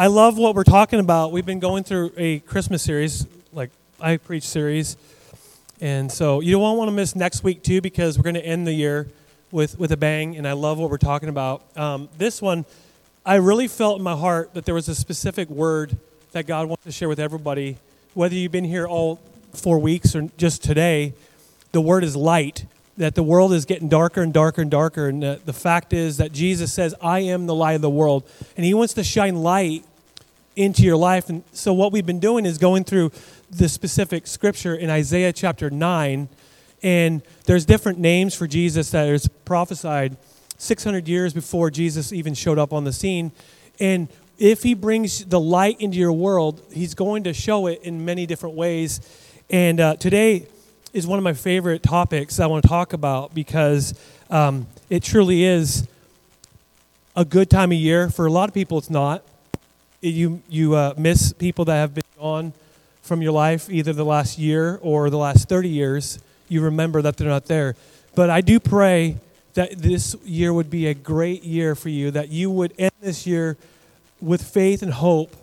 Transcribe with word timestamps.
I 0.00 0.06
love 0.06 0.38
what 0.38 0.54
we're 0.54 0.64
talking 0.64 0.98
about. 0.98 1.30
We've 1.30 1.44
been 1.44 1.60
going 1.60 1.84
through 1.84 2.12
a 2.16 2.38
Christmas 2.38 2.82
series, 2.82 3.26
like 3.52 3.68
I 4.00 4.16
preach 4.16 4.44
series. 4.44 4.96
And 5.78 6.10
so 6.10 6.40
you 6.40 6.52
don't 6.52 6.78
want 6.78 6.88
to 6.88 6.92
miss 6.92 7.14
next 7.14 7.44
week, 7.44 7.62
too, 7.62 7.82
because 7.82 8.16
we're 8.16 8.22
going 8.22 8.34
to 8.36 8.46
end 8.46 8.66
the 8.66 8.72
year 8.72 9.08
with, 9.50 9.78
with 9.78 9.92
a 9.92 9.98
bang. 9.98 10.38
And 10.38 10.48
I 10.48 10.52
love 10.52 10.78
what 10.78 10.88
we're 10.88 10.96
talking 10.96 11.28
about. 11.28 11.64
Um, 11.76 12.08
this 12.16 12.40
one, 12.40 12.64
I 13.26 13.34
really 13.34 13.68
felt 13.68 13.98
in 13.98 14.02
my 14.02 14.16
heart 14.16 14.54
that 14.54 14.64
there 14.64 14.74
was 14.74 14.88
a 14.88 14.94
specific 14.94 15.50
word 15.50 15.98
that 16.32 16.46
God 16.46 16.66
wants 16.66 16.84
to 16.84 16.92
share 16.92 17.10
with 17.10 17.20
everybody. 17.20 17.76
Whether 18.14 18.36
you've 18.36 18.52
been 18.52 18.64
here 18.64 18.86
all 18.86 19.20
four 19.52 19.78
weeks 19.78 20.16
or 20.16 20.30
just 20.38 20.64
today, 20.64 21.12
the 21.72 21.82
word 21.82 22.04
is 22.04 22.16
light. 22.16 22.64
That 22.96 23.14
the 23.14 23.22
world 23.22 23.52
is 23.52 23.66
getting 23.66 23.88
darker 23.90 24.22
and 24.22 24.32
darker 24.32 24.62
and 24.62 24.70
darker. 24.70 25.08
And 25.08 25.22
the, 25.22 25.40
the 25.44 25.52
fact 25.52 25.92
is 25.92 26.16
that 26.16 26.32
Jesus 26.32 26.72
says, 26.72 26.94
I 27.02 27.20
am 27.20 27.44
the 27.44 27.54
light 27.54 27.74
of 27.74 27.82
the 27.82 27.90
world. 27.90 28.24
And 28.56 28.64
He 28.64 28.72
wants 28.72 28.94
to 28.94 29.04
shine 29.04 29.36
light 29.36 29.84
into 30.60 30.82
your 30.82 30.96
life. 30.96 31.30
And 31.30 31.42
so, 31.52 31.72
what 31.72 31.90
we've 31.90 32.04
been 32.04 32.20
doing 32.20 32.44
is 32.44 32.58
going 32.58 32.84
through 32.84 33.12
the 33.50 33.66
specific 33.66 34.26
scripture 34.26 34.74
in 34.74 34.90
Isaiah 34.90 35.32
chapter 35.32 35.70
9. 35.70 36.28
And 36.82 37.22
there's 37.46 37.64
different 37.64 37.98
names 37.98 38.34
for 38.34 38.46
Jesus 38.46 38.90
that 38.90 39.08
is 39.08 39.26
prophesied 39.46 40.18
600 40.58 41.08
years 41.08 41.32
before 41.32 41.70
Jesus 41.70 42.12
even 42.12 42.34
showed 42.34 42.58
up 42.58 42.74
on 42.74 42.84
the 42.84 42.92
scene. 42.92 43.32
And 43.78 44.08
if 44.38 44.62
he 44.62 44.74
brings 44.74 45.24
the 45.24 45.40
light 45.40 45.80
into 45.80 45.96
your 45.96 46.12
world, 46.12 46.62
he's 46.70 46.94
going 46.94 47.24
to 47.24 47.32
show 47.32 47.66
it 47.66 47.80
in 47.82 48.04
many 48.04 48.26
different 48.26 48.54
ways. 48.54 49.00
And 49.48 49.80
uh, 49.80 49.96
today 49.96 50.46
is 50.92 51.06
one 51.06 51.18
of 51.18 51.22
my 51.22 51.32
favorite 51.32 51.82
topics 51.82 52.38
I 52.38 52.46
want 52.46 52.62
to 52.62 52.68
talk 52.68 52.92
about 52.92 53.34
because 53.34 53.94
um, 54.28 54.66
it 54.90 55.02
truly 55.02 55.44
is 55.44 55.88
a 57.16 57.24
good 57.24 57.48
time 57.48 57.72
of 57.72 57.78
year. 57.78 58.10
For 58.10 58.26
a 58.26 58.30
lot 58.30 58.48
of 58.50 58.54
people, 58.54 58.76
it's 58.76 58.90
not 58.90 59.24
you 60.00 60.42
you 60.48 60.74
uh, 60.74 60.94
miss 60.96 61.32
people 61.32 61.64
that 61.66 61.76
have 61.76 61.94
been 61.94 62.04
gone 62.18 62.52
from 63.02 63.22
your 63.22 63.32
life 63.32 63.68
either 63.70 63.92
the 63.92 64.04
last 64.04 64.38
year 64.38 64.78
or 64.82 65.10
the 65.10 65.18
last 65.18 65.48
30 65.48 65.68
years 65.68 66.18
you 66.48 66.60
remember 66.60 67.00
that 67.02 67.16
they're 67.16 67.28
not 67.28 67.46
there. 67.46 67.76
But 68.14 68.30
i 68.30 68.40
do 68.40 68.58
pray 68.58 69.18
that 69.54 69.78
this 69.78 70.16
year 70.24 70.52
would 70.52 70.70
be 70.70 70.86
a 70.86 70.94
great 70.94 71.42
year 71.42 71.74
for 71.74 71.88
you 71.88 72.10
that 72.12 72.28
you 72.28 72.50
would 72.50 72.72
end 72.78 72.92
this 73.00 73.26
year 73.26 73.56
with 74.20 74.42
faith 74.42 74.82
and 74.82 74.92
hope 74.92 75.34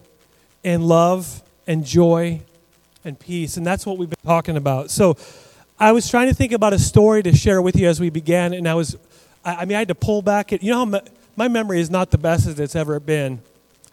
and 0.63 0.87
love 0.87 1.43
and 1.65 1.85
joy 1.85 2.41
and 3.03 3.19
peace. 3.19 3.57
And 3.57 3.65
that's 3.65 3.85
what 3.85 3.97
we've 3.97 4.09
been 4.09 4.17
talking 4.25 4.57
about. 4.57 4.91
So 4.91 5.17
i 5.79 5.91
was 5.91 6.09
trying 6.09 6.27
to 6.27 6.33
think 6.33 6.51
about 6.51 6.73
a 6.73 6.79
story 6.79 7.21
to 7.21 7.35
share 7.35 7.61
with 7.61 7.75
you 7.75 7.87
as 7.87 7.99
we 7.99 8.09
began 8.09 8.51
and 8.51 8.67
i 8.67 8.73
was 8.73 8.97
i, 9.45 9.57
I 9.57 9.65
mean 9.65 9.75
i 9.75 9.79
had 9.79 9.89
to 9.89 9.95
pull 9.95 10.23
back. 10.23 10.51
It 10.51 10.63
you 10.63 10.71
know 10.71 10.85
how 10.85 11.01
my 11.35 11.47
memory 11.47 11.79
is 11.79 11.91
not 11.91 12.09
the 12.09 12.17
best 12.17 12.47
as 12.47 12.59
it's 12.59 12.75
ever 12.75 12.99
been 12.99 13.41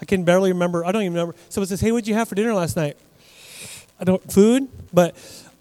I 0.00 0.04
can 0.04 0.24
barely 0.24 0.52
remember. 0.52 0.84
I 0.84 0.92
don't 0.92 1.02
even 1.02 1.14
remember. 1.14 1.34
Someone 1.48 1.68
says, 1.68 1.80
"Hey, 1.80 1.92
what'd 1.92 2.08
you 2.08 2.14
have 2.14 2.28
for 2.28 2.34
dinner 2.34 2.54
last 2.54 2.76
night?" 2.76 2.96
I 3.98 4.04
don't 4.04 4.32
food, 4.32 4.68
but 4.92 5.14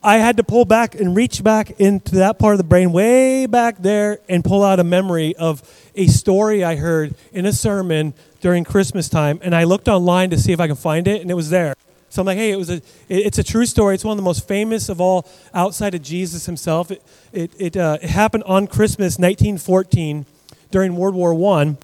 I 0.03 0.17
had 0.17 0.35
to 0.37 0.43
pull 0.43 0.65
back 0.65 0.95
and 0.95 1.15
reach 1.15 1.43
back 1.43 1.79
into 1.79 2.15
that 2.15 2.37
part 2.37 2.55
of 2.55 2.57
the 2.57 2.65
brain, 2.65 2.91
way 2.91 3.45
back 3.45 3.77
there, 3.77 4.19
and 4.27 4.43
pull 4.43 4.63
out 4.63 4.79
a 4.79 4.83
memory 4.83 5.33
of 5.37 5.61
a 5.95 6.07
story 6.07 6.63
I 6.63 6.75
heard 6.75 7.15
in 7.31 7.45
a 7.45 7.53
sermon 7.53 8.13
during 8.41 8.65
Christmas 8.65 9.07
time. 9.07 9.39
And 9.41 9.55
I 9.55 9.63
looked 9.63 9.87
online 9.87 10.29
to 10.31 10.37
see 10.37 10.51
if 10.51 10.59
I 10.59 10.67
can 10.67 10.75
find 10.75 11.07
it, 11.07 11.21
and 11.21 11.31
it 11.31 11.35
was 11.35 11.49
there. 11.49 11.75
So 12.09 12.21
I'm 12.21 12.25
like, 12.25 12.37
hey, 12.37 12.51
it 12.51 12.57
was 12.57 12.69
a, 12.69 12.81
it's 13.07 13.39
a 13.39 13.43
true 13.43 13.65
story. 13.65 13.95
It's 13.95 14.03
one 14.03 14.11
of 14.11 14.17
the 14.17 14.23
most 14.23 14.45
famous 14.47 14.89
of 14.89 14.99
all 14.99 15.25
outside 15.53 15.95
of 15.95 16.01
Jesus 16.01 16.45
himself. 16.45 16.91
It, 16.91 17.01
it, 17.31 17.51
it, 17.57 17.77
uh, 17.77 17.97
it 18.01 18.09
happened 18.09 18.43
on 18.43 18.67
Christmas 18.67 19.17
1914 19.17 20.25
during 20.69 20.95
World 20.95 21.15
War 21.15 21.33
One 21.33 21.77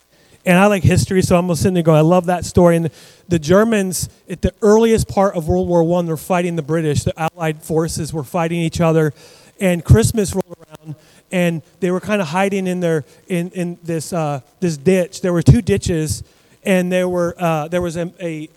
and 0.45 0.57
I 0.57 0.67
like 0.67 0.83
history, 0.83 1.21
so 1.21 1.37
I'm 1.37 1.53
sitting 1.55 1.73
there 1.73 1.83
going, 1.83 1.97
I 1.97 2.01
love 2.01 2.27
that 2.27 2.45
story. 2.45 2.77
And 2.77 2.89
the 3.27 3.39
Germans, 3.39 4.09
at 4.29 4.41
the 4.41 4.53
earliest 4.61 5.07
part 5.07 5.35
of 5.35 5.47
World 5.47 5.67
War 5.67 5.83
One, 5.83 6.05
they're 6.05 6.17
fighting 6.17 6.55
the 6.55 6.61
British. 6.61 7.03
The 7.03 7.13
Allied 7.19 7.61
forces 7.61 8.13
were 8.13 8.23
fighting 8.23 8.59
each 8.59 8.79
other, 8.79 9.13
and 9.59 9.83
Christmas 9.83 10.33
rolled 10.33 10.57
around, 10.57 10.95
and 11.31 11.61
they 11.81 11.91
were 11.91 11.99
kind 11.99 12.21
of 12.21 12.29
hiding 12.29 12.67
in 12.67 12.79
their 12.79 13.03
in 13.27 13.51
in 13.51 13.77
this 13.83 14.13
uh, 14.13 14.41
this 14.59 14.77
ditch. 14.77 15.21
There 15.21 15.33
were 15.33 15.41
two 15.41 15.61
ditches, 15.61 16.23
and 16.63 16.91
there 16.91 17.09
were 17.09 17.35
uh, 17.37 17.67
there 17.67 17.81
was 17.81 17.97
a, 17.97 18.11
a 18.21 18.49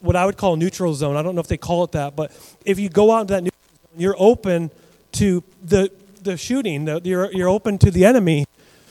what 0.00 0.16
I 0.16 0.26
would 0.26 0.36
call 0.36 0.54
a 0.54 0.56
neutral 0.56 0.94
zone. 0.94 1.16
I 1.16 1.22
don't 1.22 1.34
know 1.34 1.40
if 1.40 1.48
they 1.48 1.56
call 1.56 1.84
it 1.84 1.92
that, 1.92 2.16
but 2.16 2.32
if 2.64 2.78
you 2.78 2.88
go 2.88 3.12
out 3.12 3.22
into 3.22 3.34
that 3.34 3.42
neutral 3.44 3.60
zone, 3.92 4.00
you're 4.00 4.16
open 4.18 4.70
to 5.12 5.42
the 5.64 5.90
the 6.22 6.36
shooting. 6.36 6.84
The, 6.84 7.00
you're 7.02 7.32
you're 7.32 7.48
open 7.48 7.78
to 7.78 7.90
the 7.90 8.04
enemy. 8.04 8.46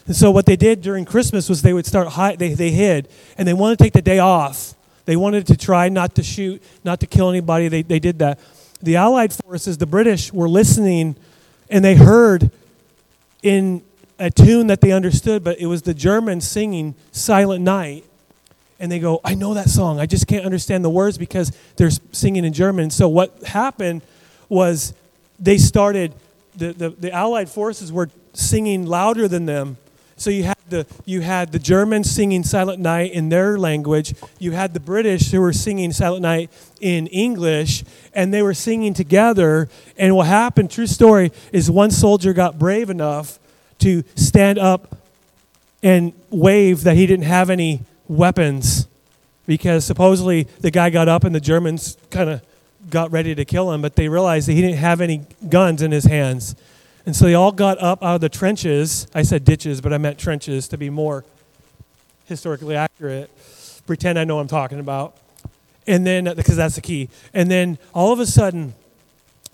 And 0.10 0.16
so 0.16 0.32
what 0.32 0.48
they 0.48 0.56
did 0.56 0.82
during 0.82 1.06
Christmas 1.06 1.48
was 1.48 1.62
they 1.62 1.72
would 1.72 1.86
start 1.86 2.08
hide, 2.08 2.40
they, 2.40 2.56
they 2.56 2.72
hid, 2.72 3.08
and 3.38 3.48
they 3.48 3.54
wanted 3.54 3.78
to 3.78 3.84
take 3.84 3.94
the 3.94 4.02
day 4.02 4.18
off. 4.18 4.74
They 5.06 5.16
wanted 5.16 5.46
to 5.46 5.56
try 5.56 5.88
not 5.88 6.16
to 6.16 6.24
shoot, 6.24 6.64
not 6.84 7.00
to 7.02 7.06
kill 7.06 7.30
anybody. 7.30 7.68
They, 7.68 7.84
they 7.84 8.00
did 8.00 8.18
that. 8.18 8.40
The 8.82 8.96
Allied 8.96 9.32
forces, 9.32 9.78
the 9.78 9.86
British, 9.86 10.34
were 10.34 10.50
listening, 10.50 11.16
and 11.70 11.86
they 11.86 11.94
heard 11.94 12.50
in 13.44 13.84
a 14.18 14.32
tune 14.32 14.66
that 14.66 14.82
they 14.82 14.92
understood, 14.92 15.44
but 15.44 15.60
it 15.60 15.68
was 15.68 15.84
the 15.84 15.94
Germans 15.94 16.48
singing 16.48 16.96
Silent 17.12 17.64
Night. 17.64 18.04
And 18.80 18.92
they 18.92 18.98
go, 18.98 19.22
I 19.24 19.36
know 19.36 19.54
that 19.54 19.70
song. 19.70 20.00
I 20.00 20.08
just 20.08 20.26
can't 20.26 20.44
understand 20.44 20.84
the 20.84 20.90
words 20.90 21.20
because 21.20 21.56
they're 21.76 21.92
singing 22.14 22.46
in 22.46 22.54
German. 22.54 22.90
So 22.90 23.08
what 23.08 23.44
happened 23.44 24.02
was 24.48 24.96
they 25.40 25.60
started, 25.60 26.16
the, 26.56 26.74
the, 26.74 26.90
the 26.90 27.12
Allied 27.12 27.48
forces 27.48 27.92
were 27.92 28.10
singing 28.34 28.88
louder 28.88 29.28
than 29.28 29.46
them 29.46 29.78
so 30.22 30.30
you 30.30 30.44
had 30.44 30.58
the 30.70 30.86
you 31.06 31.22
had 31.22 31.52
the 31.52 31.60
Germans 31.60 32.10
singing 32.10 32.44
Silent 32.44 32.80
Night 32.80 33.12
in 33.12 33.30
their 33.30 33.58
language. 33.58 34.14
You 34.38 34.52
had 34.52 34.74
the 34.74 34.80
British 34.80 35.32
who 35.32 35.42
were 35.42 35.54
singing 35.54 35.92
Silent 35.92 36.22
Night 36.22 36.52
in 36.82 37.08
English, 37.08 37.84
and 38.14 38.34
they 38.34 38.42
were 38.42 38.54
singing 38.54 38.94
together. 38.94 39.70
And 39.98 40.16
what 40.16 40.28
happened? 40.28 40.72
True 40.72 40.88
story 40.88 41.32
is 41.52 41.72
one 41.72 41.92
soldier 41.92 42.34
got 42.34 42.60
brave 42.60 42.90
enough 42.90 43.40
to 43.80 44.04
stand 44.16 44.60
up 44.60 44.98
and 45.82 46.14
wave 46.30 46.84
that 46.84 46.96
he 46.96 47.08
didn't 47.08 47.26
have 47.26 47.50
any 47.50 47.82
weapons 48.08 48.88
because 49.46 49.86
supposedly 49.86 50.44
the 50.60 50.70
guy 50.70 50.90
got 50.90 51.08
up 51.08 51.24
and 51.24 51.34
the 51.34 51.40
Germans 51.40 51.98
kind 52.10 52.30
of 52.30 52.42
got 52.90 53.12
ready 53.12 53.34
to 53.36 53.46
kill 53.46 53.72
him, 53.72 53.82
but 53.82 53.96
they 53.96 54.10
realized 54.10 54.48
that 54.48 54.54
he 54.54 54.62
didn't 54.62 54.78
have 54.78 55.02
any 55.02 55.26
guns 55.48 55.82
in 55.82 55.92
his 55.92 56.06
hands. 56.06 56.56
And 57.10 57.16
so 57.16 57.26
they 57.26 57.34
all 57.34 57.52
got 57.52 57.82
up 57.82 58.04
out 58.04 58.14
of 58.14 58.22
the 58.22 58.30
trenches. 58.30 59.08
I 59.16 59.24
said 59.24 59.44
ditches, 59.44 59.82
but 59.82 59.92
I 59.92 59.98
meant 59.98 60.20
trenches 60.20 60.68
to 60.68 60.78
be 60.78 60.92
more 60.92 61.26
historically 62.26 62.76
accurate. 62.76 63.32
Pretend 63.88 64.20
I 64.20 64.26
know 64.26 64.36
what 64.36 64.44
I'm 64.44 64.48
talking 64.48 64.80
about. 64.80 65.18
And 65.88 66.06
then, 66.06 66.26
because 66.36 66.58
that's 66.58 66.76
the 66.76 66.82
key. 66.82 67.10
And 67.34 67.50
then 67.50 67.80
all 67.96 68.14
of 68.14 68.20
a 68.20 68.28
sudden, 68.28 68.76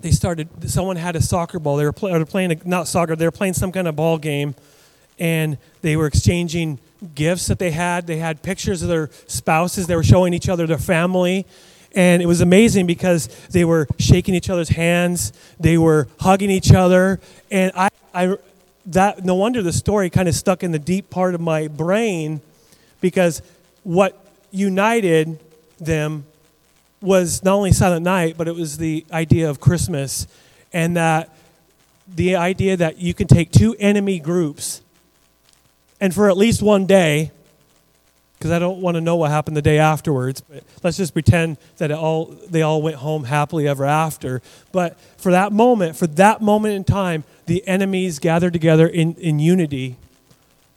they 0.00 0.10
started, 0.10 0.70
someone 0.70 0.96
had 0.96 1.16
a 1.16 1.22
soccer 1.22 1.58
ball. 1.58 1.78
They 1.78 1.86
were, 1.86 1.94
play, 1.94 2.22
playing, 2.24 2.52
a, 2.52 2.68
not 2.68 2.88
soccer, 2.88 3.16
they 3.16 3.24
were 3.24 3.30
playing 3.30 3.54
some 3.54 3.72
kind 3.72 3.88
of 3.88 3.96
ball 3.96 4.18
game. 4.18 4.54
And 5.18 5.56
they 5.80 5.96
were 5.96 6.06
exchanging 6.06 6.78
gifts 7.14 7.46
that 7.46 7.58
they 7.58 7.70
had. 7.70 8.06
They 8.06 8.18
had 8.18 8.42
pictures 8.42 8.82
of 8.82 8.90
their 8.90 9.08
spouses. 9.28 9.86
They 9.86 9.96
were 9.96 10.04
showing 10.04 10.34
each 10.34 10.50
other 10.50 10.66
their 10.66 10.76
family. 10.76 11.46
And 11.94 12.22
it 12.22 12.26
was 12.26 12.40
amazing 12.40 12.86
because 12.86 13.28
they 13.48 13.64
were 13.64 13.86
shaking 13.98 14.34
each 14.34 14.50
other's 14.50 14.68
hands, 14.68 15.32
they 15.58 15.78
were 15.78 16.08
hugging 16.20 16.50
each 16.50 16.72
other. 16.72 17.20
And 17.50 17.72
I, 17.74 17.88
I 18.14 18.36
that, 18.86 19.24
no 19.24 19.34
wonder 19.34 19.62
the 19.62 19.72
story 19.72 20.10
kind 20.10 20.28
of 20.28 20.34
stuck 20.34 20.62
in 20.62 20.72
the 20.72 20.78
deep 20.78 21.10
part 21.10 21.34
of 21.34 21.40
my 21.40 21.68
brain 21.68 22.40
because 23.00 23.42
what 23.82 24.24
united 24.50 25.40
them 25.80 26.24
was 27.00 27.42
not 27.42 27.54
only 27.54 27.72
Silent 27.72 28.04
Night, 28.04 28.36
but 28.36 28.48
it 28.48 28.54
was 28.54 28.78
the 28.78 29.04
idea 29.12 29.50
of 29.50 29.60
Christmas. 29.60 30.26
And 30.72 30.96
that 30.96 31.36
the 32.08 32.36
idea 32.36 32.76
that 32.76 32.98
you 32.98 33.14
can 33.14 33.26
take 33.26 33.50
two 33.50 33.74
enemy 33.78 34.18
groups 34.18 34.82
and 36.00 36.14
for 36.14 36.28
at 36.28 36.36
least 36.36 36.62
one 36.62 36.86
day 36.86 37.32
because 38.38 38.50
I 38.50 38.58
don't 38.58 38.80
want 38.80 38.96
to 38.96 39.00
know 39.00 39.16
what 39.16 39.30
happened 39.30 39.56
the 39.56 39.62
day 39.62 39.78
afterwards. 39.78 40.40
But 40.42 40.62
let's 40.82 40.96
just 40.96 41.12
pretend 41.12 41.58
that 41.78 41.90
all 41.90 42.26
they 42.48 42.62
all 42.62 42.82
went 42.82 42.96
home 42.96 43.24
happily 43.24 43.66
ever 43.66 43.84
after. 43.84 44.42
But 44.72 44.98
for 45.16 45.32
that 45.32 45.52
moment, 45.52 45.96
for 45.96 46.06
that 46.06 46.42
moment 46.42 46.74
in 46.74 46.84
time, 46.84 47.24
the 47.46 47.66
enemies 47.66 48.18
gathered 48.18 48.52
together 48.52 48.86
in, 48.86 49.14
in 49.14 49.38
unity 49.38 49.96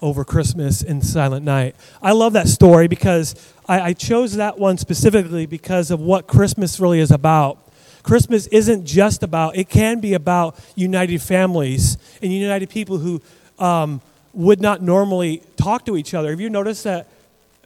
over 0.01 0.23
Christmas 0.23 0.81
and 0.81 1.03
Silent 1.03 1.43
Night. 1.43 1.75
I 2.01 2.13
love 2.13 2.33
that 2.33 2.47
story 2.47 2.87
because 2.87 3.35
I, 3.67 3.81
I 3.81 3.93
chose 3.93 4.35
that 4.35 4.57
one 4.57 4.77
specifically 4.77 5.45
because 5.45 5.91
of 5.91 5.99
what 5.99 6.27
Christmas 6.27 6.79
really 6.79 6.99
is 6.99 7.11
about. 7.11 7.57
Christmas 8.01 8.47
isn't 8.47 8.85
just 8.85 9.23
about, 9.23 9.57
it 9.57 9.67
can 9.67 9.99
be 9.99 10.13
about 10.13 10.57
united 10.75 11.21
families 11.21 11.97
and 12.21 12.31
united 12.31 12.69
people 12.69 12.99
who 12.99 13.21
um, 13.59 14.01
would 14.33 14.61
not 14.61 14.81
normally 14.81 15.43
talk 15.57 15.85
to 15.85 15.97
each 15.97 16.13
other. 16.13 16.29
Have 16.29 16.39
you 16.39 16.49
noticed 16.49 16.85
that? 16.85 17.07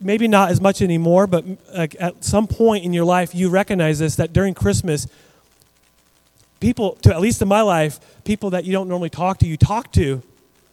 Maybe 0.03 0.27
not 0.27 0.51
as 0.51 0.61
much 0.61 0.81
anymore, 0.81 1.27
but 1.27 1.45
like 1.73 1.95
at 1.99 2.23
some 2.23 2.47
point 2.47 2.83
in 2.83 2.93
your 2.93 3.05
life, 3.05 3.33
you 3.33 3.49
recognize 3.49 3.99
this 3.99 4.15
that 4.17 4.33
during 4.33 4.53
Christmas, 4.53 5.07
people, 6.59 6.93
to 7.01 7.13
at 7.13 7.21
least 7.21 7.41
in 7.41 7.47
my 7.47 7.61
life, 7.61 7.99
people 8.23 8.49
that 8.51 8.65
you 8.65 8.71
don't 8.71 8.87
normally 8.87 9.09
talk 9.09 9.37
to, 9.39 9.47
you 9.47 9.57
talk 9.57 9.91
to. 9.93 10.21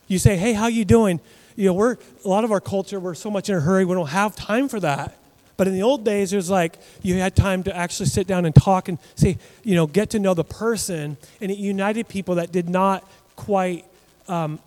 You 0.09 0.19
say, 0.19 0.37
"Hey, 0.37 0.53
how 0.53 0.67
you 0.67 0.85
doing?" 0.85 1.21
You 1.57 1.67
know, 1.67 1.75
we're 1.75 1.97
a 2.25 2.29
lot 2.29 2.45
of 2.45 2.53
our 2.53 2.61
culture. 2.61 2.99
We're 2.99 3.15
so 3.15 3.31
much 3.31 3.49
in 3.49 3.57
a 3.57 3.61
hurry. 3.61 3.85
We 3.85 3.95
don't 3.95 4.09
have 4.09 4.35
time 4.35 4.69
for 4.69 4.81
that. 4.81 5.17
But 5.57 5.69
in 5.69 5.75
the 5.75 5.83
old 5.83 6.07
days, 6.07 6.33
it 6.33 6.37
was 6.37 6.49
like 6.49 6.79
you 7.03 7.17
had 7.17 7.37
time 7.37 7.63
to 7.65 7.77
actually 7.77 8.07
sit 8.07 8.27
down 8.27 8.47
and 8.47 8.55
talk 8.55 8.89
and 8.89 8.99
say, 9.15 9.37
you 9.63 9.75
know, 9.75 9.87
get 9.87 10.09
to 10.11 10.19
know 10.19 10.33
the 10.33 10.43
person. 10.43 11.19
And 11.39 11.51
it 11.51 11.59
united 11.59 12.09
people 12.09 12.37
that 12.37 12.51
did 12.51 12.71
not 12.71 13.07
quite 13.37 13.85
um, 14.27 14.59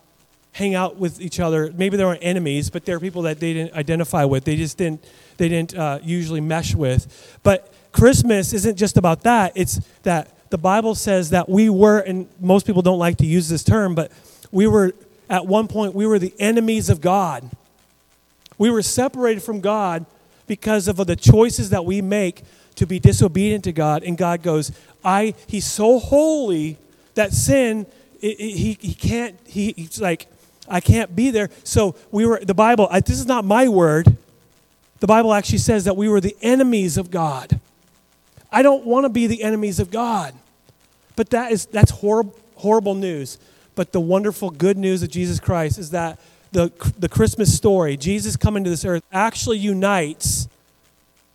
hang 0.53 0.75
out 0.75 0.97
with 0.97 1.19
each 1.19 1.39
other. 1.39 1.71
Maybe 1.75 1.97
they 1.97 2.05
weren't 2.05 2.23
enemies, 2.23 2.69
but 2.69 2.85
they're 2.85 2.99
people 2.99 3.23
that 3.23 3.39
they 3.39 3.53
didn't 3.53 3.73
identify 3.73 4.23
with. 4.23 4.45
They 4.45 4.55
just 4.55 4.77
didn't, 4.77 5.03
they 5.37 5.49
didn't 5.49 5.75
uh, 5.75 5.99
usually 6.03 6.41
mesh 6.41 6.75
with. 6.75 7.39
But 7.43 7.73
Christmas 7.91 8.53
isn't 8.53 8.77
just 8.77 8.97
about 8.97 9.23
that. 9.23 9.53
It's 9.55 9.81
that 10.03 10.49
the 10.49 10.57
Bible 10.57 10.93
says 10.93 11.31
that 11.31 11.49
we 11.49 11.69
were, 11.69 11.99
and 11.99 12.27
most 12.39 12.67
people 12.67 12.83
don't 12.83 12.99
like 12.99 13.17
to 13.17 13.25
use 13.25 13.49
this 13.49 13.63
term, 13.63 13.95
but 13.95 14.11
we 14.51 14.67
were, 14.67 14.93
at 15.29 15.47
one 15.47 15.67
point, 15.67 15.95
we 15.95 16.05
were 16.05 16.19
the 16.19 16.33
enemies 16.37 16.89
of 16.89 17.01
God. 17.01 17.49
We 18.59 18.69
were 18.69 18.83
separated 18.83 19.41
from 19.41 19.61
God 19.61 20.05
because 20.45 20.87
of 20.87 20.97
the 20.97 21.15
choices 21.15 21.71
that 21.71 21.85
we 21.85 22.01
make 22.01 22.43
to 22.75 22.85
be 22.85 22.99
disobedient 22.99 23.63
to 23.63 23.71
God. 23.71 24.03
And 24.03 24.15
God 24.17 24.43
goes, 24.43 24.71
I, 25.03 25.33
He's 25.47 25.65
so 25.65 25.97
holy 25.97 26.77
that 27.15 27.33
sin, 27.33 27.87
it, 28.21 28.39
it, 28.39 28.55
he, 28.55 28.77
he 28.79 28.93
can't, 28.93 29.35
he, 29.45 29.73
he's 29.75 29.99
like, 29.99 30.27
I 30.73 30.79
can't 30.79 31.15
be 31.15 31.29
there. 31.29 31.51
So 31.63 31.93
we 32.09 32.25
were, 32.25 32.39
the 32.43 32.55
Bible, 32.55 32.87
I, 32.89 32.99
this 32.99 33.19
is 33.19 33.27
not 33.27 33.45
my 33.45 33.67
word. 33.67 34.17
The 35.01 35.05
Bible 35.05 35.31
actually 35.31 35.59
says 35.59 35.85
that 35.85 35.95
we 35.95 36.09
were 36.09 36.19
the 36.19 36.35
enemies 36.41 36.97
of 36.97 37.11
God. 37.11 37.59
I 38.51 38.63
don't 38.63 38.83
want 38.83 39.05
to 39.05 39.09
be 39.09 39.27
the 39.27 39.43
enemies 39.43 39.79
of 39.79 39.91
God. 39.91 40.33
But 41.15 41.29
that 41.29 41.51
is, 41.51 41.67
that's 41.67 41.91
horrible, 41.91 42.35
horrible 42.55 42.95
news. 42.95 43.37
But 43.75 43.91
the 43.91 44.01
wonderful 44.01 44.49
good 44.49 44.75
news 44.75 45.03
of 45.03 45.11
Jesus 45.11 45.39
Christ 45.39 45.77
is 45.77 45.91
that 45.91 46.19
the, 46.51 46.71
the 46.97 47.09
Christmas 47.09 47.55
story, 47.55 47.95
Jesus 47.95 48.35
coming 48.35 48.63
to 48.63 48.69
this 48.71 48.83
earth, 48.83 49.03
actually 49.11 49.59
unites 49.59 50.47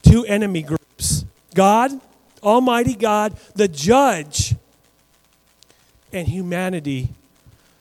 two 0.03 0.25
enemy 0.25 0.63
groups 0.63 1.25
God, 1.55 1.93
Almighty 2.43 2.97
God, 2.97 3.39
the 3.55 3.69
judge, 3.69 4.57
and 6.13 6.27
humanity, 6.27 7.11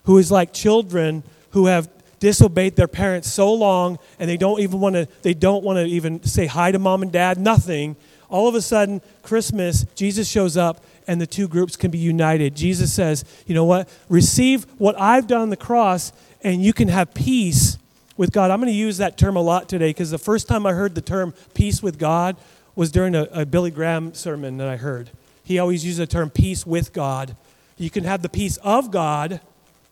who 0.04 0.20
is 0.20 0.32
like 0.32 0.54
children 0.54 1.24
who 1.52 1.68
have 1.68 1.90
disobeyed 2.20 2.76
their 2.76 2.88
parents 2.88 3.32
so 3.32 3.54
long 3.54 4.00
and 4.20 4.30
they 4.30 4.38
don't 4.38 4.60
even 4.60 4.80
want 4.80 4.96
to 4.96 5.08
they 5.22 5.34
don't 5.34 5.64
want 5.64 5.78
to 5.78 5.86
even 5.86 6.24
say 6.24 6.48
hi 6.48 6.72
to 6.72 6.80
mom 6.80 7.04
and 7.04 7.12
dad 7.12 7.38
nothing 7.38 7.96
all 8.30 8.48
of 8.48 8.56
a 8.56 8.62
sudden 8.62 9.02
christmas 9.22 9.86
jesus 9.94 10.28
shows 10.28 10.58
up 10.58 10.84
and 11.08 11.22
the 11.22 11.28
two 11.28 11.48
groups 11.48 11.76
can 11.76 11.92
be 11.92 12.00
united 12.00 12.56
jesus 12.56 12.92
says 12.92 13.24
you 13.46 13.54
know 13.54 13.66
what 13.66 13.88
receive 14.10 14.64
what 14.80 15.00
i've 15.00 15.28
done 15.28 15.42
on 15.42 15.50
the 15.52 15.56
cross 15.56 16.12
and 16.42 16.64
you 16.64 16.74
can 16.74 16.88
have 16.88 17.14
peace 17.14 17.78
with 18.18 18.32
God. 18.32 18.52
I'm 18.52 18.60
going 18.60 18.72
to 18.72 18.78
use 18.78 18.98
that 18.98 19.18
term 19.18 19.36
a 19.36 19.42
lot 19.42 19.70
today 19.70 19.90
because 19.90 20.12
the 20.12 20.18
first 20.18 20.48
time 20.48 20.66
I 20.66 20.74
heard 20.74 20.96
the 20.96 21.02
term 21.02 21.34
peace 21.54 21.82
with 21.82 21.98
God 21.98 22.36
was 22.76 22.92
during 22.92 23.16
a, 23.16 23.24
a, 23.32 23.46
Billy 23.46 23.72
Graham 23.72 24.14
sermon 24.14 24.58
that 24.58 24.68
I 24.68 24.78
heard. 24.78 25.12
He 25.44 25.60
always 25.60 25.86
used 25.86 26.00
the 26.00 26.08
term 26.08 26.30
peace 26.30 26.66
with 26.66 26.94
God. 26.94 27.36
You 27.78 27.90
can 27.90 28.04
have 28.04 28.22
the 28.22 28.30
peace 28.30 28.58
of 28.58 28.92
God, 28.92 29.40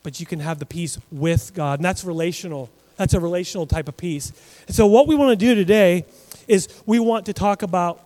but 0.05 0.19
you 0.19 0.25
can 0.27 0.39
have 0.39 0.59
the 0.59 0.67
peace 0.67 0.99
with 1.11 1.51
God. 1.55 1.79
And 1.79 1.85
that's 1.85 2.05
relational. 2.05 2.69
That's 2.95 3.15
a 3.15 3.19
relational 3.19 3.65
type 3.65 3.89
of 3.89 3.97
peace. 3.97 4.31
And 4.67 4.75
so, 4.75 4.85
what 4.85 5.07
we 5.07 5.15
want 5.15 5.31
to 5.31 5.45
do 5.45 5.55
today 5.55 6.05
is 6.47 6.69
we 6.85 6.99
want 6.99 7.25
to 7.25 7.33
talk 7.33 7.63
about 7.63 8.01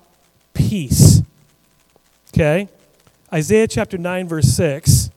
peace. 0.53 1.21
Okay? 2.33 2.69
Isaiah 3.33 3.67
chapter 3.67 3.97
9, 3.97 4.29
verse 4.29 4.47
6. 4.47 5.11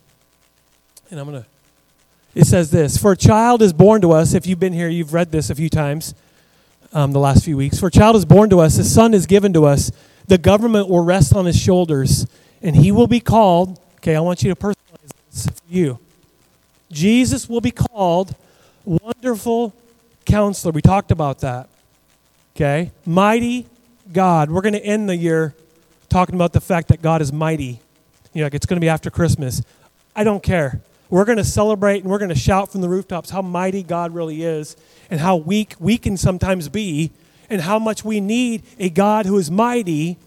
And 1.11 1.21
I'm 1.21 1.31
going 1.31 1.45
to 1.45 1.49
it 2.35 2.47
says 2.47 2.73
this 2.73 2.99
For 2.99 3.13
a 3.13 3.17
child 3.17 3.63
is 3.63 3.73
born 3.73 4.01
to 4.01 4.11
us. 4.11 4.35
If 4.35 4.49
you've 4.49 4.59
been 4.59 4.73
here, 4.73 4.89
you've 4.89 5.15
read 5.15 5.31
this 5.31 5.51
a 5.51 5.55
few 5.55 5.69
times 5.69 6.17
um, 6.93 7.13
the 7.13 7.21
last 7.21 7.45
few 7.45 7.57
weeks. 7.57 7.79
For 7.79 7.87
a 7.87 7.93
child 7.93 8.17
is 8.17 8.25
born 8.25 8.51
to 8.51 8.59
us, 8.59 8.77
a 8.79 8.85
son 8.85 9.15
is 9.15 9.27
given 9.27 9.53
to 9.53 9.67
us. 9.67 9.93
The 10.27 10.39
government 10.39 10.89
will 10.89 11.05
rest 11.05 11.33
on 11.33 11.47
his 11.47 11.57
shoulders, 11.57 12.27
and 12.61 12.75
he 12.75 12.91
will 12.91 13.07
be 13.07 13.21
called. 13.21 13.79
Okay, 13.99 14.17
I 14.17 14.21
want 14.21 14.43
you 14.43 14.53
to 14.53 14.57
personalize 14.59 15.13
this 15.31 15.47
for 15.47 15.63
you. 15.69 16.01
Jesus 16.93 17.49
will 17.49 17.61
be 17.61 17.71
called 17.71 18.37
Wonderful 18.85 19.75
Counselor. 20.25 20.73
We 20.73 20.83
talked 20.83 21.11
about 21.11 21.41
that. 21.41 21.69
Okay? 22.55 22.93
Mighty 23.05 23.67
God. 24.13 24.51
We're 24.51 24.61
going 24.61 24.75
to 24.75 24.85
end 24.85 25.09
the 25.09 25.17
year 25.17 25.55
talking 26.09 26.35
about 26.35 26.53
the 26.53 26.61
fact 26.61 26.89
that 26.89 27.01
God 27.01 27.23
is 27.23 27.33
mighty. 27.33 27.81
You 28.35 28.41
know, 28.41 28.45
like 28.45 28.55
it's 28.55 28.67
going 28.67 28.77
to 28.77 28.85
be 28.85 28.89
after 28.89 29.11
Christmas. 29.11 29.63
I 30.15 30.25
don't 30.25 30.43
care. 30.43 30.83
We're 31.09 31.25
going 31.25 31.39
to 31.39 31.45
celebrate 31.45 32.03
and 32.03 32.11
we're 32.11 32.19
going 32.19 32.29
to 32.29 32.35
shout 32.35 32.71
from 32.71 32.83
the 32.83 32.89
rooftops 32.89 33.31
how 33.31 33.43
mighty 33.43 33.83
God 33.83 34.15
really 34.15 34.43
is 34.43 34.77
and 35.11 35.21
how 35.21 35.37
weak 35.37 35.75
we 35.79 35.99
can 35.99 36.17
sometimes 36.17 36.69
be 36.69 37.11
and 37.51 37.63
how 37.63 37.79
much 37.79 38.05
we 38.05 38.21
need 38.21 38.63
a 38.79 38.91
God 38.91 39.27
who 39.27 39.39
is 39.39 39.51
mighty. 39.51 40.19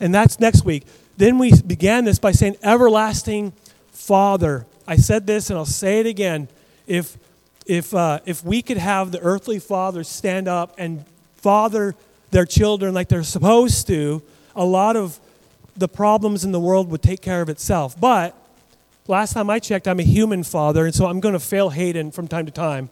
And 0.00 0.14
that's 0.14 0.40
next 0.40 0.64
week. 0.64 0.84
Then 1.16 1.38
we 1.38 1.58
began 1.62 2.04
this 2.04 2.18
by 2.18 2.32
saying, 2.32 2.56
Everlasting 2.62 3.52
Father. 3.92 4.66
I 4.86 4.96
said 4.96 5.26
this 5.26 5.50
and 5.50 5.58
I'll 5.58 5.64
say 5.64 6.00
it 6.00 6.06
again. 6.06 6.48
If, 6.86 7.16
if, 7.66 7.94
uh, 7.94 8.20
if 8.26 8.44
we 8.44 8.62
could 8.62 8.78
have 8.78 9.12
the 9.12 9.20
earthly 9.20 9.58
fathers 9.58 10.08
stand 10.08 10.48
up 10.48 10.74
and 10.78 11.04
father 11.36 11.94
their 12.30 12.44
children 12.44 12.94
like 12.94 13.08
they're 13.08 13.22
supposed 13.22 13.86
to, 13.86 14.22
a 14.54 14.64
lot 14.64 14.96
of 14.96 15.18
the 15.76 15.88
problems 15.88 16.44
in 16.44 16.52
the 16.52 16.60
world 16.60 16.90
would 16.90 17.02
take 17.02 17.20
care 17.20 17.42
of 17.42 17.48
itself. 17.48 17.98
But 17.98 18.36
Last 19.06 19.34
time 19.34 19.50
I 19.50 19.58
checked, 19.58 19.86
I'm 19.86 20.00
a 20.00 20.04
human 20.04 20.42
father, 20.42 20.86
and 20.86 20.94
so 20.94 21.04
I'm 21.04 21.20
going 21.20 21.34
to 21.34 21.40
fail 21.40 21.68
Hayden 21.68 22.10
from 22.10 22.26
time 22.26 22.46
to 22.46 22.52
time, 22.52 22.88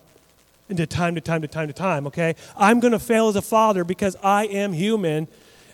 and 0.68 0.76
to 0.76 0.86
time 0.86 1.14
to 1.14 1.22
time 1.22 1.40
to 1.40 1.48
time 1.48 1.68
to 1.68 1.72
time, 1.72 2.06
okay? 2.06 2.36
I'm 2.54 2.80
going 2.80 2.92
to 2.92 2.98
fail 2.98 3.28
as 3.28 3.36
a 3.36 3.40
father 3.40 3.82
because 3.82 4.14
I 4.22 4.44
am 4.44 4.74
human, 4.74 5.26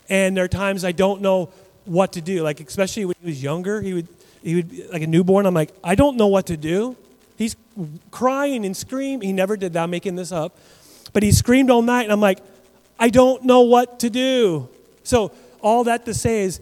and 0.08 0.36
there 0.36 0.44
are 0.44 0.48
times 0.48 0.84
I 0.84 0.92
don't 0.92 1.22
know 1.22 1.50
what 1.86 2.12
to 2.12 2.20
do. 2.20 2.44
Like, 2.44 2.60
especially 2.60 3.04
when 3.04 3.16
he 3.20 3.26
was 3.26 3.42
younger, 3.42 3.82
he 3.82 3.94
would, 3.94 4.06
he 4.42 4.54
would 4.54 4.70
be 4.70 4.86
like 4.88 5.02
a 5.02 5.06
newborn, 5.06 5.46
I'm 5.46 5.54
like, 5.54 5.74
I 5.82 5.94
don't 5.94 6.16
know 6.16 6.26
what 6.26 6.46
to 6.46 6.56
do. 6.56 6.96
He's 7.36 7.56
crying 8.10 8.64
and 8.64 8.76
screaming. 8.76 9.26
He 9.26 9.32
never 9.32 9.56
did 9.56 9.72
that, 9.74 9.84
I'm 9.84 9.90
making 9.90 10.16
this 10.16 10.32
up. 10.32 10.56
But 11.12 11.22
he 11.22 11.32
screamed 11.32 11.70
all 11.70 11.82
night, 11.82 12.02
and 12.02 12.12
I'm 12.12 12.20
like, 12.20 12.40
I 12.98 13.10
don't 13.10 13.44
know 13.44 13.62
what 13.62 14.00
to 14.00 14.10
do. 14.10 14.68
So, 15.04 15.32
all 15.60 15.84
that 15.84 16.04
to 16.04 16.14
say 16.14 16.42
is, 16.42 16.60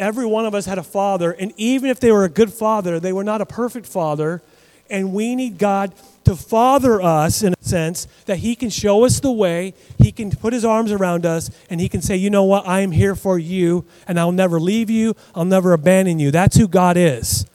Every 0.00 0.24
one 0.24 0.46
of 0.46 0.54
us 0.54 0.64
had 0.64 0.78
a 0.78 0.82
father, 0.82 1.30
and 1.30 1.52
even 1.58 1.90
if 1.90 2.00
they 2.00 2.10
were 2.10 2.24
a 2.24 2.30
good 2.30 2.50
father, 2.50 2.98
they 2.98 3.12
were 3.12 3.22
not 3.22 3.42
a 3.42 3.46
perfect 3.46 3.86
father. 3.86 4.40
And 4.90 5.12
we 5.12 5.36
need 5.36 5.58
God 5.58 5.94
to 6.24 6.36
father 6.36 7.00
us 7.00 7.42
in 7.42 7.54
a 7.54 7.64
sense 7.64 8.06
that 8.26 8.38
He 8.38 8.54
can 8.54 8.70
show 8.70 9.04
us 9.04 9.20
the 9.20 9.32
way, 9.32 9.74
He 9.98 10.12
can 10.12 10.30
put 10.30 10.52
His 10.52 10.64
arms 10.64 10.92
around 10.92 11.24
us, 11.24 11.50
and 11.68 11.80
He 11.80 11.88
can 11.88 12.02
say, 12.02 12.16
You 12.16 12.30
know 12.30 12.44
what? 12.44 12.66
I 12.66 12.80
am 12.80 12.92
here 12.92 13.14
for 13.14 13.38
you, 13.38 13.84
and 14.06 14.18
I'll 14.18 14.32
never 14.32 14.60
leave 14.60 14.90
you, 14.90 15.14
I'll 15.34 15.44
never 15.44 15.72
abandon 15.72 16.18
you. 16.18 16.30
That's 16.30 16.56
who 16.56 16.68
God 16.68 16.96
is. 16.96 17.46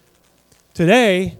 Today 0.74 1.38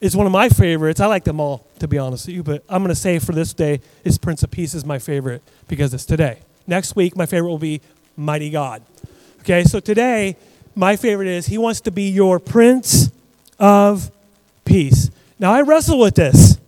is 0.00 0.16
one 0.16 0.26
of 0.26 0.32
my 0.32 0.48
favorites. 0.48 1.00
I 1.00 1.06
like 1.06 1.24
them 1.24 1.40
all, 1.40 1.66
to 1.78 1.88
be 1.88 1.98
honest 1.98 2.26
with 2.26 2.36
you, 2.36 2.42
but 2.42 2.62
I'm 2.68 2.82
going 2.82 2.94
to 2.94 3.00
say 3.00 3.18
for 3.18 3.32
this 3.32 3.52
day, 3.52 3.80
is 4.04 4.18
Prince 4.18 4.42
of 4.42 4.50
Peace 4.50 4.74
is 4.74 4.84
my 4.84 4.98
favorite 4.98 5.42
because 5.68 5.94
it's 5.94 6.04
today. 6.04 6.40
Next 6.66 6.94
week, 6.96 7.16
my 7.16 7.26
favorite 7.26 7.50
will 7.50 7.58
be 7.58 7.80
Mighty 8.16 8.50
God. 8.50 8.82
Okay, 9.40 9.64
so 9.64 9.78
today, 9.78 10.36
my 10.74 10.96
favorite 10.96 11.28
is 11.28 11.46
He 11.46 11.58
wants 11.58 11.80
to 11.82 11.90
be 11.90 12.08
your 12.08 12.38
Prince 12.38 13.10
of 13.58 14.10
Peace. 14.66 15.10
Now, 15.38 15.52
I 15.52 15.62
wrestle 15.62 15.98
with 15.98 16.16
this 16.16 16.58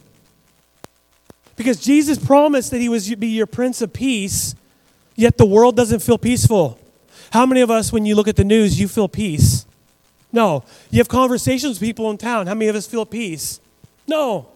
because 1.56 1.78
Jesus 1.80 2.18
promised 2.18 2.70
that 2.70 2.80
He 2.80 2.88
was 2.88 3.14
be 3.14 3.28
your 3.28 3.46
Prince 3.46 3.82
of 3.82 3.92
Peace, 3.92 4.54
yet 5.16 5.36
the 5.36 5.44
world 5.44 5.76
doesn't 5.76 6.00
feel 6.00 6.16
peaceful. 6.16 6.78
How 7.30 7.44
many 7.44 7.60
of 7.60 7.70
us, 7.70 7.92
when 7.92 8.06
you 8.06 8.14
look 8.14 8.28
at 8.28 8.36
the 8.36 8.44
news, 8.44 8.80
you 8.80 8.88
feel 8.88 9.08
peace? 9.08 9.66
No. 10.32 10.64
You 10.90 10.98
have 10.98 11.08
conversations 11.08 11.78
with 11.78 11.86
people 11.86 12.10
in 12.10 12.16
town. 12.16 12.46
How 12.46 12.54
many 12.54 12.68
of 12.68 12.76
us 12.76 12.86
feel 12.86 13.04
peace? 13.04 13.60
No. 14.06 14.48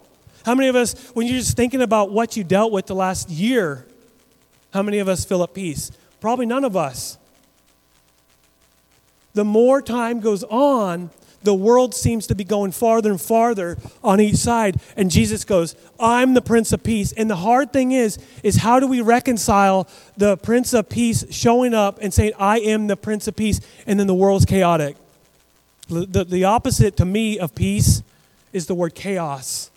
How 0.45 0.55
many 0.55 0.69
of 0.69 0.75
us, 0.75 0.95
when 1.13 1.27
you're 1.27 1.37
just 1.37 1.55
thinking 1.55 1.81
about 1.81 2.11
what 2.11 2.35
you 2.35 2.43
dealt 2.43 2.71
with 2.71 2.87
the 2.87 2.95
last 2.95 3.29
year, 3.29 3.85
how 4.73 4.81
many 4.81 4.97
of 4.99 5.07
us 5.07 5.23
feel 5.23 5.43
at 5.43 5.53
peace? 5.53 5.91
Probably 6.19 6.45
none 6.47 6.63
of 6.63 6.75
us 6.75 7.17
the 9.33 9.43
more 9.43 9.81
time 9.81 10.19
goes 10.19 10.43
on, 10.43 11.09
the 11.43 11.53
world 11.53 11.93
seems 11.93 12.27
to 12.27 12.35
be 12.35 12.43
going 12.43 12.71
farther 12.71 13.11
and 13.11 13.21
farther 13.21 13.77
on 14.03 14.19
each 14.19 14.37
side. 14.37 14.79
And 14.95 15.11
jesus 15.11 15.43
goes 15.43 15.75
i'm 15.99 16.33
the 16.33 16.41
prince 16.41 16.71
of 16.71 16.83
peace. 16.83 17.11
And 17.11 17.29
the 17.29 17.37
hard 17.37 17.71
thing 17.71 17.91
is 17.91 18.17
is 18.43 18.57
how 18.57 18.79
do 18.79 18.87
we 18.87 19.01
reconcile 19.01 19.87
the 20.17 20.37
prince 20.37 20.73
of 20.73 20.89
peace 20.89 21.25
showing 21.31 21.73
up 21.73 21.99
and 22.01 22.13
saying 22.13 22.33
i 22.39 22.59
am 22.59 22.87
the 22.87 22.97
prince 22.97 23.27
of 23.27 23.35
peace 23.35 23.61
and 23.85 23.99
then 23.99 24.07
the 24.07 24.15
world's 24.15 24.45
chaotic? 24.45 24.95
The, 25.89 26.23
the, 26.23 26.45
opposite 26.45 26.95
to 26.97 27.05
me 27.05 27.37
of 27.37 27.53
peace 27.55 28.03
is 28.53 28.67
the 28.67 28.73
word 28.73 28.95
chaos. 28.95 29.69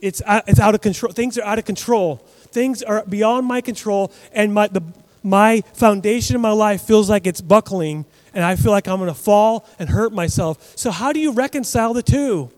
It's, 0.00 0.22
it's 0.26 0.58
out 0.58 0.74
of 0.74 0.80
control. 0.80 1.12
Things 1.12 1.36
are 1.36 1.44
out 1.44 1.58
of 1.58 1.66
control. 1.66 2.16
Things 2.50 2.82
are 2.82 3.04
beyond 3.06 3.46
my 3.46 3.60
control 3.60 4.12
and 4.32 4.54
my, 4.54 4.68
the, 4.68 4.82
my 5.22 5.60
foundation 5.74 6.36
in 6.36 6.42
my 6.42 6.52
life 6.52 6.82
feels 6.82 7.10
like 7.10 7.26
it's 7.26 7.40
buckling 7.40 8.06
and 8.34 8.44
I 8.44 8.56
feel 8.56 8.72
like 8.72 8.88
I'm 8.88 8.98
going 8.98 9.08
to 9.08 9.14
fall 9.14 9.66
and 9.78 9.88
hurt 9.88 10.12
myself. 10.12 10.76
So, 10.76 10.90
how 10.90 11.12
do 11.12 11.20
you 11.20 11.32
reconcile 11.32 11.94
the 11.94 12.02
two? 12.02 12.50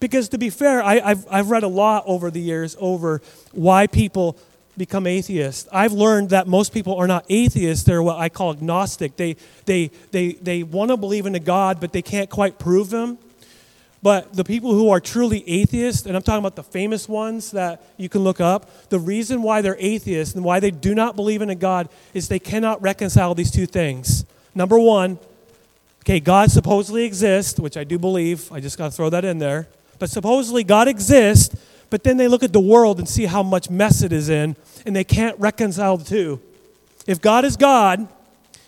Because 0.00 0.28
to 0.30 0.38
be 0.38 0.50
fair, 0.50 0.82
I, 0.82 1.00
have 1.00 1.26
I've 1.30 1.50
read 1.50 1.64
a 1.64 1.68
lot 1.68 2.04
over 2.06 2.30
the 2.30 2.40
years 2.40 2.76
over 2.78 3.20
why 3.52 3.86
people 3.86 4.38
become 4.76 5.06
atheists. 5.06 5.68
I've 5.72 5.92
learned 5.92 6.30
that 6.30 6.46
most 6.46 6.72
people 6.72 6.94
are 6.96 7.08
not 7.08 7.26
atheists, 7.28 7.84
they're 7.84 8.02
what 8.02 8.16
I 8.16 8.28
call 8.28 8.52
agnostic. 8.52 9.16
They, 9.16 9.36
they, 9.66 9.90
they, 10.12 10.32
they 10.34 10.62
want 10.62 10.90
to 10.90 10.96
believe 10.96 11.26
in 11.26 11.34
a 11.34 11.40
God, 11.40 11.80
but 11.80 11.92
they 11.92 12.02
can't 12.02 12.30
quite 12.30 12.58
prove 12.58 12.92
him. 12.92 13.18
But 14.00 14.34
the 14.34 14.44
people 14.44 14.72
who 14.72 14.90
are 14.90 15.00
truly 15.00 15.46
atheists, 15.48 16.06
and 16.06 16.14
I'm 16.16 16.22
talking 16.22 16.38
about 16.38 16.54
the 16.54 16.62
famous 16.62 17.08
ones 17.08 17.50
that 17.50 17.82
you 17.96 18.08
can 18.08 18.22
look 18.22 18.40
up, 18.40 18.70
the 18.90 19.00
reason 19.00 19.42
why 19.42 19.60
they're 19.60 19.76
atheists 19.80 20.36
and 20.36 20.44
why 20.44 20.60
they 20.60 20.70
do 20.70 20.94
not 20.94 21.16
believe 21.16 21.42
in 21.42 21.50
a 21.50 21.56
God 21.56 21.88
is 22.14 22.28
they 22.28 22.38
cannot 22.38 22.80
reconcile 22.80 23.34
these 23.34 23.50
two 23.50 23.66
things. 23.66 24.24
Number 24.58 24.76
one, 24.76 25.20
okay, 26.02 26.18
God 26.18 26.50
supposedly 26.50 27.04
exists, 27.04 27.60
which 27.60 27.76
I 27.76 27.84
do 27.84 27.96
believe. 27.96 28.50
I 28.50 28.58
just 28.58 28.76
got 28.76 28.86
to 28.86 28.90
throw 28.90 29.08
that 29.08 29.24
in 29.24 29.38
there. 29.38 29.68
But 30.00 30.10
supposedly 30.10 30.64
God 30.64 30.88
exists, 30.88 31.54
but 31.90 32.02
then 32.02 32.16
they 32.16 32.26
look 32.26 32.42
at 32.42 32.52
the 32.52 32.58
world 32.58 32.98
and 32.98 33.08
see 33.08 33.26
how 33.26 33.44
much 33.44 33.70
mess 33.70 34.02
it 34.02 34.12
is 34.12 34.28
in, 34.28 34.56
and 34.84 34.96
they 34.96 35.04
can't 35.04 35.38
reconcile 35.38 35.96
the 35.96 36.04
two. 36.04 36.40
If 37.06 37.20
God 37.20 37.44
is 37.44 37.56
God, 37.56 38.08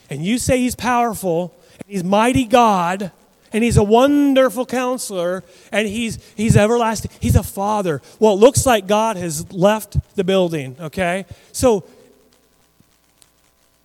and 0.08 0.24
you 0.24 0.38
say 0.38 0.58
He's 0.58 0.76
powerful, 0.76 1.52
and 1.80 1.88
He's 1.88 2.04
mighty 2.04 2.44
God, 2.44 3.10
and 3.52 3.64
he's 3.64 3.76
a 3.76 3.82
wonderful 3.82 4.64
counselor 4.64 5.42
and 5.72 5.88
he's 5.88 6.24
he's 6.36 6.56
everlasting 6.56 7.10
he's 7.18 7.34
a 7.34 7.42
father 7.42 8.00
well 8.20 8.34
it 8.34 8.36
looks 8.36 8.64
like 8.64 8.86
god 8.86 9.16
has 9.16 9.52
left 9.52 9.96
the 10.14 10.22
building 10.22 10.76
okay 10.78 11.26
so 11.50 11.82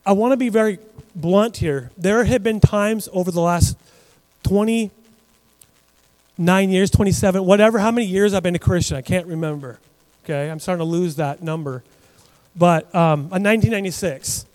i 0.06 0.12
want 0.12 0.34
to 0.34 0.38
be 0.38 0.50
very 0.50 0.78
blunt 1.16 1.58
here. 1.58 1.92
There 1.98 2.24
have 2.24 2.44
been 2.44 2.60
times 2.60 3.10
over 3.14 3.32
the 3.32 3.42
last 3.42 3.78
29 4.44 4.92
years 6.70 6.92
27 6.92 7.44
whatever 7.44 7.80
how 7.80 7.90
many 7.90 8.06
years 8.06 8.32
i've 8.36 8.44
been 8.44 8.54
a 8.54 8.60
christian 8.60 8.96
i 8.96 9.02
can't 9.02 9.26
remember 9.26 9.80
okay? 10.24 10.52
I'm 10.52 10.60
starting 10.60 10.86
to 10.86 10.92
lose 10.92 11.16
that 11.16 11.42
number. 11.42 11.84
But 12.56 12.94
um, 12.94 13.22
in 13.22 13.42
1996 13.44 14.46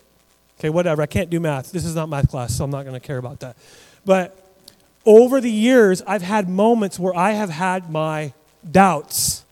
okay 0.58 0.70
whatever 0.70 1.02
i 1.02 1.06
can't 1.06 1.28
do 1.28 1.40
math. 1.40 1.72
This 1.72 1.84
is 1.84 1.96
not 1.96 2.08
math 2.08 2.30
class 2.30 2.54
so 2.54 2.62
i'm 2.62 2.70
not 2.70 2.84
going 2.84 2.94
to 2.94 3.04
care 3.04 3.18
about 3.18 3.40
that. 3.40 3.56
But 4.04 4.36
over 5.06 5.40
the 5.40 5.50
years, 5.50 6.02
I've 6.06 6.22
had 6.22 6.48
moments 6.48 6.98
where 6.98 7.16
I 7.16 7.32
have 7.32 7.50
had 7.50 7.90
my 7.90 8.32
doubts. 8.68 9.44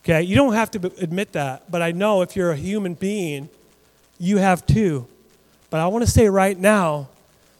Okay, 0.00 0.22
you 0.22 0.34
don't 0.34 0.54
have 0.54 0.70
to 0.72 0.92
admit 1.00 1.32
that, 1.32 1.70
but 1.70 1.80
I 1.80 1.92
know 1.92 2.22
if 2.22 2.34
you're 2.34 2.50
a 2.50 2.56
human 2.56 2.94
being, 2.94 3.48
you 4.18 4.38
have 4.38 4.66
too. 4.66 5.06
But 5.72 5.80
I 5.80 5.88
want 5.88 6.04
to 6.04 6.10
say 6.10 6.28
right 6.28 6.56
now 6.56 7.08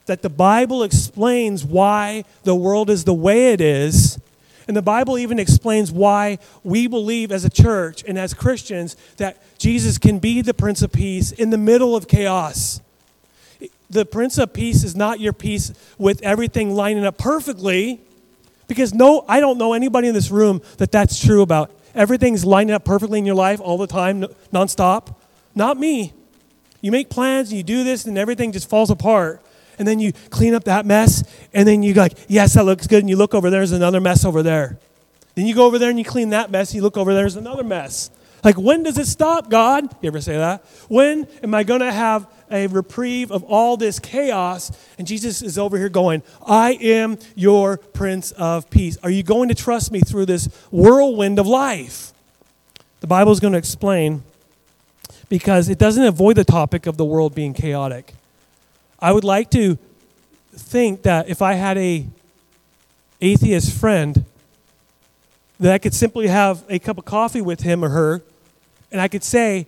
that 0.05 0.21
the 0.21 0.29
Bible 0.29 0.83
explains 0.83 1.65
why 1.65 2.25
the 2.45 2.55
world 2.55 2.91
is 2.91 3.05
the 3.05 3.15
way 3.15 3.55
it 3.55 3.61
is. 3.63 4.21
And 4.69 4.77
the 4.77 4.83
Bible 4.83 5.19
even 5.19 5.39
explains 5.39 5.91
why 5.91 6.39
we 6.63 6.87
believe 6.87 7.33
as 7.33 7.45
a 7.45 7.51
church 7.51 8.05
and 8.07 8.19
as 8.19 8.35
Christians 8.35 8.97
that 9.17 9.43
Jesus 9.59 9.97
can 9.97 10.19
be 10.19 10.43
the 10.43 10.53
Prince 10.53 10.83
of 10.83 10.93
Peace 10.93 11.33
in 11.33 11.49
the 11.49 11.59
middle 11.59 11.97
of 11.97 12.07
chaos 12.07 12.83
the 13.93 14.07
Prince 14.07 14.39
of 14.39 14.53
Peace 14.53 14.85
is 14.85 14.97
not 14.97 15.21
your 15.21 15.33
peace 15.33 15.73
with 15.99 16.23
everything 16.23 16.75
lining 16.75 17.05
up 17.05 17.19
perfectly. 17.19 18.01
Because 18.67 18.95
no, 18.95 19.25
I 19.29 19.39
don't 19.39 19.59
know 19.59 19.75
anybody 19.75 20.09
in 20.09 20.15
this 20.15 20.31
room 20.31 20.63
that 20.79 20.91
that's 20.91 21.23
true 21.23 21.43
about. 21.43 21.71
Everything's 21.95 22.45
lining 22.45 22.75
up 22.75 22.85
perfectly 22.85 23.19
in 23.19 23.27
your 23.27 23.35
life 23.35 23.61
all 23.61 23.77
the 23.77 23.87
time, 23.87 24.23
nonstop. 24.53 25.15
Not 25.55 25.79
me. 25.79 26.15
You 26.83 26.93
make 26.93 27.09
plans 27.09 27.49
and 27.49 27.57
you 27.57 27.63
do 27.63 27.83
this, 27.85 28.05
and 28.05 28.19
everything 28.19 28.53
just 28.53 28.69
falls 28.69 28.91
apart. 28.91 29.41
And 29.79 29.89
then 29.89 29.99
you 29.99 30.13
clean 30.29 30.55
up 30.55 30.65
that 30.65 30.85
mess, 30.85 31.25
and 31.55 31.67
then 31.67 31.83
you 31.83 31.95
go 31.95 32.03
like, 32.03 32.19
yes, 32.29 32.53
that 32.55 32.67
looks 32.67 32.87
good. 32.87 33.01
And 33.01 33.09
you 33.09 33.17
look 33.17 33.35
over 33.35 33.49
there, 33.49 33.61
there's 33.61 33.73
another 33.73 34.01
mess 34.01 34.25
over 34.27 34.43
there. 34.43 34.79
Then 35.35 35.47
you 35.47 35.55
go 35.55 35.65
over 35.65 35.79
there 35.79 35.89
and 35.89 35.99
you 35.99 36.05
clean 36.05 36.29
that 36.31 36.51
mess, 36.51 36.75
you 36.75 36.83
look 36.83 36.99
over 36.99 37.15
there, 37.15 37.23
there's 37.23 37.37
another 37.37 37.65
mess. 37.65 38.11
Like, 38.45 38.59
when 38.59 38.83
does 38.83 38.99
it 38.99 39.07
stop, 39.07 39.49
God? 39.49 39.85
You 40.03 40.09
ever 40.09 40.21
say 40.21 40.37
that? 40.37 40.65
When 40.89 41.29
am 41.43 41.55
I 41.55 41.63
going 41.63 41.81
to 41.81 41.93
have 41.93 42.27
a 42.51 42.67
reprieve 42.67 43.31
of 43.31 43.45
all 43.45 43.77
this 43.77 43.99
chaos? 43.99 44.73
And 44.99 45.07
Jesus 45.07 45.43
is 45.43 45.57
over 45.57 45.79
here 45.79 45.89
going, 45.89 46.23
I 46.45 46.73
am 46.73 47.19
your 47.37 47.77
Prince 47.77 48.33
of 48.33 48.69
Peace. 48.69 48.99
Are 49.05 49.11
you 49.11 49.23
going 49.23 49.49
to 49.49 49.55
trust 49.55 49.93
me 49.93 50.01
through 50.01 50.27
this 50.27 50.47
whirlwind 50.71 51.39
of 51.39 51.47
life? 51.47 52.13
The 53.01 53.07
Bible 53.07 53.31
is 53.33 53.41
going 53.41 53.53
to 53.53 53.59
explain 53.59 54.23
because 55.33 55.71
it 55.71 55.79
doesn't 55.79 56.05
avoid 56.05 56.37
the 56.37 56.45
topic 56.45 56.87
of 56.87 56.99
the 56.99 57.07
world 57.07 57.35
being 57.35 57.55
chaotic. 57.55 58.13
I 59.01 59.13
would 59.13 59.25
like 59.25 59.51
to 59.53 59.79
think 60.55 61.05
that 61.05 61.27
if 61.27 61.41
I 61.41 61.55
had 61.55 61.79
a 61.79 62.07
atheist 63.19 63.73
friend, 63.73 64.27
that 65.59 65.73
I 65.73 65.79
could 65.79 65.95
simply 65.95 66.27
have 66.27 66.63
a 66.69 66.79
cup 66.79 66.99
of 66.99 67.07
coffee 67.07 67.41
with 67.41 67.63
him 67.63 67.83
or 67.83 67.89
her 67.89 68.21
and 68.91 69.01
I 69.01 69.09
could 69.09 69.25
say, 69.25 69.67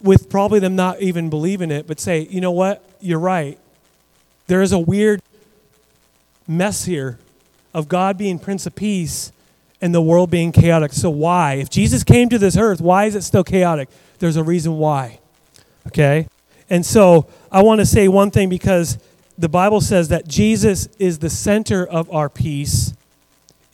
with 0.00 0.28
probably 0.28 0.58
them 0.58 0.74
not 0.74 1.00
even 1.00 1.30
believing 1.30 1.70
it, 1.70 1.86
but 1.86 2.00
say, 2.00 2.26
you 2.28 2.40
know 2.40 2.50
what? 2.50 2.84
You're 3.00 3.20
right. 3.20 3.60
There 4.48 4.60
is 4.60 4.72
a 4.72 4.78
weird 4.80 5.22
mess 6.48 6.84
here 6.84 7.20
of 7.72 7.88
God 7.88 8.18
being 8.18 8.40
Prince 8.40 8.66
of 8.66 8.74
Peace 8.74 9.30
and 9.80 9.94
the 9.94 10.02
world 10.02 10.32
being 10.32 10.50
chaotic. 10.50 10.92
So, 10.92 11.10
why? 11.10 11.54
If 11.54 11.70
Jesus 11.70 12.02
came 12.02 12.28
to 12.30 12.38
this 12.38 12.56
earth, 12.56 12.80
why 12.80 13.04
is 13.04 13.14
it 13.14 13.22
still 13.22 13.44
chaotic? 13.44 13.88
There's 14.22 14.36
a 14.36 14.42
reason 14.42 14.78
why. 14.78 15.18
Okay? 15.88 16.26
And 16.70 16.86
so, 16.86 17.26
I 17.50 17.62
want 17.62 17.80
to 17.80 17.86
say 17.86 18.08
one 18.08 18.30
thing 18.30 18.48
because 18.48 18.98
the 19.36 19.48
Bible 19.48 19.82
says 19.82 20.08
that 20.08 20.26
Jesus 20.26 20.86
is 20.98 21.18
the 21.18 21.28
center 21.28 21.86
of 21.86 22.10
our 22.10 22.30
peace 22.30 22.94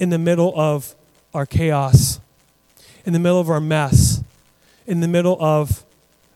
in 0.00 0.10
the 0.10 0.18
middle 0.18 0.52
of 0.58 0.94
our 1.32 1.46
chaos 1.46 2.18
in 3.08 3.14
the 3.14 3.18
middle 3.18 3.40
of 3.40 3.48
our 3.48 3.58
mess, 3.58 4.22
in 4.86 5.00
the 5.00 5.08
middle 5.08 5.38
of, 5.40 5.82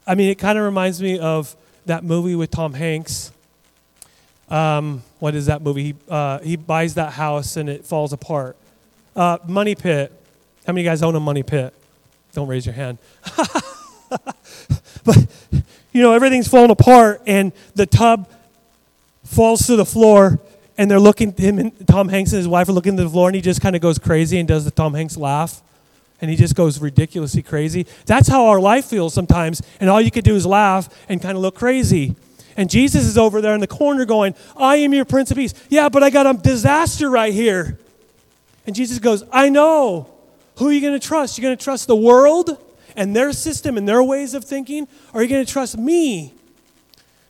I 0.07 0.15
mean, 0.15 0.31
it 0.31 0.39
kind 0.39 0.57
of 0.57 0.65
reminds 0.65 1.03
me 1.03 1.19
of 1.19 1.55
that 1.85 2.03
movie 2.03 2.35
with 2.35 2.51
Tom 2.51 2.73
Hanks. 2.73 3.31
Um, 4.49 5.03
what 5.19 5.35
is 5.35 5.47
that 5.47 5.61
movie? 5.61 5.83
He, 5.83 5.95
uh, 6.09 6.39
he 6.39 6.57
buys 6.57 6.95
that 6.95 7.13
house 7.13 7.59
and 7.59 7.69
it 7.69 7.85
falls 7.85 8.15
apart. 8.15 8.57
Uh, 9.15 9.37
money 9.47 9.75
Pit. 9.75 10.13
How 10.67 10.73
many 10.73 10.81
of 10.81 10.85
you 10.87 10.91
guys 10.93 11.03
own 11.03 11.15
a 11.15 11.21
Money 11.21 11.43
Pit? 11.43 11.75
Don't 12.33 12.49
raise 12.49 12.65
your 12.65 12.75
hand. 12.75 12.97
but, 15.05 15.27
you 15.93 16.03
know, 16.03 16.13
everything's 16.13 16.49
falling 16.49 16.71
apart 16.71 17.23
and 17.27 17.53
the 17.75 17.87
tub 17.87 18.31
falls 19.25 19.67
to 19.67 19.77
the 19.77 19.87
floor 19.87 20.41
and 20.79 20.91
they're 20.91 21.01
looking, 21.01 21.33
him 21.33 21.59
and 21.59 21.89
Tom 21.89 22.09
Hanks 22.09 22.33
and 22.33 22.39
his 22.39 22.49
wife 22.49 22.69
are 22.69 22.73
looking 22.73 22.97
to 22.97 23.05
the 23.05 23.11
floor 23.11 23.29
and 23.29 23.37
he 23.37 23.43
just 23.43 23.61
kind 23.61 23.77
of 23.77 23.83
goes 23.83 23.99
crazy 23.99 24.39
and 24.39 24.49
does 24.49 24.65
the 24.65 24.71
Tom 24.71 24.95
Hanks 24.95 25.17
laugh 25.17 25.63
and 26.23 26.31
he 26.31 26.37
just 26.37 26.55
goes 26.55 26.81
ridiculously 26.81 27.43
crazy. 27.43 27.85
That's 28.07 28.29
how 28.29 28.47
our 28.47 28.61
life 28.61 28.85
feels 28.87 29.13
sometimes, 29.13 29.61
and 29.81 29.91
all 29.91 30.01
you 30.01 30.13
could 30.13 30.25
do 30.25 30.37
is 30.37 30.47
laugh 30.47 30.89
and 31.09 31.21
kind 31.21 31.37
of 31.37 31.43
look 31.43 31.57
crazy. 31.57 32.15
And 32.57 32.71
Jesus 32.71 33.05
is 33.05 33.19
over 33.19 33.41
there 33.41 33.55
in 33.55 33.61
the 33.61 33.67
corner 33.67 34.05
going, 34.05 34.35
I 34.57 34.77
am 34.77 34.95
your 34.95 35.05
Prince 35.05 35.33
of 35.33 35.37
Peace. 35.37 35.53
Yeah, 35.69 35.89
but 35.89 36.03
I 36.03 36.11
got 36.11 36.27
a 36.27 36.39
disaster 36.39 37.11
right 37.11 37.33
here. 37.33 37.79
And 38.67 38.77
Jesus 38.77 39.01
goes, 39.01 39.25
I 39.33 39.49
know. 39.49 40.09
Who 40.59 40.69
are 40.69 40.73
you 40.73 40.81
going 40.81 40.99
to 40.99 41.05
trust? 41.05 41.37
You're 41.37 41.49
going 41.49 41.57
to 41.57 41.65
trust 41.65 41.89
the 41.89 41.97
world 41.97 42.57
and 42.97 43.15
their 43.15 43.33
system 43.33 43.77
and 43.77 43.89
their 43.89 44.03
ways 44.03 44.35
of 44.35 44.45
thinking? 44.45 44.89
Or 45.13 45.21
are 45.21 45.23
you 45.23 45.29
going 45.29 45.45
to 45.45 45.53
trust 45.53 45.79
me? 45.79 46.35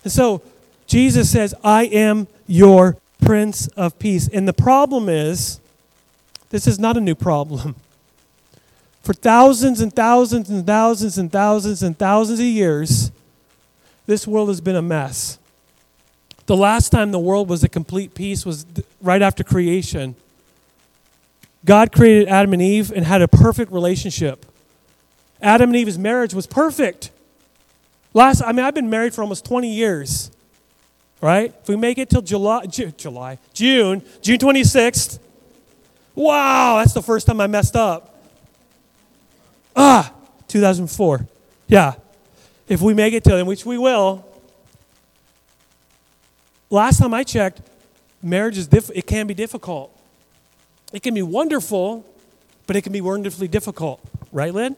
And 0.04 0.12
so 0.12 0.42
Jesus 0.87 1.31
says, 1.31 1.54
I 1.62 1.85
am 1.85 2.26
your 2.47 2.97
Prince 3.25 3.69
of 3.69 3.99
Peace. 3.99 4.28
And 4.28 4.47
the 4.47 4.52
problem 4.52 5.09
is, 5.09 5.61
this 6.50 6.66
is 6.66 6.78
not 6.78 6.97
a 6.97 7.00
new 7.00 7.14
problem. 7.14 7.76
For 9.02 9.14
thousands 9.14 9.81
and 9.81 9.95
thousands 9.95 10.49
and 10.49 10.66
thousands 10.66 11.19
and 11.19 11.33
thousands 11.33 11.83
and 11.83 11.99
thousands 11.99 12.38
of 12.38 12.47
years, 12.47 13.11
this 14.07 14.26
world 14.26 14.49
has 14.49 14.61
been 14.61 14.76
a 14.76 14.83
mess. 14.83 15.38
The 16.47 16.57
last 16.57 16.90
time 16.90 17.11
the 17.11 17.19
world 17.19 17.49
was 17.49 17.64
a 17.64 17.69
complete 17.69 18.14
peace 18.14 18.45
was 18.45 18.66
right 19.00 19.23
after 19.23 19.42
creation. 19.42 20.14
God 21.64 21.92
created 21.92 22.28
Adam 22.28 22.52
and 22.52 22.62
Eve 22.62 22.92
and 22.92 23.04
had 23.04 23.23
a 23.23 23.28
perfect 23.28 23.73
relationship. 23.73 24.45
Adam 25.43 25.71
and 25.71 25.77
Eve's 25.77 25.99
marriage 25.99 26.33
was 26.33 26.47
perfect. 26.47 27.11
Last, 28.15 28.43
I 28.43 28.53
mean, 28.53 28.65
I've 28.65 28.75
been 28.75 28.89
married 28.89 29.13
for 29.13 29.23
almost 29.23 29.45
20 29.45 29.69
years, 29.73 30.31
right? 31.21 31.53
If 31.63 31.69
we 31.69 31.77
make 31.77 31.99
it 31.99 32.09
till 32.09 32.23
July, 32.23 32.67
July, 32.67 33.39
June, 33.53 34.03
June 34.21 34.39
26th, 34.39 35.19
wow, 36.15 36.79
that's 36.79 36.93
the 36.93 37.03
first 37.03 37.27
time 37.27 37.41
I 37.41 37.49
messed 37.49 37.75
up. 37.75 38.23
Ah, 39.75 40.13
2004. 40.49 41.27
Yeah. 41.67 41.95
If 42.69 42.81
we 42.81 42.95
make 42.95 43.15
it 43.15 43.25
till 43.25 43.37
then, 43.37 43.47
which 43.47 43.67
we 43.67 43.79
will. 43.79 44.25
Last 46.71 46.99
time 47.01 47.13
I 47.13 47.25
checked, 47.25 47.63
marriage 48.23 48.59
is 48.59 48.67
diff- 48.67 48.91
it 48.95 49.07
can 49.07 49.27
be 49.27 49.35
difficult. 49.35 49.95
It 50.93 51.03
can 51.03 51.15
be 51.15 51.23
wonderful, 51.23 52.05
but 52.67 52.77
it 52.77 52.83
can 52.83 52.93
be 52.93 53.01
wonderfully 53.01 53.49
difficult. 53.49 54.01
Right, 54.31 54.53
Lynn? 54.55 54.77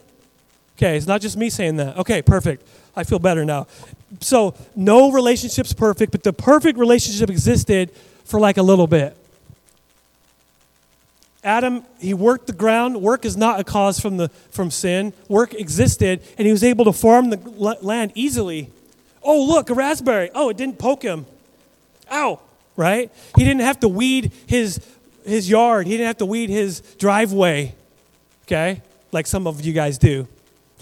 Okay, 0.76 0.96
it's 0.96 1.06
not 1.06 1.20
just 1.20 1.36
me 1.36 1.50
saying 1.50 1.76
that. 1.76 1.96
Okay, 1.98 2.20
perfect. 2.22 2.66
I 2.96 3.04
feel 3.04 3.18
better 3.18 3.44
now. 3.44 3.66
So, 4.20 4.54
no 4.74 5.12
relationship's 5.12 5.72
perfect, 5.72 6.12
but 6.12 6.22
the 6.22 6.32
perfect 6.32 6.78
relationship 6.78 7.30
existed 7.30 7.90
for 8.24 8.40
like 8.40 8.56
a 8.56 8.62
little 8.62 8.86
bit. 8.86 9.16
Adam, 11.44 11.84
he 12.00 12.14
worked 12.14 12.46
the 12.46 12.52
ground. 12.52 13.00
Work 13.02 13.24
is 13.24 13.36
not 13.36 13.60
a 13.60 13.64
cause 13.64 14.00
from, 14.00 14.16
the, 14.16 14.30
from 14.50 14.70
sin. 14.70 15.12
Work 15.28 15.52
existed, 15.54 16.22
and 16.38 16.46
he 16.46 16.52
was 16.52 16.64
able 16.64 16.86
to 16.86 16.92
farm 16.92 17.30
the 17.30 17.36
land 17.82 18.12
easily. 18.14 18.70
Oh, 19.22 19.44
look, 19.44 19.68
a 19.68 19.74
raspberry. 19.74 20.30
Oh, 20.34 20.48
it 20.48 20.56
didn't 20.56 20.78
poke 20.78 21.02
him. 21.02 21.26
Ow, 22.10 22.40
right? 22.76 23.12
He 23.36 23.44
didn't 23.44 23.60
have 23.60 23.78
to 23.80 23.88
weed 23.88 24.32
his, 24.46 24.80
his 25.26 25.48
yard, 25.48 25.86
he 25.86 25.92
didn't 25.92 26.06
have 26.06 26.18
to 26.18 26.26
weed 26.26 26.48
his 26.50 26.80
driveway, 26.98 27.74
okay? 28.46 28.80
Like 29.12 29.26
some 29.26 29.46
of 29.46 29.60
you 29.60 29.72
guys 29.72 29.98
do. 29.98 30.26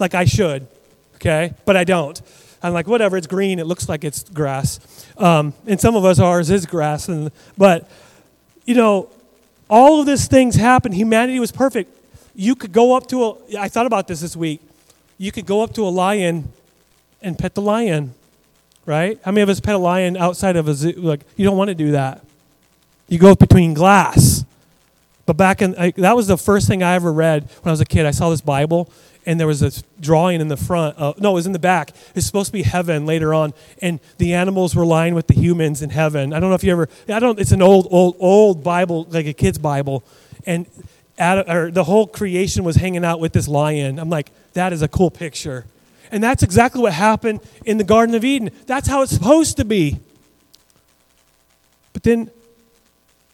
Like 0.03 0.15
I 0.15 0.25
should, 0.25 0.67
okay? 1.15 1.53
But 1.63 1.77
I 1.77 1.85
don't. 1.85 2.21
I'm 2.61 2.73
like, 2.73 2.87
whatever, 2.87 3.15
it's 3.15 3.25
green, 3.25 3.57
it 3.57 3.65
looks 3.65 3.87
like 3.87 4.03
it's 4.03 4.23
grass. 4.23 4.81
Um, 5.17 5.53
and 5.65 5.79
some 5.79 5.95
of 5.95 6.03
us, 6.03 6.19
ours 6.19 6.49
is 6.49 6.65
grass. 6.65 7.07
And, 7.07 7.31
but, 7.57 7.89
you 8.65 8.75
know, 8.75 9.07
all 9.69 10.01
of 10.01 10.05
these 10.05 10.27
things 10.27 10.55
happened. 10.55 10.95
Humanity 10.95 11.39
was 11.39 11.53
perfect. 11.53 11.89
You 12.35 12.53
could 12.53 12.73
go 12.73 12.97
up 12.97 13.07
to 13.07 13.23
a, 13.23 13.35
I 13.57 13.69
thought 13.69 13.85
about 13.85 14.09
this 14.09 14.19
this 14.19 14.35
week. 14.35 14.59
You 15.17 15.31
could 15.31 15.45
go 15.45 15.61
up 15.61 15.73
to 15.75 15.87
a 15.87 15.91
lion 16.03 16.51
and 17.21 17.39
pet 17.39 17.55
the 17.55 17.61
lion, 17.61 18.13
right? 18.85 19.17
How 19.23 19.31
many 19.31 19.43
of 19.43 19.47
us 19.47 19.61
pet 19.61 19.75
a 19.75 19.77
lion 19.77 20.17
outside 20.17 20.57
of 20.57 20.67
a 20.67 20.73
zoo? 20.73 20.91
Like, 20.97 21.21
you 21.37 21.45
don't 21.45 21.55
want 21.55 21.69
to 21.69 21.75
do 21.75 21.91
that. 21.91 22.25
You 23.07 23.19
go 23.19 23.35
between 23.35 23.73
glass. 23.73 24.43
But 25.25 25.37
back 25.37 25.61
in, 25.61 25.75
I, 25.77 25.91
that 25.91 26.17
was 26.17 26.27
the 26.27 26.37
first 26.37 26.67
thing 26.67 26.83
I 26.83 26.95
ever 26.95 27.13
read 27.13 27.43
when 27.61 27.69
I 27.69 27.71
was 27.71 27.79
a 27.79 27.85
kid. 27.85 28.05
I 28.05 28.11
saw 28.11 28.29
this 28.29 28.41
Bible, 28.41 28.89
and 29.25 29.39
there 29.39 29.47
was 29.47 29.61
a 29.61 29.71
drawing 29.99 30.41
in 30.41 30.47
the 30.47 30.57
front. 30.57 30.97
No, 30.99 31.31
it 31.31 31.33
was 31.33 31.45
in 31.45 31.53
the 31.53 31.59
back. 31.59 31.91
It's 32.15 32.25
supposed 32.25 32.47
to 32.47 32.53
be 32.53 32.63
heaven 32.63 33.05
later 33.05 33.33
on, 33.33 33.53
and 33.81 33.99
the 34.17 34.33
animals 34.33 34.75
were 34.75 34.85
lying 34.85 35.15
with 35.15 35.27
the 35.27 35.33
humans 35.33 35.81
in 35.81 35.89
heaven. 35.89 36.33
I 36.33 36.39
don't 36.39 36.49
know 36.49 36.55
if 36.55 36.63
you 36.63 36.71
ever. 36.71 36.89
I 37.09 37.19
don't. 37.19 37.39
It's 37.39 37.51
an 37.51 37.61
old, 37.61 37.87
old, 37.91 38.15
old 38.19 38.63
Bible, 38.63 39.05
like 39.09 39.25
a 39.25 39.33
kid's 39.33 39.57
Bible, 39.57 40.03
and 40.45 40.65
Adam, 41.17 41.49
or 41.49 41.71
the 41.71 41.83
whole 41.83 42.07
creation 42.07 42.63
was 42.63 42.75
hanging 42.75 43.05
out 43.05 43.19
with 43.19 43.33
this 43.33 43.47
lion. 43.47 43.99
I'm 43.99 44.09
like, 44.09 44.31
that 44.53 44.73
is 44.73 44.81
a 44.81 44.87
cool 44.87 45.11
picture, 45.11 45.65
and 46.11 46.23
that's 46.23 46.43
exactly 46.43 46.81
what 46.81 46.93
happened 46.93 47.39
in 47.65 47.77
the 47.77 47.83
Garden 47.83 48.15
of 48.15 48.23
Eden. 48.25 48.51
That's 48.65 48.87
how 48.87 49.01
it's 49.01 49.13
supposed 49.13 49.57
to 49.57 49.65
be. 49.65 49.99
But 51.93 52.03
then 52.03 52.31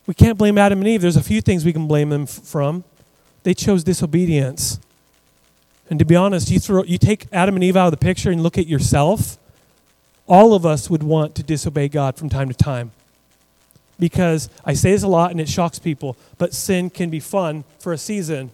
we 0.05 0.13
can't 0.13 0.37
blame 0.37 0.57
Adam 0.57 0.79
and 0.79 0.87
Eve. 0.87 1.01
There's 1.01 1.15
a 1.15 1.23
few 1.23 1.39
things 1.39 1.63
we 1.63 1.71
can 1.71 1.87
blame 1.87 2.09
them 2.09 2.23
f- 2.23 2.29
from. 2.29 2.83
They 3.43 3.53
chose 3.53 3.83
disobedience. 3.83 4.79
And 5.89 5.97
to 5.99 6.05
be 6.05 6.15
honest, 6.15 6.51
you, 6.51 6.59
throw, 6.59 6.83
you 6.83 6.97
take 6.97 7.25
Adam 7.31 7.55
and 7.55 7.63
Eve 7.63 7.75
out 7.75 7.87
of 7.87 7.91
the 7.91 7.97
picture 7.97 8.29
and 8.29 8.43
look 8.43 8.57
at 8.57 8.67
yourself, 8.67 9.37
all 10.27 10.53
of 10.53 10.65
us 10.65 10.89
would 10.89 11.01
want 11.01 11.33
to 11.35 11.43
disobey 11.43 11.87
God 11.87 12.15
from 12.15 12.29
time 12.29 12.47
to 12.49 12.53
time. 12.53 12.91
Because 13.99 14.49
I 14.63 14.73
say 14.73 14.91
this 14.91 15.03
a 15.03 15.07
lot 15.07 15.31
and 15.31 15.41
it 15.41 15.49
shocks 15.49 15.79
people, 15.79 16.15
but 16.37 16.53
sin 16.53 16.89
can 16.89 17.09
be 17.09 17.19
fun 17.19 17.63
for 17.79 17.91
a 17.91 17.97
season. 17.97 18.51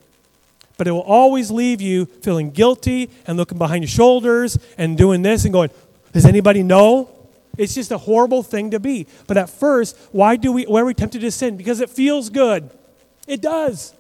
But 0.78 0.88
it 0.88 0.92
will 0.92 1.02
always 1.02 1.52
leave 1.52 1.82
you 1.82 2.06
feeling 2.06 2.52
guilty 2.52 3.10
and 3.28 3.38
looking 3.38 3.58
behind 3.58 3.84
your 3.84 3.90
shoulders 3.90 4.58
and 4.78 4.98
doing 4.98 5.22
this 5.22 5.44
and 5.44 5.54
going, 5.54 5.70
Does 6.14 6.26
anybody 6.26 6.64
know? 6.64 7.10
It's 7.58 7.76
just 7.76 7.92
a 7.92 7.98
horrible 7.98 8.44
thing 8.44 8.72
to 8.72 8.80
be. 8.80 9.08
But 9.28 9.38
at 9.38 9.50
first, 9.50 9.98
why 10.12 10.36
do 10.36 10.52
we 10.52 10.64
why 10.64 10.82
are 10.82 10.86
we 10.86 10.94
tempted 10.94 11.22
to 11.22 11.32
sin? 11.32 11.56
Because 11.56 11.80
it 11.80 11.90
feels 11.90 12.30
good. 12.30 12.70
It 13.28 13.42
does. 13.42 13.94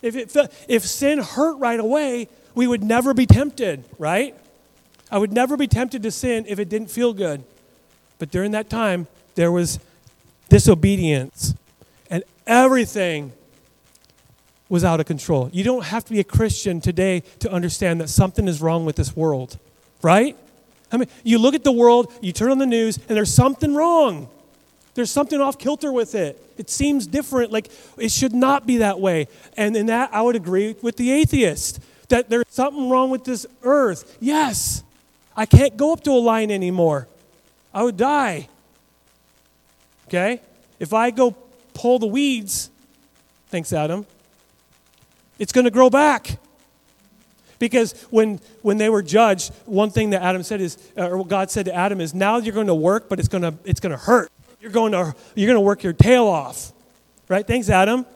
If, 0.00 0.16
it, 0.16 0.36
if 0.68 0.84
sin 0.84 1.18
hurt 1.18 1.54
right 1.56 1.80
away, 1.80 2.28
we 2.54 2.66
would 2.66 2.82
never 2.82 3.14
be 3.14 3.26
tempted, 3.26 3.84
right? 3.98 4.34
I 5.10 5.18
would 5.18 5.32
never 5.32 5.56
be 5.56 5.66
tempted 5.66 6.02
to 6.02 6.10
sin 6.10 6.44
if 6.48 6.58
it 6.58 6.68
didn't 6.68 6.90
feel 6.90 7.12
good. 7.12 7.44
But 8.18 8.30
during 8.30 8.52
that 8.52 8.70
time, 8.70 9.06
there 9.34 9.50
was 9.50 9.78
disobedience, 10.48 11.54
and 12.10 12.22
everything 12.46 13.32
was 14.68 14.84
out 14.84 15.00
of 15.00 15.06
control. 15.06 15.50
You 15.52 15.64
don't 15.64 15.84
have 15.84 16.04
to 16.04 16.12
be 16.12 16.20
a 16.20 16.24
Christian 16.24 16.80
today 16.80 17.22
to 17.40 17.52
understand 17.52 18.00
that 18.00 18.08
something 18.08 18.48
is 18.48 18.62
wrong 18.62 18.84
with 18.84 18.96
this 18.96 19.16
world, 19.16 19.58
right? 20.02 20.36
I 20.90 20.96
mean, 20.96 21.08
you 21.22 21.38
look 21.38 21.54
at 21.54 21.64
the 21.64 21.72
world, 21.72 22.12
you 22.20 22.32
turn 22.32 22.50
on 22.50 22.58
the 22.58 22.66
news, 22.66 22.98
and 23.08 23.16
there's 23.16 23.32
something 23.32 23.74
wrong. 23.74 24.28
There's 24.94 25.10
something 25.10 25.40
off 25.40 25.58
kilter 25.58 25.92
with 25.92 26.14
it. 26.14 26.40
It 26.56 26.70
seems 26.70 27.06
different, 27.06 27.50
like 27.50 27.68
it 27.98 28.12
should 28.12 28.32
not 28.32 28.64
be 28.66 28.78
that 28.78 29.00
way. 29.00 29.26
And 29.56 29.76
in 29.76 29.86
that, 29.86 30.14
I 30.14 30.22
would 30.22 30.36
agree 30.36 30.76
with 30.82 30.96
the 30.96 31.10
atheist 31.10 31.80
that 32.08 32.28
there's 32.28 32.44
something 32.48 32.88
wrong 32.88 33.10
with 33.10 33.24
this 33.24 33.46
earth. 33.62 34.16
Yes, 34.20 34.82
I 35.36 35.46
can't 35.46 35.76
go 35.76 35.92
up 35.92 36.02
to 36.04 36.10
a 36.10 36.20
lion 36.20 36.50
anymore. 36.50 37.08
I 37.72 37.82
would 37.82 37.96
die. 37.96 38.48
Okay? 40.06 40.40
If 40.78 40.92
I 40.92 41.10
go 41.10 41.36
pull 41.72 41.98
the 41.98 42.06
weeds, 42.06 42.70
thanks, 43.48 43.72
Adam, 43.72 44.06
it's 45.38 45.52
going 45.52 45.64
to 45.64 45.70
grow 45.70 45.90
back. 45.90 46.38
Because 47.58 47.92
when, 48.10 48.40
when 48.62 48.78
they 48.78 48.88
were 48.88 49.02
judged, 49.02 49.52
one 49.64 49.90
thing 49.90 50.10
that 50.10 50.22
Adam 50.22 50.42
said 50.42 50.60
is, 50.60 50.76
uh, 50.98 51.08
or 51.08 51.24
God 51.24 51.50
said 51.50 51.64
to 51.66 51.74
Adam 51.74 52.00
is, 52.00 52.12
now 52.14 52.36
you're 52.38 52.54
going 52.54 52.66
to 52.66 52.74
work, 52.74 53.08
but 53.08 53.18
it's 53.18 53.28
going 53.28 53.42
to, 53.42 53.54
it's 53.64 53.80
going 53.80 53.92
to 53.92 53.96
hurt. 53.98 54.30
You're 54.60 54.72
going 54.72 54.92
to, 54.92 55.14
you're 55.34 55.46
going 55.46 55.56
to 55.56 55.60
work 55.60 55.82
your 55.82 55.92
tail 55.92 56.26
off. 56.26 56.72
Right? 57.28 57.46
Thanks, 57.46 57.70
Adam. 57.70 58.06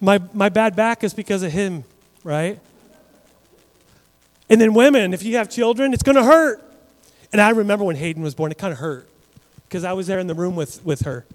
My, 0.00 0.20
my 0.32 0.48
bad 0.48 0.76
back 0.76 1.02
is 1.02 1.12
because 1.12 1.42
of 1.42 1.50
him 1.50 1.84
right? 2.24 2.58
And 4.50 4.60
then 4.60 4.74
women, 4.74 5.12
if 5.12 5.22
you 5.22 5.36
have 5.36 5.50
children, 5.50 5.92
it's 5.92 6.02
going 6.02 6.16
to 6.16 6.24
hurt. 6.24 6.62
And 7.32 7.40
I 7.40 7.50
remember 7.50 7.84
when 7.84 7.96
Hayden 7.96 8.22
was 8.22 8.34
born, 8.34 8.50
it 8.50 8.58
kind 8.58 8.72
of 8.72 8.78
hurt 8.78 9.08
because 9.64 9.84
I 9.84 9.92
was 9.92 10.06
there 10.06 10.18
in 10.18 10.26
the 10.26 10.34
room 10.34 10.56
with, 10.56 10.84
with 10.84 11.02
her. 11.02 11.26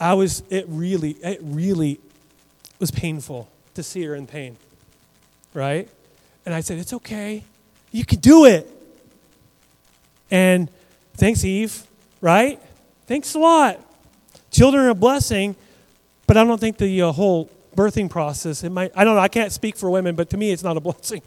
I 0.00 0.14
was, 0.14 0.42
it 0.48 0.64
really, 0.68 1.12
it 1.22 1.40
really 1.42 2.00
was 2.78 2.90
painful 2.90 3.48
to 3.74 3.82
see 3.82 4.02
her 4.04 4.14
in 4.14 4.26
pain, 4.26 4.56
right? 5.54 5.88
And 6.44 6.54
I 6.54 6.60
said, 6.60 6.78
It's 6.78 6.92
okay. 6.94 7.44
You 7.92 8.04
can 8.04 8.18
do 8.18 8.46
it. 8.46 8.68
And 10.30 10.70
thanks, 11.14 11.44
Eve, 11.44 11.86
right? 12.22 12.58
Thanks 13.06 13.34
a 13.34 13.38
lot. 13.38 13.78
Children 14.50 14.86
are 14.86 14.90
a 14.90 14.94
blessing, 14.94 15.54
but 16.26 16.36
I 16.36 16.44
don't 16.44 16.58
think 16.58 16.78
the 16.78 17.02
uh, 17.02 17.12
whole 17.12 17.50
birthing 17.74 18.10
process. 18.10 18.64
It 18.64 18.70
might, 18.70 18.92
I 18.94 19.04
don't 19.04 19.14
know, 19.16 19.20
I 19.20 19.28
can't 19.28 19.52
speak 19.52 19.76
for 19.76 19.90
women, 19.90 20.14
but 20.14 20.30
to 20.30 20.36
me 20.36 20.50
it's 20.50 20.62
not 20.62 20.76
a 20.76 20.80
blessing. 20.88 21.22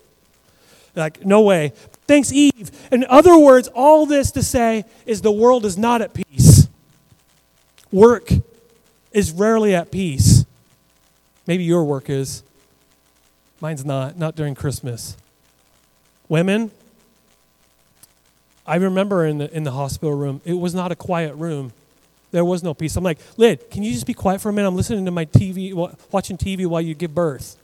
Like, 0.96 1.26
no 1.26 1.42
way. 1.42 1.74
Thanks, 2.08 2.32
Eve. 2.32 2.72
In 2.92 3.06
other 3.10 3.38
words, 3.38 3.68
all 3.70 4.06
this 4.06 4.32
to 4.32 4.44
say 4.44 4.86
is 5.06 5.22
the 5.22 5.32
world 5.32 5.66
is 5.66 5.78
not 5.78 6.02
at 6.02 6.14
peace. 6.14 6.68
Work 7.92 8.32
is 9.12 9.32
rarely 9.32 9.76
at 9.76 9.92
peace. 9.92 10.46
Maybe 11.48 11.64
your 11.64 11.84
work 11.84 12.10
is. 12.10 12.44
Mine's 13.60 13.86
not, 13.86 14.18
not 14.18 14.36
during 14.36 14.56
Christmas. 14.56 15.18
Women, 16.28 16.72
I 18.66 18.76
remember 18.76 19.26
in 19.26 19.38
the, 19.38 19.56
in 19.56 19.64
the 19.64 19.72
hospital 19.72 20.14
room, 20.16 20.42
it 20.44 20.54
was 20.54 20.74
not 20.74 20.92
a 20.92 20.96
quiet 20.96 21.36
room. 21.36 21.74
There 22.36 22.44
was 22.44 22.64
no 22.64 22.74
peace. 22.74 22.98
I'm 22.98 23.04
like, 23.06 23.20
Lid, 23.38 23.70
can 23.72 23.82
you 23.82 23.94
just 23.94 24.06
be 24.06 24.14
quiet 24.14 24.42
for 24.42 24.50
a 24.50 24.54
minute? 24.54 24.68
I'm 24.68 24.76
listening 24.76 25.06
to 25.06 25.12
my 25.12 25.24
TV, 25.24 25.74
watching 26.12 26.38
TV 26.38 26.68
while 26.68 26.82
you 26.82 26.94
give 26.94 27.16
birth. 27.16 27.56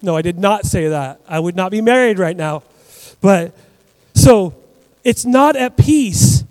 No, 0.00 0.16
I 0.16 0.22
did 0.22 0.38
not 0.38 0.64
say 0.64 0.88
that. 0.88 1.20
I 1.28 1.38
would 1.38 1.54
not 1.54 1.70
be 1.70 1.82
married 1.82 2.18
right 2.18 2.34
now. 2.34 2.62
But 3.20 3.54
so 4.14 4.54
it's 5.04 5.26
not 5.26 5.54
at 5.54 5.76
peace. 5.76 6.44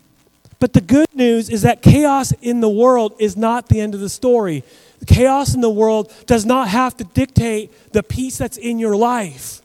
But 0.60 0.74
the 0.74 0.82
good 0.82 1.08
news 1.16 1.50
is 1.50 1.64
that 1.64 1.82
chaos 1.82 2.34
in 2.34 2.62
the 2.62 2.70
world 2.70 3.16
is 3.18 3.36
not 3.36 3.68
the 3.68 3.82
end 3.82 3.96
of 3.96 4.00
the 4.00 4.08
story. 4.08 4.64
Chaos 5.08 5.56
in 5.56 5.62
the 5.62 5.72
world 5.72 6.14
does 6.28 6.46
not 6.46 6.68
have 6.68 6.96
to 6.98 7.04
dictate 7.04 7.94
the 7.94 8.04
peace 8.04 8.38
that's 8.38 8.58
in 8.58 8.78
your 8.78 8.96
life. 8.96 9.64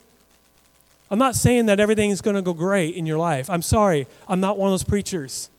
I'm 1.11 1.19
not 1.19 1.35
saying 1.35 1.67
that 1.67 1.81
everything 1.81 2.09
is 2.09 2.23
going 2.23 2.37
to 2.37 2.41
go 2.41 2.55
great 2.55 2.95
in 2.95 3.05
your 3.05 3.19
life. 3.19 3.51
I'm 3.51 3.61
sorry. 3.61 4.07
I'm 4.27 4.41
not 4.41 4.57
one 4.57 4.69
of 4.69 4.73
those 4.73 4.85
preachers. 4.85 5.51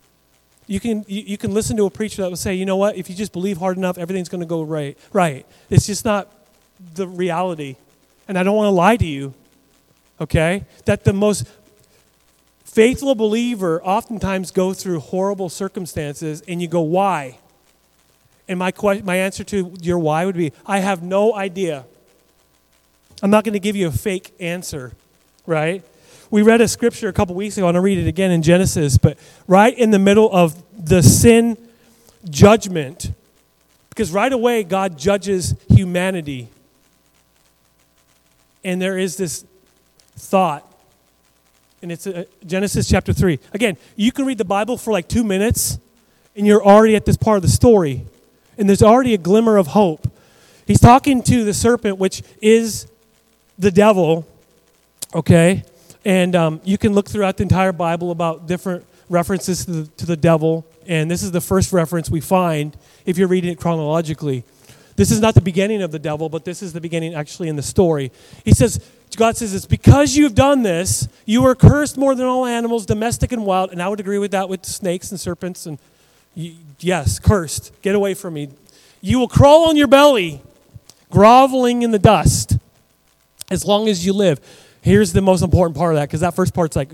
You 0.67 0.79
can, 0.81 1.05
you, 1.07 1.21
you 1.21 1.37
can 1.37 1.53
listen 1.53 1.77
to 1.77 1.85
a 1.85 1.89
preacher 1.89 2.21
that 2.21 2.29
will 2.29 2.37
say, 2.37 2.53
you 2.53 2.65
know 2.65 2.75
what, 2.75 2.97
if 2.97 3.09
you 3.09 3.15
just 3.15 3.31
believe 3.31 3.57
hard 3.57 3.77
enough, 3.77 3.97
everything's 3.97 4.29
going 4.29 4.41
to 4.41 4.47
go 4.47 4.61
right. 4.61 4.97
Right. 5.13 5.45
It's 5.69 5.87
just 5.87 6.03
not 6.03 6.29
the 6.93 7.07
reality. 7.07 7.77
And 8.27 8.37
I 8.37 8.43
don't 8.43 8.55
want 8.55 8.67
to 8.67 8.71
lie 8.71 8.97
to 8.97 9.05
you, 9.05 9.33
okay? 10.19 10.65
That 10.85 11.05
the 11.05 11.13
most 11.13 11.47
faithful 12.65 13.15
believer 13.15 13.81
oftentimes 13.81 14.51
go 14.51 14.73
through 14.73 14.99
horrible 14.99 15.49
circumstances, 15.49 16.43
and 16.47 16.61
you 16.61 16.67
go, 16.67 16.81
why? 16.81 17.39
And 18.49 18.59
my, 18.59 18.71
que- 18.71 19.01
my 19.01 19.15
answer 19.15 19.43
to 19.45 19.73
your 19.81 19.97
why 19.97 20.25
would 20.25 20.35
be, 20.35 20.51
I 20.65 20.79
have 20.79 21.01
no 21.01 21.33
idea. 21.33 21.85
I'm 23.23 23.29
not 23.29 23.45
going 23.45 23.53
to 23.53 23.59
give 23.59 23.75
you 23.75 23.87
a 23.87 23.91
fake 23.91 24.33
answer, 24.39 24.91
right? 25.45 25.83
We 26.29 26.41
read 26.41 26.61
a 26.61 26.67
scripture 26.67 27.07
a 27.07 27.13
couple 27.13 27.35
weeks 27.35 27.57
ago, 27.57 27.67
and 27.67 27.77
I'll 27.77 27.83
read 27.83 27.97
it 27.97 28.07
again 28.07 28.31
in 28.31 28.41
Genesis, 28.41 28.97
but 28.97 29.17
right 29.47 29.77
in 29.77 29.91
the 29.91 29.99
middle 29.99 30.29
of 30.31 30.61
the 30.77 31.01
sin 31.01 31.57
judgment, 32.29 33.11
because 33.89 34.11
right 34.11 34.31
away 34.31 34.63
God 34.63 34.97
judges 34.97 35.55
humanity. 35.69 36.49
And 38.63 38.81
there 38.81 38.97
is 38.97 39.15
this 39.15 39.45
thought, 40.17 40.65
and 41.81 41.91
it's 41.91 42.07
uh, 42.07 42.25
Genesis 42.45 42.89
chapter 42.89 43.13
3. 43.13 43.39
Again, 43.53 43.77
you 43.95 44.11
can 44.11 44.25
read 44.25 44.37
the 44.37 44.45
Bible 44.45 44.77
for 44.77 44.91
like 44.91 45.07
two 45.07 45.23
minutes, 45.23 45.79
and 46.35 46.45
you're 46.45 46.63
already 46.63 46.95
at 46.95 47.05
this 47.05 47.17
part 47.17 47.37
of 47.37 47.43
the 47.43 47.49
story. 47.49 48.05
And 48.57 48.67
there's 48.67 48.83
already 48.83 49.13
a 49.13 49.17
glimmer 49.17 49.57
of 49.57 49.67
hope. 49.67 50.11
He's 50.65 50.79
talking 50.79 51.23
to 51.23 51.45
the 51.45 51.53
serpent, 51.53 51.97
which 51.97 52.23
is 52.41 52.87
the 53.57 53.71
devil, 53.71 54.27
okay? 55.13 55.63
And 56.07 56.37
um, 56.37 56.61
you 56.63 56.77
can 56.77 56.93
look 56.93 57.09
throughout 57.09 57.35
the 57.35 57.43
entire 57.43 57.73
Bible 57.73 58.11
about 58.11 58.47
different 58.47 58.85
references 59.09 59.65
to 59.65 59.71
the, 59.71 59.87
to 59.97 60.05
the 60.05 60.15
devil. 60.15 60.65
And 60.87 61.11
this 61.11 61.21
is 61.21 61.31
the 61.31 61.41
first 61.41 61.73
reference 61.73 62.09
we 62.09 62.21
find 62.21 62.77
if 63.05 63.17
you're 63.17 63.27
reading 63.27 63.51
it 63.51 63.59
chronologically. 63.59 64.45
This 64.95 65.11
is 65.11 65.19
not 65.19 65.35
the 65.35 65.41
beginning 65.41 65.81
of 65.81 65.91
the 65.91 65.99
devil, 65.99 66.29
but 66.29 66.45
this 66.45 66.63
is 66.63 66.71
the 66.71 66.79
beginning 66.79 67.13
actually 67.13 67.49
in 67.49 67.57
the 67.57 67.61
story. 67.61 68.13
He 68.45 68.53
says, 68.53 68.79
God 69.17 69.35
says, 69.35 69.53
It's 69.53 69.65
because 69.65 70.15
you've 70.15 70.33
done 70.33 70.63
this, 70.63 71.09
you 71.25 71.45
are 71.45 71.55
cursed 71.55 71.97
more 71.97 72.15
than 72.15 72.25
all 72.25 72.45
animals, 72.45 72.85
domestic 72.85 73.33
and 73.33 73.45
wild. 73.45 73.73
And 73.73 73.81
I 73.81 73.89
would 73.89 73.99
agree 73.99 74.17
with 74.17 74.31
that 74.31 74.47
with 74.47 74.65
snakes 74.65 75.11
and 75.11 75.19
serpents. 75.19 75.65
And 75.65 75.77
yes, 76.79 77.19
cursed. 77.19 77.73
Get 77.81 77.95
away 77.95 78.13
from 78.13 78.35
me. 78.35 78.51
You 79.01 79.19
will 79.19 79.27
crawl 79.27 79.67
on 79.67 79.75
your 79.75 79.87
belly, 79.87 80.41
groveling 81.09 81.81
in 81.81 81.91
the 81.91 81.99
dust, 81.99 82.57
as 83.51 83.65
long 83.65 83.89
as 83.89 84.05
you 84.05 84.13
live. 84.13 84.39
Here's 84.87 85.11
the 85.11 85.21
most 85.21 85.41
important 85.41 85.75
part 85.75 85.91
of 85.91 85.99
that, 85.99 86.07
because 86.07 86.21
that 86.21 86.33
first 86.33 86.53
part's 86.53 86.77
like 86.77 86.89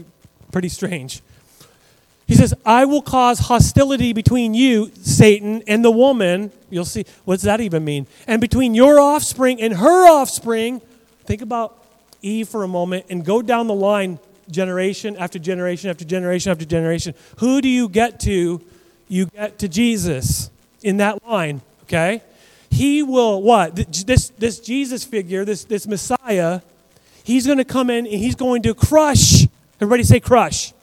pretty 0.51 0.67
strange. 0.67 1.21
He 2.25 2.33
says, 2.33 2.51
I 2.65 2.85
will 2.85 3.03
cause 3.03 3.37
hostility 3.37 4.13
between 4.13 4.55
you, 4.55 4.91
Satan, 5.03 5.61
and 5.67 5.85
the 5.85 5.91
woman. 5.91 6.51
You'll 6.71 6.85
see, 6.85 7.05
what 7.23 7.35
does 7.35 7.43
that 7.43 7.61
even 7.61 7.85
mean? 7.85 8.07
And 8.25 8.41
between 8.41 8.73
your 8.73 8.99
offspring 8.99 9.61
and 9.61 9.75
her 9.75 10.07
offspring. 10.07 10.81
Think 11.25 11.43
about 11.43 11.85
Eve 12.23 12.49
for 12.49 12.63
a 12.63 12.67
moment 12.67 13.05
and 13.11 13.23
go 13.23 13.43
down 13.43 13.67
the 13.67 13.75
line, 13.75 14.17
generation 14.49 15.15
after 15.15 15.37
generation 15.37 15.91
after 15.91 16.03
generation 16.03 16.51
after 16.51 16.65
generation. 16.65 17.13
Who 17.41 17.61
do 17.61 17.69
you 17.69 17.89
get 17.89 18.19
to? 18.21 18.59
You 19.07 19.27
get 19.27 19.59
to 19.59 19.67
Jesus 19.67 20.49
in 20.81 20.97
that 20.97 21.23
line, 21.27 21.61
okay? 21.83 22.23
He 22.71 23.03
will, 23.03 23.43
what? 23.43 23.75
This, 23.75 24.29
this 24.29 24.59
Jesus 24.59 25.03
figure, 25.03 25.45
this, 25.45 25.63
this 25.65 25.85
Messiah, 25.85 26.61
he's 27.23 27.45
going 27.45 27.57
to 27.57 27.65
come 27.65 27.89
in 27.89 28.05
and 28.05 28.15
he's 28.15 28.35
going 28.35 28.61
to 28.63 28.73
crush. 28.73 29.47
Everybody 29.79 30.03
say 30.03 30.19
crush 30.19 30.73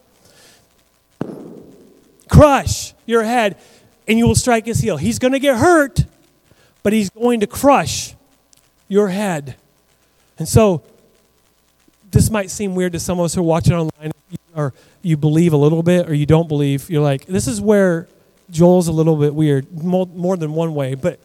crush 2.30 2.94
your 3.04 3.22
head 3.24 3.58
and 4.08 4.18
you 4.18 4.26
will 4.26 4.34
strike 4.34 4.64
his 4.64 4.80
heel. 4.80 4.96
He's 4.96 5.18
going 5.18 5.32
to 5.32 5.38
get 5.38 5.56
hurt, 5.56 6.04
but 6.82 6.92
he's 6.92 7.10
going 7.10 7.40
to 7.40 7.46
crush 7.46 8.14
your 8.88 9.08
head. 9.08 9.56
And 10.38 10.48
so, 10.48 10.82
this 12.10 12.30
might 12.30 12.50
seem 12.50 12.74
weird 12.74 12.92
to 12.92 13.00
some 13.00 13.20
of 13.20 13.26
us 13.26 13.34
who 13.34 13.40
are 13.40 13.44
watching 13.44 13.74
online, 13.74 14.10
or 14.56 14.72
you 15.02 15.16
believe 15.16 15.52
a 15.52 15.56
little 15.56 15.82
bit, 15.82 16.08
or 16.08 16.14
you 16.14 16.26
don't 16.26 16.48
believe. 16.48 16.90
You're 16.90 17.02
like, 17.02 17.26
this 17.26 17.46
is 17.46 17.60
where 17.60 18.08
Joel's 18.50 18.88
a 18.88 18.92
little 18.92 19.16
bit 19.16 19.32
weird, 19.32 19.70
more, 19.70 20.06
more 20.06 20.36
than 20.36 20.54
one 20.54 20.74
way, 20.74 20.94
but 20.94 21.20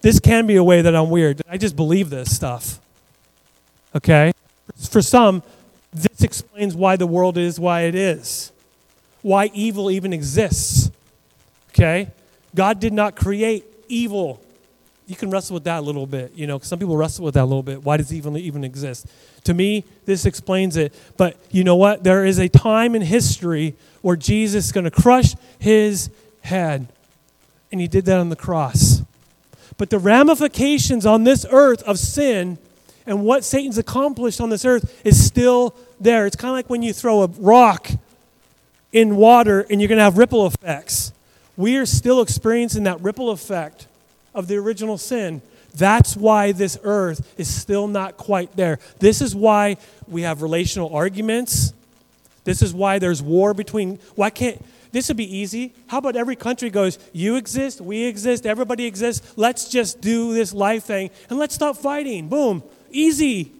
this 0.00 0.20
can 0.20 0.46
be 0.46 0.56
a 0.56 0.64
way 0.64 0.80
that 0.80 0.94
I'm 0.94 1.10
weird. 1.10 1.42
I 1.50 1.58
just 1.58 1.76
believe 1.76 2.08
this 2.08 2.34
stuff. 2.34 2.80
Okay? 3.96 4.32
For 4.90 5.02
some, 5.02 5.42
this 5.92 6.22
explains 6.22 6.74
why 6.74 6.96
the 6.96 7.06
world 7.06 7.38
is 7.38 7.58
why 7.58 7.82
it 7.82 7.94
is 7.94 8.52
why 9.22 9.50
evil 9.52 9.90
even 9.90 10.12
exists. 10.12 10.90
Okay? 11.70 12.08
God 12.54 12.80
did 12.80 12.92
not 12.92 13.16
create 13.16 13.64
evil. 13.88 14.40
You 15.06 15.16
can 15.16 15.30
wrestle 15.30 15.54
with 15.54 15.64
that 15.64 15.78
a 15.78 15.80
little 15.80 16.06
bit. 16.06 16.32
You 16.34 16.46
know, 16.46 16.58
some 16.58 16.78
people 16.78 16.96
wrestle 16.96 17.24
with 17.24 17.34
that 17.34 17.44
a 17.44 17.46
little 17.46 17.62
bit. 17.62 17.82
Why 17.82 17.96
does 17.96 18.12
evil 18.12 18.36
even 18.36 18.64
exist? 18.64 19.06
To 19.44 19.54
me, 19.54 19.84
this 20.04 20.26
explains 20.26 20.76
it. 20.76 20.94
But 21.16 21.36
you 21.50 21.64
know 21.64 21.76
what? 21.76 22.04
There 22.04 22.24
is 22.24 22.38
a 22.38 22.48
time 22.48 22.94
in 22.94 23.02
history 23.02 23.74
where 24.02 24.16
Jesus 24.16 24.66
is 24.66 24.72
going 24.72 24.84
to 24.84 24.90
crush 24.90 25.34
his 25.58 26.10
head. 26.42 26.88
And 27.72 27.80
he 27.80 27.88
did 27.88 28.04
that 28.06 28.18
on 28.18 28.28
the 28.28 28.36
cross. 28.36 29.02
But 29.76 29.90
the 29.90 29.98
ramifications 29.98 31.06
on 31.06 31.24
this 31.24 31.46
earth 31.50 31.82
of 31.84 31.98
sin 31.98 32.58
and 33.08 33.24
what 33.24 33.42
Satan's 33.42 33.78
accomplished 33.78 34.40
on 34.40 34.50
this 34.50 34.66
earth 34.66 35.00
is 35.04 35.24
still 35.24 35.74
there. 35.98 36.26
It's 36.26 36.36
kind 36.36 36.50
of 36.50 36.56
like 36.56 36.68
when 36.68 36.82
you 36.82 36.92
throw 36.92 37.22
a 37.22 37.26
rock 37.26 37.88
in 38.92 39.16
water 39.16 39.66
and 39.70 39.80
you're 39.80 39.88
going 39.88 39.98
to 39.98 40.04
have 40.04 40.18
ripple 40.18 40.46
effects. 40.46 41.12
We 41.56 41.76
are 41.76 41.86
still 41.86 42.20
experiencing 42.20 42.84
that 42.84 43.00
ripple 43.00 43.30
effect 43.30 43.86
of 44.34 44.46
the 44.46 44.56
original 44.56 44.98
sin. 44.98 45.40
That's 45.74 46.16
why 46.16 46.52
this 46.52 46.78
earth 46.84 47.34
is 47.38 47.52
still 47.52 47.88
not 47.88 48.18
quite 48.18 48.54
there. 48.56 48.78
This 48.98 49.22
is 49.22 49.34
why 49.34 49.78
we 50.06 50.22
have 50.22 50.42
relational 50.42 50.94
arguments. 50.94 51.72
This 52.44 52.62
is 52.62 52.74
why 52.74 52.98
there's 52.98 53.22
war 53.22 53.54
between. 53.54 53.98
Why 54.16 54.30
can't. 54.30 54.62
This 54.92 55.08
would 55.08 55.16
be 55.16 55.36
easy. 55.36 55.72
How 55.86 55.98
about 55.98 56.16
every 56.16 56.36
country 56.36 56.70
goes, 56.70 56.98
you 57.12 57.36
exist, 57.36 57.80
we 57.80 58.04
exist, 58.04 58.46
everybody 58.46 58.86
exists. 58.86 59.34
Let's 59.36 59.68
just 59.68 60.00
do 60.00 60.32
this 60.32 60.54
life 60.54 60.84
thing 60.84 61.10
and 61.28 61.38
let's 61.38 61.54
stop 61.54 61.76
fighting. 61.76 62.28
Boom. 62.28 62.62
Easy. 62.90 63.52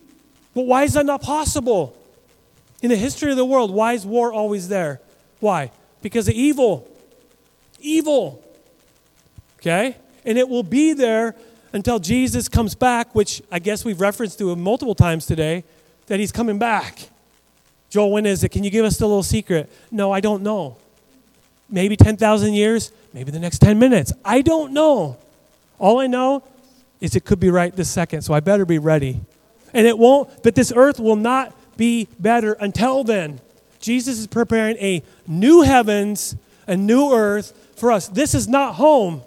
But 0.55 0.63
why 0.63 0.85
is 0.85 0.95
that 0.95 1.07
not 1.07 1.23
possible? 1.23 1.97
In 2.83 2.91
the 2.91 2.97
history 2.97 3.31
of 3.31 3.37
the 3.37 3.45
world, 3.45 3.71
why 3.71 3.93
is 3.95 4.07
war 4.07 4.33
always 4.33 4.69
there? 4.69 5.01
Why? 5.41 5.71
Because 6.03 6.29
of 6.29 6.35
evil. 6.35 6.89
Evil. 7.81 8.43
Okay? 9.59 9.97
And 10.25 10.39
it 10.39 10.49
will 10.49 10.63
be 10.63 10.93
there 10.93 11.35
until 11.73 11.99
Jesus 11.99 12.49
comes 12.49 12.75
back, 12.75 13.15
which 13.15 13.43
I 13.51 13.59
guess 13.59 13.85
we've 13.85 14.01
referenced 14.01 14.39
to 14.39 14.55
multiple 14.57 14.95
times 14.95 15.27
today, 15.27 15.65
that 16.07 16.19
he's 16.19 16.33
coming 16.33 16.59
back. 16.59 17.09
Joel, 17.91 18.13
when 18.13 18.27
is 18.27 18.45
it? 18.45 18.51
Can 18.51 18.65
you 18.65 18.71
give 18.71 18.85
us 18.85 18.97
the 18.97 19.07
little 19.07 19.23
secret? 19.23 19.71
No, 19.91 20.13
I 20.13 20.21
don't 20.21 20.43
know. 20.43 20.77
Maybe 21.71 21.97
10,000 21.97 22.55
years, 22.55 22.93
maybe 23.13 23.31
the 23.31 23.39
next 23.39 23.59
10 23.59 23.79
minutes. 23.79 24.13
I 24.25 24.43
don't 24.43 24.73
know. 24.73 25.19
All 25.79 26.01
I 26.01 26.07
know 26.07 26.43
is 27.01 27.17
it 27.17 27.25
could 27.25 27.41
be 27.41 27.51
right 27.51 27.75
this 27.75 27.91
second, 27.91 28.23
so 28.23 28.35
I 28.35 28.41
better 28.41 28.65
be 28.65 28.79
ready. 28.79 29.21
And 29.73 29.87
it 29.87 29.99
won't, 29.99 30.43
but 30.43 30.55
this 30.55 30.73
earth 30.75 30.99
will 30.99 31.17
not 31.17 31.55
be 31.77 32.09
better 32.19 32.55
until 32.55 33.05
then. 33.05 33.41
Jesus 33.81 34.19
is 34.19 34.27
preparing 34.27 34.77
a 34.79 35.03
new 35.27 35.63
heavens, 35.63 36.37
a 36.67 36.77
new 36.77 37.13
earth 37.13 37.53
for 37.77 37.93
us. 37.93 38.09
This 38.09 38.35
is 38.35 38.49
not 38.49 38.75
home. 38.75 39.23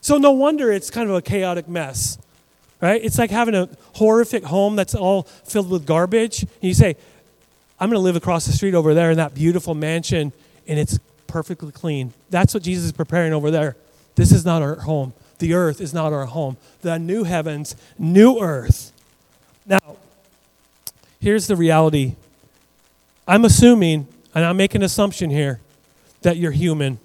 So 0.00 0.18
no 0.18 0.30
wonder 0.30 0.70
it's 0.70 0.90
kind 0.90 1.10
of 1.10 1.16
a 1.16 1.22
chaotic 1.22 1.68
mess. 1.68 2.18
Right? 2.80 3.02
It's 3.02 3.18
like 3.18 3.30
having 3.30 3.54
a 3.54 3.68
horrific 3.94 4.44
home 4.44 4.76
that's 4.76 4.94
all 4.94 5.22
filled 5.22 5.70
with 5.70 5.86
garbage. 5.86 6.42
And 6.42 6.50
you 6.60 6.74
say, 6.74 6.96
I'm 7.80 7.88
going 7.88 7.98
to 7.98 8.04
live 8.04 8.16
across 8.16 8.46
the 8.46 8.52
street 8.52 8.74
over 8.74 8.94
there 8.94 9.10
in 9.10 9.16
that 9.16 9.34
beautiful 9.34 9.74
mansion, 9.74 10.32
and 10.68 10.78
it's 10.78 10.98
perfectly 11.26 11.72
clean. 11.72 12.12
That's 12.30 12.54
what 12.54 12.62
Jesus 12.62 12.86
is 12.86 12.92
preparing 12.92 13.32
over 13.32 13.50
there. 13.50 13.76
This 14.14 14.30
is 14.30 14.44
not 14.44 14.62
our 14.62 14.76
home. 14.76 15.12
The 15.38 15.54
earth 15.54 15.80
is 15.80 15.92
not 15.92 16.12
our 16.12 16.26
home. 16.26 16.56
The 16.82 16.98
new 16.98 17.24
heavens, 17.24 17.76
new 17.98 18.40
earth. 18.40 18.92
Now, 19.66 19.96
here's 21.20 21.46
the 21.46 21.56
reality 21.56 22.16
I'm 23.28 23.44
assuming, 23.44 24.06
and 24.34 24.44
I'm 24.44 24.56
making 24.56 24.82
an 24.82 24.86
assumption 24.86 25.30
here, 25.30 25.60
that 26.22 26.36
you're 26.36 26.52
human. 26.52 26.98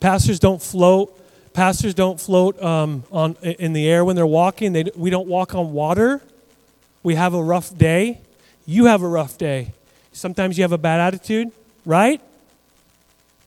Pastors 0.00 0.38
don't 0.38 0.62
float. 0.62 1.18
Pastors 1.54 1.94
don't 1.94 2.20
float 2.20 2.60
um, 2.62 3.04
on 3.10 3.36
in 3.42 3.72
the 3.72 3.88
air 3.88 4.04
when 4.04 4.16
they're 4.16 4.26
walking. 4.26 4.72
They, 4.72 4.84
we 4.94 5.08
don't 5.08 5.28
walk 5.28 5.54
on 5.54 5.72
water. 5.72 6.20
We 7.02 7.14
have 7.14 7.32
a 7.32 7.42
rough 7.42 7.76
day. 7.76 8.20
You 8.66 8.86
have 8.86 9.02
a 9.02 9.08
rough 9.08 9.38
day. 9.38 9.72
Sometimes 10.12 10.58
you 10.58 10.64
have 10.64 10.72
a 10.72 10.78
bad 10.78 11.00
attitude, 11.00 11.52
right? 11.84 12.20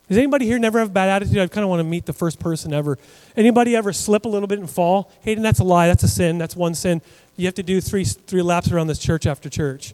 Does 0.07 0.17
anybody 0.17 0.45
here 0.45 0.57
never 0.57 0.79
have 0.79 0.89
a 0.89 0.91
bad 0.91 1.09
attitude? 1.09 1.37
I 1.37 1.47
kind 1.47 1.63
of 1.63 1.69
want 1.69 1.81
to 1.81 1.83
meet 1.83 2.05
the 2.05 2.13
first 2.13 2.39
person 2.39 2.73
ever. 2.73 2.97
Anybody 3.35 3.75
ever 3.75 3.91
slip 3.91 4.25
a 4.25 4.29
little 4.29 4.47
bit 4.47 4.59
and 4.59 4.69
fall? 4.69 5.11
Hayden, 5.21 5.43
that's 5.43 5.59
a 5.59 5.65
lie. 5.65 5.87
That's 5.87 6.03
a 6.03 6.07
sin. 6.07 6.37
That's 6.37 6.55
one 6.55 6.75
sin. 6.75 7.01
You 7.35 7.45
have 7.45 7.55
to 7.55 7.63
do 7.63 7.81
three, 7.81 8.05
three 8.05 8.41
laps 8.41 8.71
around 8.71 8.87
this 8.87 8.99
church 8.99 9.25
after 9.25 9.49
church. 9.49 9.93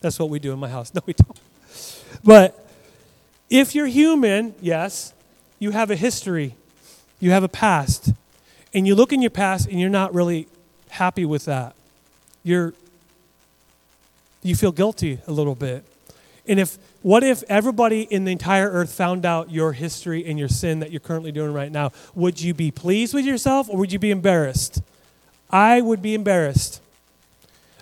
That's 0.00 0.18
what 0.18 0.28
we 0.28 0.38
do 0.38 0.52
in 0.52 0.58
my 0.58 0.68
house. 0.68 0.92
No, 0.94 1.00
we 1.06 1.14
don't. 1.14 1.40
But 2.22 2.66
if 3.48 3.74
you're 3.74 3.86
human, 3.86 4.54
yes, 4.60 5.14
you 5.58 5.70
have 5.70 5.90
a 5.90 5.96
history, 5.96 6.54
you 7.20 7.30
have 7.30 7.42
a 7.42 7.48
past, 7.48 8.12
and 8.74 8.86
you 8.86 8.94
look 8.94 9.12
in 9.12 9.22
your 9.22 9.30
past 9.30 9.66
and 9.66 9.80
you're 9.80 9.90
not 9.90 10.14
really 10.14 10.46
happy 10.90 11.24
with 11.24 11.46
that. 11.46 11.74
You're 12.42 12.74
you 14.42 14.54
feel 14.54 14.72
guilty 14.72 15.18
a 15.26 15.32
little 15.32 15.54
bit. 15.54 15.84
And 16.46 16.60
if 16.60 16.78
what 17.02 17.22
if 17.22 17.44
everybody 17.48 18.02
in 18.02 18.24
the 18.24 18.32
entire 18.32 18.68
earth 18.70 18.92
found 18.92 19.24
out 19.24 19.50
your 19.50 19.72
history 19.72 20.26
and 20.26 20.38
your 20.38 20.48
sin 20.48 20.80
that 20.80 20.90
you're 20.90 21.00
currently 21.00 21.30
doing 21.30 21.52
right 21.52 21.70
now? 21.70 21.92
Would 22.14 22.40
you 22.40 22.54
be 22.54 22.70
pleased 22.70 23.14
with 23.14 23.24
yourself 23.24 23.68
or 23.68 23.76
would 23.78 23.92
you 23.92 23.98
be 23.98 24.10
embarrassed? 24.10 24.82
I 25.50 25.80
would 25.80 26.02
be 26.02 26.14
embarrassed. 26.14 26.82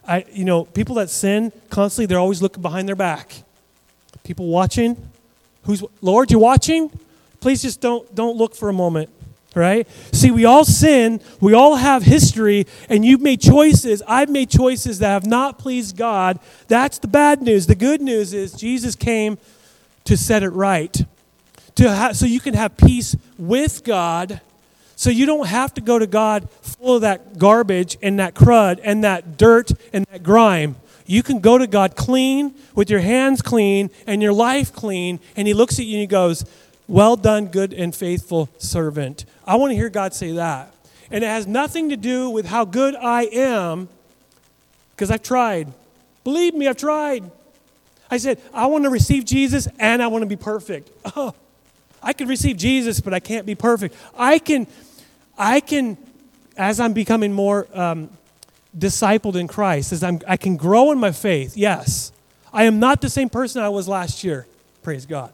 I, 0.07 0.25
you 0.33 0.45
know, 0.45 0.65
people 0.65 0.97
that 0.97 1.11
sin 1.11 1.51
constantly, 1.71 2.07
they're 2.07 2.19
always 2.19 2.43
looking 2.43 2.63
behind 2.63 2.87
their 2.87 2.95
back. 2.95 3.43
People 4.23 4.47
watching. 4.47 5.11
Who's 5.65 5.83
Lord? 6.01 6.31
You 6.31 6.39
watching? 6.39 6.91
Please 7.41 7.63
just 7.63 7.81
don't 7.81 8.13
don't 8.15 8.37
look 8.37 8.55
for 8.55 8.69
a 8.69 8.73
moment. 8.73 9.11
Right? 9.57 9.89
See, 10.13 10.31
we 10.31 10.45
all 10.45 10.67
sin. 10.67 11.21
We 11.41 11.55
all 11.55 11.77
have 11.77 12.03
history, 12.03 12.67
and 12.91 13.07
you've 13.07 13.23
made 13.23 13.41
choices. 13.41 14.03
I've 14.07 14.29
made 14.29 14.51
choices 14.51 14.99
that 14.99 15.09
have 15.09 15.27
not 15.27 15.59
pleased 15.59 15.97
God. 15.97 16.39
That's 16.69 16.99
the 16.99 17.09
bad 17.09 17.41
news. 17.41 17.67
The 17.67 17.75
good 17.75 18.03
news 18.03 18.35
is 18.35 18.53
Jesus 18.53 18.95
came 18.95 19.39
to 20.05 20.15
set 20.17 20.43
it 20.43 20.51
right, 20.51 21.05
to 21.75 21.91
ha- 21.91 22.13
so 22.13 22.27
you 22.27 22.39
can 22.39 22.53
have 22.53 22.77
peace 22.77 23.17
with 23.39 23.83
God, 23.83 24.43
So 24.99 25.11
you 25.11 25.27
don't 25.27 25.47
have 25.47 25.75
to 25.75 25.83
go 25.83 25.99
to 25.99 26.07
God 26.07 26.49
full 26.63 26.97
of 26.97 27.03
that 27.03 27.39
garbage 27.39 27.99
and 28.03 28.19
that 28.19 28.35
crud 28.35 28.81
and 28.83 29.05
that 29.05 29.37
dirt 29.37 29.71
and 29.93 30.07
that 30.07 30.23
grime. 30.23 30.77
You 31.07 31.23
can 31.23 31.41
go 31.41 31.59
to 31.59 31.67
God 31.67 31.97
clean, 31.97 32.55
with 32.75 32.89
your 32.91 33.01
hands 33.01 33.43
clean 33.43 33.91
and 34.07 34.23
your 34.23 34.33
life 34.33 34.73
clean, 34.73 35.21
and 35.37 35.47
He 35.47 35.55
looks 35.55 35.79
at 35.79 35.85
you 35.85 35.97
and 35.97 36.01
He 36.01 36.07
goes, 36.07 36.45
Well 36.89 37.17
done, 37.17 37.47
good 37.47 37.75
and 37.75 37.95
faithful 37.95 38.49
servant. 38.59 39.25
I 39.47 39.57
want 39.57 39.71
to 39.71 39.77
hear 39.77 39.89
God 39.89 40.15
say 40.15 40.33
that. 40.33 40.73
And 41.11 41.23
it 41.23 41.29
has 41.29 41.47
nothing 41.47 41.91
to 41.91 41.97
do 41.97 42.31
with 42.31 42.47
how 42.47 42.65
good 42.65 42.97
I 42.97 43.25
am, 43.25 43.89
because 44.91 45.11
I've 45.11 45.23
tried. 45.23 45.73
Believe 46.25 46.55
me, 46.55 46.67
I've 46.67 46.77
tried. 46.77 47.31
I 48.11 48.19
said, 48.19 48.41
I 48.53 48.67
want 48.67 48.85
to 48.85 48.91
receive 48.91 49.25
Jesus 49.25 49.69
and 49.79 50.03
I 50.03 50.07
want 50.09 50.23
to 50.23 50.27
be 50.27 50.37
perfect. 50.37 50.91
Oh, 51.17 51.35
I 52.03 52.13
can 52.13 52.29
receive 52.29 52.57
Jesus, 52.57 53.01
but 53.01 53.15
I 53.15 53.21
can't 53.21 53.47
be 53.47 53.55
perfect. 53.55 53.95
I 54.17 54.39
can, 54.39 54.67
I 55.37 55.61
can, 55.61 55.97
as 56.57 56.79
I'm 56.79 56.93
becoming 56.93 57.33
more 57.33 57.67
um, 57.73 58.11
discipled 58.77 59.35
in 59.35 59.49
Christ, 59.49 59.93
as 59.93 60.03
I'm, 60.03 60.21
I 60.27 60.37
can 60.37 60.57
grow 60.57 60.93
in 60.93 60.99
my 60.99 61.13
faith, 61.13 61.57
yes. 61.57 62.13
I 62.53 62.65
am 62.65 62.79
not 62.79 63.01
the 63.01 63.11
same 63.11 63.29
person 63.29 63.63
I 63.63 63.69
was 63.69 63.89
last 63.89 64.23
year, 64.23 64.47
praise 64.83 65.05
God. 65.05 65.33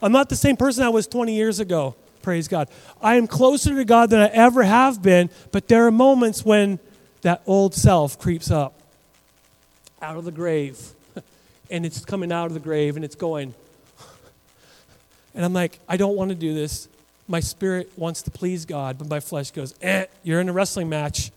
I'm 0.00 0.12
not 0.12 0.28
the 0.28 0.36
same 0.36 0.56
person 0.56 0.82
I 0.82 0.88
was 0.88 1.06
20 1.06 1.34
years 1.34 1.60
ago, 1.60 1.94
praise 2.24 2.48
God. 2.48 2.68
I 3.00 3.16
am 3.16 3.26
closer 3.26 3.74
to 3.74 3.84
God 3.84 4.10
than 4.10 4.20
I 4.20 4.26
ever 4.26 4.62
have 4.62 5.02
been, 5.02 5.30
but 5.52 5.68
there 5.68 5.86
are 5.86 5.90
moments 5.90 6.44
when 6.44 6.78
that 7.22 7.42
old 7.46 7.74
self 7.74 8.18
creeps 8.18 8.50
up 8.50 8.74
out 10.02 10.16
of 10.16 10.24
the 10.24 10.32
grave, 10.32 10.80
and 11.70 11.86
it's 11.86 12.04
coming 12.04 12.32
out 12.32 12.46
of 12.46 12.54
the 12.54 12.60
grave, 12.60 12.96
and 12.96 13.04
it's 13.04 13.14
going, 13.14 13.54
and 15.34 15.44
I'm 15.44 15.52
like, 15.52 15.78
I 15.88 15.96
don't 15.96 16.16
want 16.16 16.30
to 16.30 16.34
do 16.34 16.52
this. 16.54 16.88
My 17.28 17.40
spirit 17.40 17.92
wants 17.96 18.22
to 18.22 18.30
please 18.30 18.64
God, 18.64 18.98
but 18.98 19.08
my 19.08 19.20
flesh 19.20 19.50
goes, 19.50 19.74
eh, 19.80 20.06
you're 20.22 20.40
in 20.40 20.48
a 20.48 20.52
wrestling 20.52 20.88
match 20.88 21.30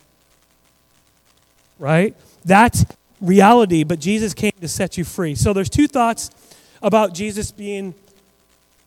right? 1.80 2.16
That's 2.46 2.86
reality, 3.22 3.84
but 3.84 4.00
Jesus 4.00 4.34
came 4.34 4.54
to 4.62 4.68
set 4.68 4.98
you 4.98 5.04
free. 5.04 5.36
So 5.36 5.54
there's 5.54 5.70
two 5.70 5.88
thoughts 5.88 6.30
about 6.82 7.14
Jesus 7.14 7.52
being 7.52 7.96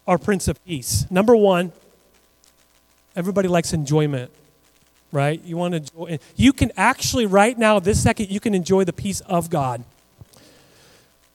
our 0.07 0.19
Prince 0.19 0.49
of 0.49 0.63
Peace. 0.65 1.07
Number 1.11 1.37
one, 1.37 1.73
everybody 3.21 3.49
likes 3.49 3.75
enjoyment, 3.75 4.31
right? 5.13 5.41
You 5.45 5.59
want 5.59 5.73
to 5.73 5.77
enjoy, 5.77 6.19
you 6.37 6.55
can 6.55 6.73
actually 6.75 7.27
right 7.27 7.57
now, 7.57 7.79
this 7.79 8.03
second, 8.03 8.31
you 8.31 8.41
can 8.41 8.55
enjoy 8.55 8.85
the 8.85 8.95
peace 8.95 9.21
of 9.21 9.51
God. 9.51 9.85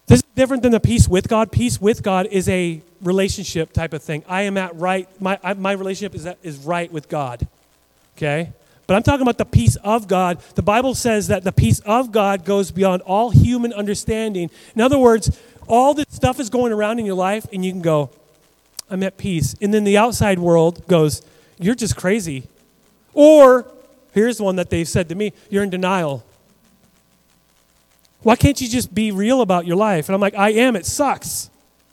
This 0.07 0.17
is 0.17 0.25
different 0.35 0.63
than 0.63 0.71
the 0.71 0.79
peace 0.79 1.07
with 1.07 1.27
God. 1.27 1.51
Peace 1.51 1.79
with 1.79 2.01
God 2.01 2.25
is 2.25 2.49
a 2.49 2.81
relationship 3.01 3.71
type 3.71 3.93
of 3.93 4.01
thing. 4.01 4.23
I 4.27 4.41
am 4.41 4.57
at 4.57 4.75
right, 4.75 5.07
my, 5.21 5.37
I, 5.43 5.53
my 5.53 5.73
relationship 5.73 6.15
is, 6.15 6.25
at, 6.25 6.39
is 6.41 6.57
right 6.57 6.91
with 6.91 7.07
God. 7.07 7.47
Okay? 8.17 8.51
But 8.87 8.95
I'm 8.95 9.03
talking 9.03 9.21
about 9.21 9.37
the 9.37 9.45
peace 9.45 9.75
of 9.77 10.07
God. 10.07 10.39
The 10.55 10.63
Bible 10.63 10.95
says 10.95 11.27
that 11.27 11.43
the 11.43 11.51
peace 11.51 11.81
of 11.81 12.11
God 12.11 12.45
goes 12.45 12.71
beyond 12.71 13.03
all 13.03 13.29
human 13.29 13.73
understanding. 13.73 14.49
In 14.73 14.81
other 14.81 14.97
words, 14.97 15.39
all 15.67 15.93
this 15.93 16.07
stuff 16.09 16.39
is 16.39 16.49
going 16.49 16.71
around 16.71 16.97
in 16.97 17.05
your 17.05 17.15
life, 17.15 17.45
and 17.53 17.63
you 17.63 17.71
can 17.71 17.81
go, 17.81 18.09
I'm 18.89 19.03
at 19.03 19.17
peace. 19.17 19.55
And 19.61 19.73
then 19.73 19.83
the 19.83 19.97
outside 19.97 20.39
world 20.39 20.87
goes, 20.87 21.23
You're 21.57 21.75
just 21.75 21.95
crazy. 21.95 22.47
Or, 23.13 23.71
here's 24.13 24.41
one 24.41 24.57
that 24.57 24.69
they've 24.69 24.87
said 24.87 25.09
to 25.09 25.15
me, 25.15 25.33
You're 25.49 25.63
in 25.63 25.69
denial. 25.69 26.25
Why 28.21 28.35
can't 28.35 28.59
you 28.59 28.67
just 28.67 28.93
be 28.93 29.11
real 29.11 29.41
about 29.41 29.67
your 29.67 29.75
life? 29.75 30.09
And 30.09 30.15
I'm 30.15 30.21
like, 30.21 30.33
I 30.33 30.49
am. 30.49 30.75
It 30.75 30.87
sucks. 30.87 31.51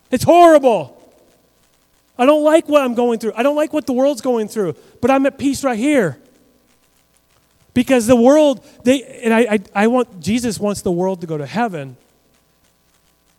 It's 0.09 0.23
horrible. 0.23 0.99
I 2.17 2.25
don't 2.25 2.43
like 2.43 2.67
what 2.67 2.81
I'm 2.81 2.95
going 2.95 3.19
through. 3.19 3.33
I 3.35 3.43
don't 3.43 3.55
like 3.55 3.71
what 3.71 3.85
the 3.85 3.93
world's 3.93 4.21
going 4.21 4.47
through, 4.47 4.75
but 5.01 5.11
I'm 5.11 5.25
at 5.25 5.37
peace 5.37 5.63
right 5.63 5.77
here. 5.77 6.17
Because 7.73 8.07
the 8.07 8.15
world, 8.15 8.65
they, 8.83 9.03
and 9.23 9.33
I, 9.33 9.39
I, 9.39 9.59
I 9.75 9.87
want, 9.87 10.19
Jesus 10.19 10.59
wants 10.59 10.81
the 10.81 10.91
world 10.91 11.21
to 11.21 11.27
go 11.27 11.37
to 11.37 11.45
heaven. 11.45 11.97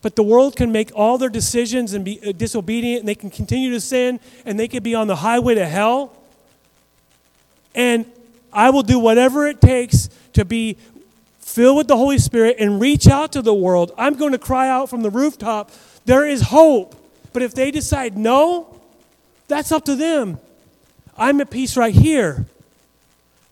But 0.05 0.17
the 0.17 0.23
world 0.23 0.55
can 0.55 0.71
make 0.71 0.93
all 0.95 1.17
their 1.17 1.31
decisions 1.31 1.95
and 1.95 2.05
be 2.05 2.21
uh, 2.23 2.33
disobedient, 2.33 3.01
and 3.01 3.09
they 3.09 3.14
can 3.14 3.31
continue 3.31 3.71
to 3.71 3.81
sin, 3.81 4.21
and 4.45 4.61
they 4.61 4.69
can 4.69 4.83
be 4.83 4.95
on 4.95 5.07
the 5.07 5.17
highway 5.17 5.55
to 5.55 5.64
hell. 5.64 6.12
And 7.75 8.05
I 8.53 8.69
will 8.69 8.83
do 8.83 8.99
whatever 8.99 9.47
it 9.47 9.62
takes 9.62 10.11
to 10.35 10.45
be 10.45 10.77
filled 11.40 11.79
with 11.79 11.88
the 11.88 11.97
Holy 11.97 12.19
Spirit 12.19 12.57
and 12.59 12.83
reach 12.83 13.09
out 13.09 13.33
to 13.33 13.40
the 13.40 13.55
world. 13.55 13.93
I'm 13.97 14.12
going 14.17 14.33
to 14.33 14.38
cry 14.38 14.69
out 14.69 14.90
from 14.90 15.01
the 15.01 15.09
rooftop, 15.09 15.71
there 16.05 16.27
is 16.27 16.43
hope. 16.43 16.95
But 17.33 17.40
if 17.40 17.55
they 17.55 17.71
decide 17.71 18.14
no, 18.14 18.79
that's 19.49 19.73
up 19.73 19.87
to 19.87 19.97
them. 19.97 20.38
I'm 21.17 21.40
at 21.40 21.49
peace 21.49 21.79
right 21.79 21.95
here. 21.95 22.45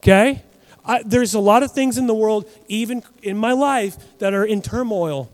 Okay? 0.02 0.42
I, 0.84 1.02
there's 1.02 1.32
a 1.32 1.40
lot 1.40 1.62
of 1.62 1.72
things 1.72 1.96
in 1.96 2.06
the 2.06 2.14
world, 2.14 2.46
even 2.68 3.02
in 3.22 3.38
my 3.38 3.52
life, 3.52 3.96
that 4.18 4.34
are 4.34 4.44
in 4.44 4.60
turmoil. 4.60 5.31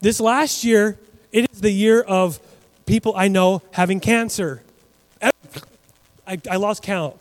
This 0.00 0.18
last 0.18 0.64
year, 0.64 0.98
it 1.30 1.50
is 1.50 1.60
the 1.60 1.70
year 1.70 2.00
of 2.00 2.40
people 2.86 3.12
I 3.14 3.28
know 3.28 3.62
having 3.72 4.00
cancer. 4.00 4.62
I, 5.22 6.40
I 6.50 6.56
lost 6.56 6.82
count. 6.82 7.16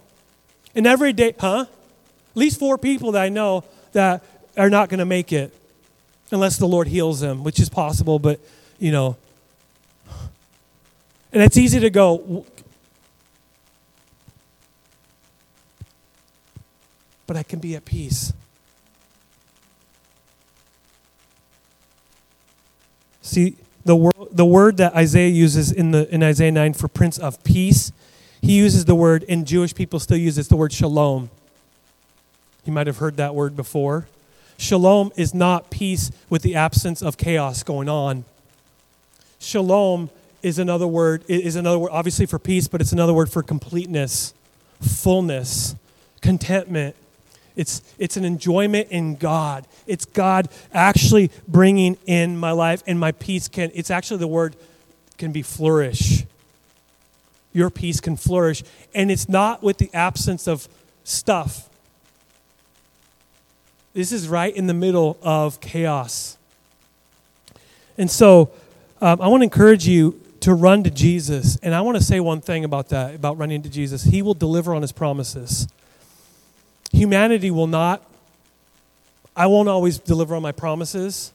And 0.76 0.88
every 0.88 1.14
day, 1.14 1.36
huh? 1.38 1.66
At 1.68 2.38
least 2.38 2.60
four 2.60 2.78
people 2.78 3.12
that 3.14 3.22
I 3.22 3.30
know 3.30 3.64
that 3.92 4.24
are 4.56 4.70
not 4.70 4.90
going 4.90 5.00
to 5.00 5.06
make 5.06 5.34
it 5.34 5.54
unless 6.32 6.58
the 6.58 6.68
Lord 6.68 6.88
heals 6.88 7.20
them, 7.20 7.44
which 7.44 7.60
is 7.60 7.70
possible, 7.70 8.20
but, 8.20 8.40
you 8.78 8.92
know. 8.92 9.18
And 11.34 11.44
it's 11.44 11.58
easy 11.58 11.80
to 11.80 11.90
go, 11.90 12.46
but 17.28 17.36
I 17.36 17.44
can 17.44 17.60
be 17.60 17.76
at 17.76 17.84
peace. 17.84 18.32
See, 23.30 23.58
the, 23.86 23.96
word, 23.96 24.16
the 24.32 24.46
word 24.46 24.78
that 24.78 24.96
Isaiah 24.96 25.30
uses 25.30 25.72
in, 25.72 25.92
the, 25.92 26.12
in 26.12 26.24
Isaiah 26.24 26.52
9 26.52 26.74
for 26.74 26.88
Prince 26.88 27.20
of 27.20 27.44
Peace, 27.44 27.92
he 28.42 28.58
uses 28.58 28.86
the 28.86 28.96
word, 28.96 29.24
and 29.30 29.46
Jewish 29.46 29.76
people 29.76 30.00
still 30.00 30.18
use 30.18 30.40
it, 30.40 30.50
the 30.50 30.56
word 30.56 30.74
shalom. 30.74 31.30
You 32.66 32.74
might 32.74 32.88
have 32.88 32.98
heard 32.98 33.18
that 33.18 33.36
word 33.36 33.56
before. 33.56 34.08
Shalom 34.58 35.12
is 35.16 35.36
not 35.36 35.70
peace 35.70 36.10
with 36.28 36.42
the 36.42 36.56
absence 36.56 37.04
of 37.04 37.18
chaos 37.18 37.62
going 37.62 37.88
on. 37.88 38.26
Shalom 39.38 40.10
is 40.42 40.58
another 40.58 40.88
word, 40.88 41.24
is 41.28 41.56
another 41.56 41.78
word, 41.78 41.92
obviously 41.92 42.26
for 42.26 42.40
peace, 42.40 42.68
but 42.68 42.82
it's 42.82 42.94
another 42.94 43.14
word 43.14 43.30
for 43.30 43.44
completeness, 43.44 44.34
fullness, 44.82 45.76
contentment, 46.22 46.96
it's, 47.60 47.82
it's 47.98 48.16
an 48.16 48.24
enjoyment 48.24 48.88
in 48.90 49.18
God. 49.18 49.68
It's 49.86 50.06
God 50.06 50.48
actually 50.74 51.30
bringing 51.46 51.98
in 52.06 52.38
my 52.38 52.52
life, 52.52 52.82
and 52.88 52.98
my 52.98 53.12
peace 53.12 53.50
can, 53.50 53.70
it's 53.74 53.92
actually 53.92 54.20
the 54.20 54.28
word 54.28 54.56
can 55.18 55.34
be 55.34 55.42
flourish. 55.42 56.24
Your 57.52 57.70
peace 57.70 58.00
can 58.00 58.16
flourish. 58.16 58.64
And 58.96 59.12
it's 59.12 59.28
not 59.28 59.62
with 59.62 59.78
the 59.78 59.90
absence 59.94 60.48
of 60.48 60.70
stuff. 61.04 61.68
This 63.94 64.14
is 64.14 64.30
right 64.30 64.56
in 64.56 64.68
the 64.68 64.74
middle 64.74 65.18
of 65.22 65.60
chaos. 65.60 66.38
And 67.98 68.10
so 68.10 68.52
um, 69.02 69.20
I 69.20 69.28
want 69.28 69.42
to 69.42 69.44
encourage 69.44 69.86
you 69.86 70.22
to 70.40 70.54
run 70.54 70.84
to 70.84 70.90
Jesus. 70.90 71.58
And 71.58 71.76
I 71.76 71.82
want 71.82 71.98
to 71.98 72.04
say 72.04 72.22
one 72.22 72.40
thing 72.40 72.64
about 72.64 72.88
that, 72.90 73.16
about 73.16 73.38
running 73.38 73.64
to 73.64 73.70
Jesus. 73.70 74.04
He 74.06 74.22
will 74.22 74.34
deliver 74.34 74.74
on 74.74 74.82
his 74.82 74.94
promises. 74.94 75.68
Humanity 76.92 77.52
will 77.52 77.68
not. 77.68 78.04
I 79.36 79.48
won't 79.48 79.70
always 79.70 80.00
deliver 80.00 80.36
on 80.36 80.42
my 80.42 80.52
promises. 80.52 81.32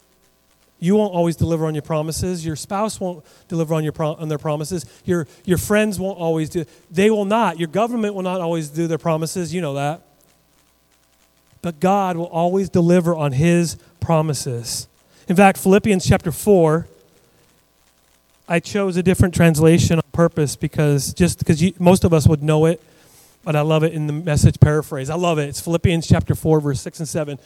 You 0.81 0.97
won't 0.97 1.15
always 1.15 1.37
deliver 1.37 1.67
on 1.67 1.75
your 1.75 1.83
promises. 1.83 2.45
Your 2.45 2.57
spouse 2.57 3.01
won't 3.01 3.25
deliver 3.49 3.75
on, 3.75 3.85
your 3.85 3.93
pro- 3.93 4.15
on 4.15 4.29
their 4.29 4.39
promises. 4.39 4.85
Your, 5.05 5.27
your 5.45 5.57
friends 5.57 5.99
won't 5.99 6.19
always 6.19 6.51
do. 6.51 6.65
They 6.91 7.11
will 7.11 7.25
not. 7.25 7.59
Your 7.59 7.69
government 7.69 8.15
will 8.15 8.23
not 8.23 8.41
always 8.41 8.69
do 8.69 8.87
their 8.87 8.99
promises. 8.99 9.55
You 9.55 9.63
know 9.63 9.75
that. 9.75 10.03
But 11.63 11.81
God 11.81 12.17
will 12.17 12.27
always 12.27 12.69
deliver 12.69 13.15
on 13.15 13.33
his 13.33 13.77
promises. 14.01 14.87
In 15.27 15.37
fact, 15.37 15.57
Philippians 15.57 16.07
chapter 16.07 16.31
4, 16.31 16.87
I 18.47 18.61
chose 18.61 18.99
a 18.99 19.03
different 19.03 19.35
translation 19.35 19.97
on 19.97 20.05
purpose 20.13 20.57
because 20.57 21.15
just 21.15 21.39
because 21.39 21.63
most 21.81 22.05
of 22.05 22.13
us 22.13 22.29
would 22.29 22.43
know 22.43 22.67
it 22.67 22.83
but 23.45 23.55
I 23.55 23.61
love 23.61 23.85
it 23.85 23.93
in 23.93 24.07
the 24.07 24.13
message 24.13 24.59
paraphrase. 24.59 25.11
I 25.11 25.15
love 25.15 25.39
it. 25.39 25.49
It's 25.49 25.61
Philippians 25.61 26.07
chapter 26.07 26.35
4, 26.35 26.61
verse 26.61 26.81
6 26.81 27.01
and 27.01 27.09
7. 27.09 27.39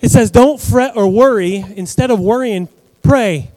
It 0.00 0.10
says, 0.10 0.30
Don't 0.30 0.60
fret 0.60 0.96
or 0.96 1.08
worry. 1.08 1.56
Instead 1.56 2.10
of 2.10 2.20
worrying, 2.20 2.68
pray. 3.02 3.50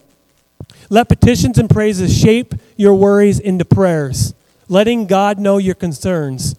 Let 0.89 1.10
petitions 1.10 1.58
and 1.58 1.69
praises 1.69 2.17
shape 2.17 2.56
your 2.78 2.95
worries 2.95 3.39
into 3.39 3.65
prayers, 3.65 4.34
letting 4.67 5.06
God 5.06 5.38
know 5.38 5.58
your 5.58 5.76
concerns. 5.76 6.56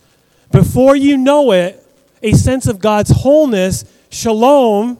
Before 0.52 0.94
you 0.94 1.16
know 1.16 1.52
it, 1.52 1.84
a 2.22 2.32
sense 2.32 2.66
of 2.66 2.78
God's 2.78 3.10
wholeness, 3.10 3.84
shalom, 4.10 4.98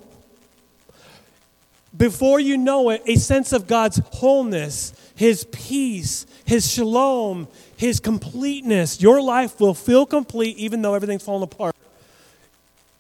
before 1.97 2.41
you 2.41 2.57
know 2.57 2.91
it, 2.91 3.03
a 3.07 3.17
sense 3.17 3.53
of 3.53 3.67
God's 3.67 4.01
wholeness, 4.13 4.93
His 5.15 5.45
peace, 5.45 6.25
His 6.45 6.71
shalom, 6.71 7.47
His 7.81 7.99
completeness, 7.99 9.01
your 9.01 9.23
life 9.23 9.59
will 9.59 9.73
feel 9.73 10.05
complete 10.05 10.59
even 10.59 10.83
though 10.83 10.93
everything's 10.93 11.23
falling 11.23 11.43
apart. 11.43 11.75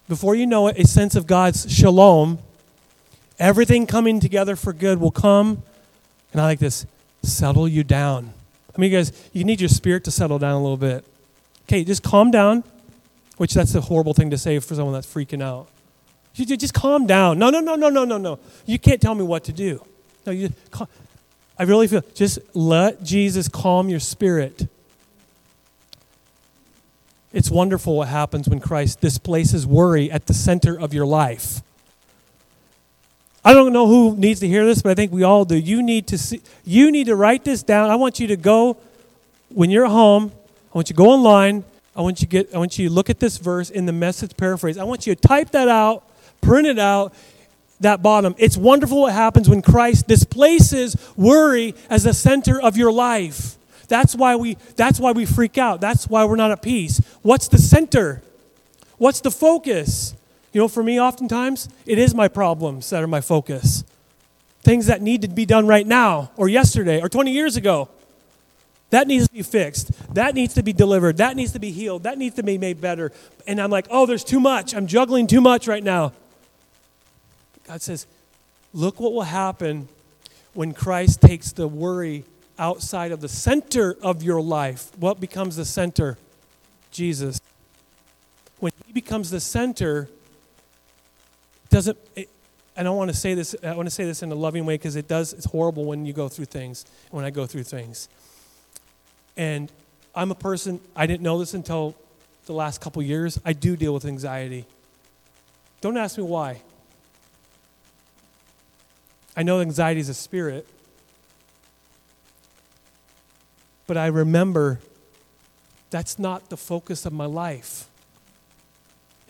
Before 0.08 0.34
you 0.34 0.46
know 0.46 0.68
it, 0.68 0.78
a 0.78 0.86
sense 0.86 1.14
of 1.14 1.26
God's 1.26 1.70
shalom, 1.70 2.38
everything 3.38 3.86
coming 3.86 4.20
together 4.20 4.56
for 4.56 4.72
good 4.72 4.98
will 4.98 5.10
come. 5.10 5.62
And 6.32 6.40
I 6.40 6.44
like 6.44 6.60
this 6.60 6.86
settle 7.22 7.68
you 7.68 7.84
down. 7.84 8.32
I 8.74 8.80
mean, 8.80 8.90
you 8.90 8.96
guys, 8.96 9.12
you 9.34 9.44
need 9.44 9.60
your 9.60 9.68
spirit 9.68 10.02
to 10.04 10.10
settle 10.10 10.38
down 10.38 10.52
a 10.52 10.62
little 10.62 10.78
bit. 10.78 11.04
Okay, 11.64 11.84
just 11.84 12.02
calm 12.02 12.30
down, 12.30 12.64
which 13.36 13.52
that's 13.52 13.74
a 13.74 13.82
horrible 13.82 14.14
thing 14.14 14.30
to 14.30 14.38
say 14.38 14.58
for 14.60 14.74
someone 14.74 14.94
that's 14.94 15.06
freaking 15.06 15.42
out. 15.42 15.68
You 16.36 16.56
just 16.56 16.72
calm 16.72 17.06
down. 17.06 17.38
No, 17.38 17.50
no, 17.50 17.60
no, 17.60 17.74
no, 17.74 17.90
no, 17.90 18.06
no, 18.06 18.16
no. 18.16 18.38
You 18.64 18.78
can't 18.78 19.02
tell 19.02 19.14
me 19.14 19.24
what 19.24 19.44
to 19.44 19.52
do. 19.52 19.84
No, 20.24 20.32
you. 20.32 20.48
I 21.60 21.64
really 21.64 21.88
feel. 21.88 22.02
Just 22.14 22.38
let 22.54 23.02
Jesus 23.02 23.46
calm 23.46 23.90
your 23.90 24.00
spirit. 24.00 24.66
It's 27.34 27.50
wonderful 27.50 27.98
what 27.98 28.08
happens 28.08 28.48
when 28.48 28.60
Christ 28.60 29.02
displaces 29.02 29.66
worry 29.66 30.10
at 30.10 30.24
the 30.26 30.32
center 30.32 30.80
of 30.80 30.94
your 30.94 31.04
life. 31.04 31.60
I 33.44 33.52
don't 33.52 33.74
know 33.74 33.86
who 33.86 34.16
needs 34.16 34.40
to 34.40 34.48
hear 34.48 34.64
this, 34.64 34.80
but 34.80 34.92
I 34.92 34.94
think 34.94 35.12
we 35.12 35.22
all 35.22 35.44
do. 35.44 35.54
You 35.54 35.82
need 35.82 36.06
to 36.06 36.16
see, 36.16 36.40
you 36.64 36.90
need 36.90 37.08
to 37.08 37.14
write 37.14 37.44
this 37.44 37.62
down. 37.62 37.90
I 37.90 37.96
want 37.96 38.18
you 38.18 38.26
to 38.28 38.36
go 38.36 38.78
when 39.50 39.68
you're 39.68 39.86
home. 39.86 40.32
I 40.72 40.78
want 40.78 40.88
you 40.88 40.94
to 40.94 40.98
go 40.98 41.10
online. 41.10 41.64
I 41.94 42.00
want 42.00 42.22
you 42.22 42.26
to 42.26 42.30
get. 42.30 42.54
I 42.54 42.58
want 42.58 42.78
you 42.78 42.88
to 42.88 42.94
look 42.94 43.10
at 43.10 43.20
this 43.20 43.36
verse 43.36 43.68
in 43.68 43.84
the 43.84 43.92
message 43.92 44.34
paraphrase. 44.34 44.78
I 44.78 44.84
want 44.84 45.06
you 45.06 45.14
to 45.14 45.20
type 45.20 45.50
that 45.50 45.68
out, 45.68 46.04
print 46.40 46.66
it 46.66 46.78
out. 46.78 47.12
That 47.80 48.02
bottom. 48.02 48.34
It's 48.38 48.56
wonderful 48.56 49.02
what 49.02 49.12
happens 49.12 49.48
when 49.48 49.62
Christ 49.62 50.06
displaces 50.06 50.96
worry 51.16 51.74
as 51.88 52.04
the 52.04 52.12
center 52.12 52.60
of 52.60 52.76
your 52.76 52.92
life. 52.92 53.56
That's 53.88 54.14
why 54.14 54.36
we. 54.36 54.56
That's 54.76 55.00
why 55.00 55.12
we 55.12 55.26
freak 55.26 55.58
out. 55.58 55.80
That's 55.80 56.06
why 56.06 56.24
we're 56.24 56.36
not 56.36 56.50
at 56.50 56.62
peace. 56.62 57.00
What's 57.22 57.48
the 57.48 57.58
center? 57.58 58.22
What's 58.98 59.20
the 59.20 59.30
focus? 59.30 60.14
You 60.52 60.60
know, 60.60 60.68
for 60.68 60.82
me, 60.82 61.00
oftentimes, 61.00 61.68
it 61.86 61.98
is 61.98 62.14
my 62.14 62.28
problems 62.28 62.90
that 62.90 63.02
are 63.02 63.06
my 63.06 63.20
focus. 63.20 63.84
Things 64.62 64.86
that 64.86 65.00
need 65.00 65.22
to 65.22 65.28
be 65.28 65.46
done 65.46 65.66
right 65.66 65.86
now, 65.86 66.30
or 66.36 66.48
yesterday, 66.48 67.00
or 67.00 67.08
20 67.08 67.32
years 67.32 67.56
ago. 67.56 67.88
That 68.90 69.06
needs 69.06 69.28
to 69.28 69.32
be 69.32 69.42
fixed. 69.42 69.92
That 70.14 70.34
needs 70.34 70.54
to 70.54 70.62
be 70.62 70.72
delivered. 70.72 71.16
That 71.18 71.36
needs 71.36 71.52
to 71.52 71.60
be 71.60 71.70
healed. 71.70 72.02
That 72.02 72.18
needs 72.18 72.34
to 72.36 72.42
be 72.42 72.58
made 72.58 72.80
better. 72.80 73.12
And 73.46 73.60
I'm 73.60 73.70
like, 73.70 73.86
oh, 73.88 74.04
there's 74.04 74.24
too 74.24 74.40
much. 74.40 74.74
I'm 74.74 74.88
juggling 74.88 75.28
too 75.28 75.40
much 75.40 75.68
right 75.68 75.82
now. 75.82 76.12
God 77.70 77.82
says, 77.82 78.08
look 78.72 78.98
what 78.98 79.12
will 79.12 79.22
happen 79.22 79.88
when 80.54 80.74
Christ 80.74 81.20
takes 81.20 81.52
the 81.52 81.68
worry 81.68 82.24
outside 82.58 83.12
of 83.12 83.20
the 83.20 83.28
center 83.28 83.96
of 84.02 84.24
your 84.24 84.42
life. 84.42 84.90
What 84.98 85.20
becomes 85.20 85.54
the 85.54 85.64
center? 85.64 86.18
Jesus. 86.90 87.40
When 88.58 88.72
He 88.88 88.92
becomes 88.92 89.30
the 89.30 89.38
center, 89.38 90.08
doesn't 91.68 91.96
it, 92.16 92.28
I 92.76 92.82
don't 92.82 92.96
want 92.96 93.12
to 93.12 93.16
say 93.16 93.34
this 93.34 93.54
I 93.62 93.72
want 93.76 93.86
to 93.86 93.94
say 93.94 94.04
this 94.04 94.24
in 94.24 94.32
a 94.32 94.34
loving 94.34 94.66
way 94.66 94.74
because 94.74 94.96
it 94.96 95.06
does 95.06 95.32
it's 95.32 95.46
horrible 95.46 95.84
when 95.84 96.04
you 96.04 96.12
go 96.12 96.28
through 96.28 96.46
things 96.46 96.84
when 97.12 97.24
I 97.24 97.30
go 97.30 97.46
through 97.46 97.62
things. 97.62 98.08
And 99.36 99.70
I'm 100.12 100.32
a 100.32 100.34
person 100.34 100.80
I 100.96 101.06
didn't 101.06 101.22
know 101.22 101.38
this 101.38 101.54
until 101.54 101.94
the 102.46 102.52
last 102.52 102.80
couple 102.80 103.00
years. 103.00 103.38
I 103.44 103.52
do 103.52 103.76
deal 103.76 103.94
with 103.94 104.06
anxiety. 104.06 104.66
Don't 105.80 105.96
ask 105.96 106.18
me 106.18 106.24
why. 106.24 106.62
I 109.40 109.42
know 109.42 109.62
anxiety 109.62 110.00
is 110.00 110.10
a 110.10 110.14
spirit. 110.14 110.68
But 113.86 113.96
I 113.96 114.08
remember 114.08 114.80
that's 115.88 116.18
not 116.18 116.50
the 116.50 116.58
focus 116.58 117.06
of 117.06 117.14
my 117.14 117.24
life. 117.24 117.88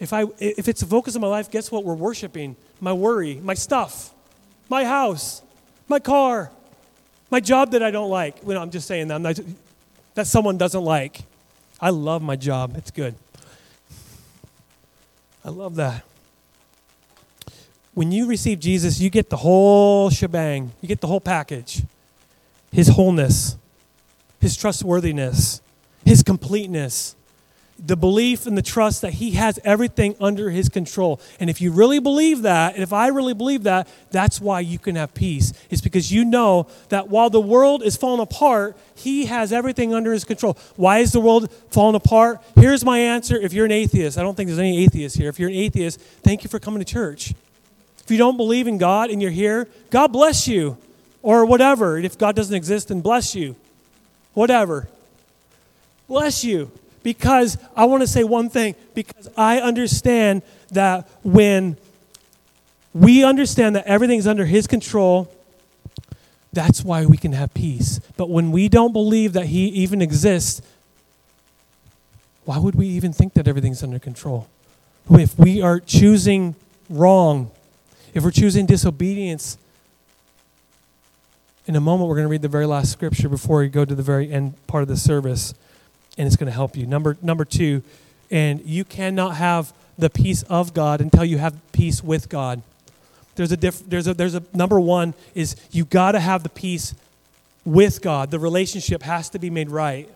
If, 0.01 0.13
I, 0.13 0.25
if 0.41 0.67
it's 0.67 0.81
the 0.81 0.89
focus 0.89 1.15
of 1.15 1.21
my 1.21 1.29
life, 1.29 1.49
guess 1.49 1.71
what 1.71 1.85
we're 1.85 1.95
worshiping? 1.95 2.57
My 2.81 2.93
worry, 2.93 3.37
my 3.37 3.55
stuff, 3.55 4.13
my 4.69 4.85
house, 4.85 5.43
my 5.87 6.01
car, 6.01 6.51
my 7.31 7.39
job 7.39 7.71
that 7.71 7.83
I 7.85 7.93
don't 7.93 8.11
like. 8.11 8.39
Well, 8.43 8.61
I'm 8.61 8.73
just 8.73 8.89
saying 8.89 9.07
that, 9.09 9.21
not, 9.21 9.39
that 10.15 10.27
someone 10.27 10.59
doesn't 10.59 10.83
like. 10.83 11.21
I 11.81 11.91
love 11.91 12.21
my 12.21 12.35
job, 12.35 12.75
it's 12.77 12.91
good. 12.91 13.15
I 15.45 15.51
love 15.51 15.77
that. 15.77 16.05
When 17.95 18.13
you 18.13 18.27
receive 18.27 18.61
Jesus, 18.61 19.01
you 19.01 19.11
get 19.11 19.31
the 19.31 19.37
whole 19.39 20.11
shebang, 20.11 20.73
you 20.81 20.89
get 20.89 21.01
the 21.01 21.07
whole 21.07 21.21
package 21.21 21.83
His 22.73 22.89
wholeness, 22.89 23.57
His 24.41 24.57
trustworthiness, 24.57 25.61
His 26.05 26.23
completeness 26.23 27.17
the 27.87 27.97
belief 27.97 28.47
and 28.47 28.57
the 28.57 28.63
trust 28.63 29.03
that 29.03 29.15
he 29.15 29.33
has 29.33 29.59
everything 29.65 30.15
under 30.21 30.51
his 30.51 30.69
control. 30.69 31.21
And 31.39 31.49
if 31.49 31.61
you 31.61 31.73
really 31.73 31.99
believe 31.99 32.43
that, 32.43 32.75
and 32.75 32.83
if 32.83 32.93
I 32.93 33.09
really 33.09 33.35
believe 33.35 33.65
that, 33.65 33.89
that's 34.11 34.41
why 34.41 34.61
you 34.61 34.79
can 34.79 34.97
have 34.97 35.15
peace. 35.15 35.53
It's 35.71 35.81
because 35.81 36.13
you 36.13 36.25
know 36.25 36.67
that 36.89 37.09
while 37.09 37.31
the 37.31 37.41
world 37.41 37.83
is 37.83 37.97
falling 37.97 38.21
apart, 38.21 38.77
he 38.95 39.27
has 39.27 39.53
everything 39.53 39.95
under 39.95 40.13
his 40.13 40.25
control. 40.25 40.59
Why 40.77 40.99
is 40.99 41.13
the 41.13 41.21
world 41.21 41.51
falling 41.71 41.97
apart? 41.97 42.41
Here's 42.57 42.85
my 42.85 42.99
answer 42.99 43.37
if 43.37 43.53
you're 43.53 43.67
an 43.67 43.73
atheist. 43.73 44.19
I 44.19 44.23
don't 44.23 44.37
think 44.37 44.49
there's 44.49 44.59
any 44.59 44.85
atheists 44.85 45.17
here. 45.17 45.29
If 45.29 45.39
you're 45.39 45.51
an 45.51 45.55
atheist, 45.55 46.01
thank 46.23 46.45
you 46.45 46.51
for 46.51 46.59
coming 46.59 46.81
to 46.81 46.85
church. 46.85 47.35
If 48.03 48.11
you 48.11 48.19
don't 48.19 48.37
believe 48.37 48.67
in 48.67 48.79
God 48.79 49.11
and 49.11 49.21
you're 49.21 49.31
here, 49.31 49.69
God 49.91 50.09
bless 50.09 50.49
you. 50.49 50.77
Or 51.23 51.45
whatever. 51.45 51.99
If 51.99 52.17
God 52.17 52.35
doesn't 52.35 52.55
exist, 52.55 52.89
then 52.89 53.01
bless 53.01 53.35
you. 53.35 53.57
Whatever. 54.33 54.89
Bless 56.09 56.45
you 56.45 56.71
because 57.03 57.59
I 57.77 57.85
want 57.85 58.03
to 58.03 58.07
say 58.07 58.25
one 58.25 58.49
thing 58.49 58.75
because 58.95 59.29
I 59.37 59.61
understand 59.61 60.43
that 60.73 61.09
when 61.23 61.77
we 62.93 63.23
understand 63.23 63.77
that 63.77 63.87
everything's 63.87 64.27
under 64.27 64.47
His 64.47 64.67
control, 64.67 65.33
that's 66.53 66.83
why 66.83 67.07
we 67.07 67.17
can 67.17 67.33
have 67.33 67.55
peace. 67.55 68.01
But 68.17 68.29
when 68.29 68.51
we 68.51 68.69
don't 68.69 68.93
believe 68.93 69.33
that 69.35 69.47
He 69.47 69.67
even 69.69 70.03
exists, 70.03 70.63
why 72.45 72.59
would 72.59 72.75
we 72.75 72.87
even 72.89 73.13
think 73.13 73.35
that 73.35 73.47
everything's 73.47 73.83
under 73.83 73.99
control? 73.99 74.49
If 75.11 75.39
we 75.39 75.63
are 75.63 75.81
choosing 75.81 76.57
wrong, 76.89 77.51
if 78.15 78.25
we're 78.25 78.31
choosing 78.31 78.67
disobedience, 78.67 79.59
in 81.67 81.77
a 81.77 81.81
moment 81.81 82.09
we're 82.09 82.17
going 82.17 82.27
to 82.27 82.31
read 82.31 82.43
the 82.43 82.49
very 82.49 82.67
last 82.67 82.91
scripture 82.91 83.29
before 83.29 83.61
we 83.61 83.69
go 83.69 83.85
to 83.85 83.95
the 83.95 84.03
very 84.03 84.31
end 84.33 84.55
part 84.67 84.83
of 84.83 84.89
the 84.89 84.97
service 84.97 85.55
and 86.19 86.27
it's 86.27 86.37
going 86.37 86.47
to 86.47 86.53
help 86.53 86.77
you. 86.77 86.87
Number 86.87 87.17
number 87.23 87.45
2, 87.45 87.83
and 88.31 88.61
you 88.65 88.85
cannot 88.85 89.37
have 89.37 89.73
the 89.97 90.11
peace 90.11 90.43
of 90.45 90.75
God 90.75 91.01
until 91.01 91.25
you 91.25 91.39
have 91.39 91.55
peace 91.73 92.03
with 92.03 92.29
God. 92.29 92.63
There's 93.37 93.53
a 93.53 93.57
diff, 93.57 93.89
there's 93.89 94.07
a 94.07 94.15
there's 94.15 94.35
a 94.35 94.43
number 94.53 94.81
1 94.81 95.15
is 95.35 95.57
you 95.71 95.85
got 95.85 96.13
to 96.13 96.21
have 96.21 96.43
the 96.43 96.49
peace 96.49 96.95
with 97.65 98.03
God. 98.03 98.31
The 98.31 98.39
relationship 98.39 99.03
has 99.03 99.31
to 99.31 99.39
be 99.39 99.51
made 99.51 99.71
right 99.71 100.09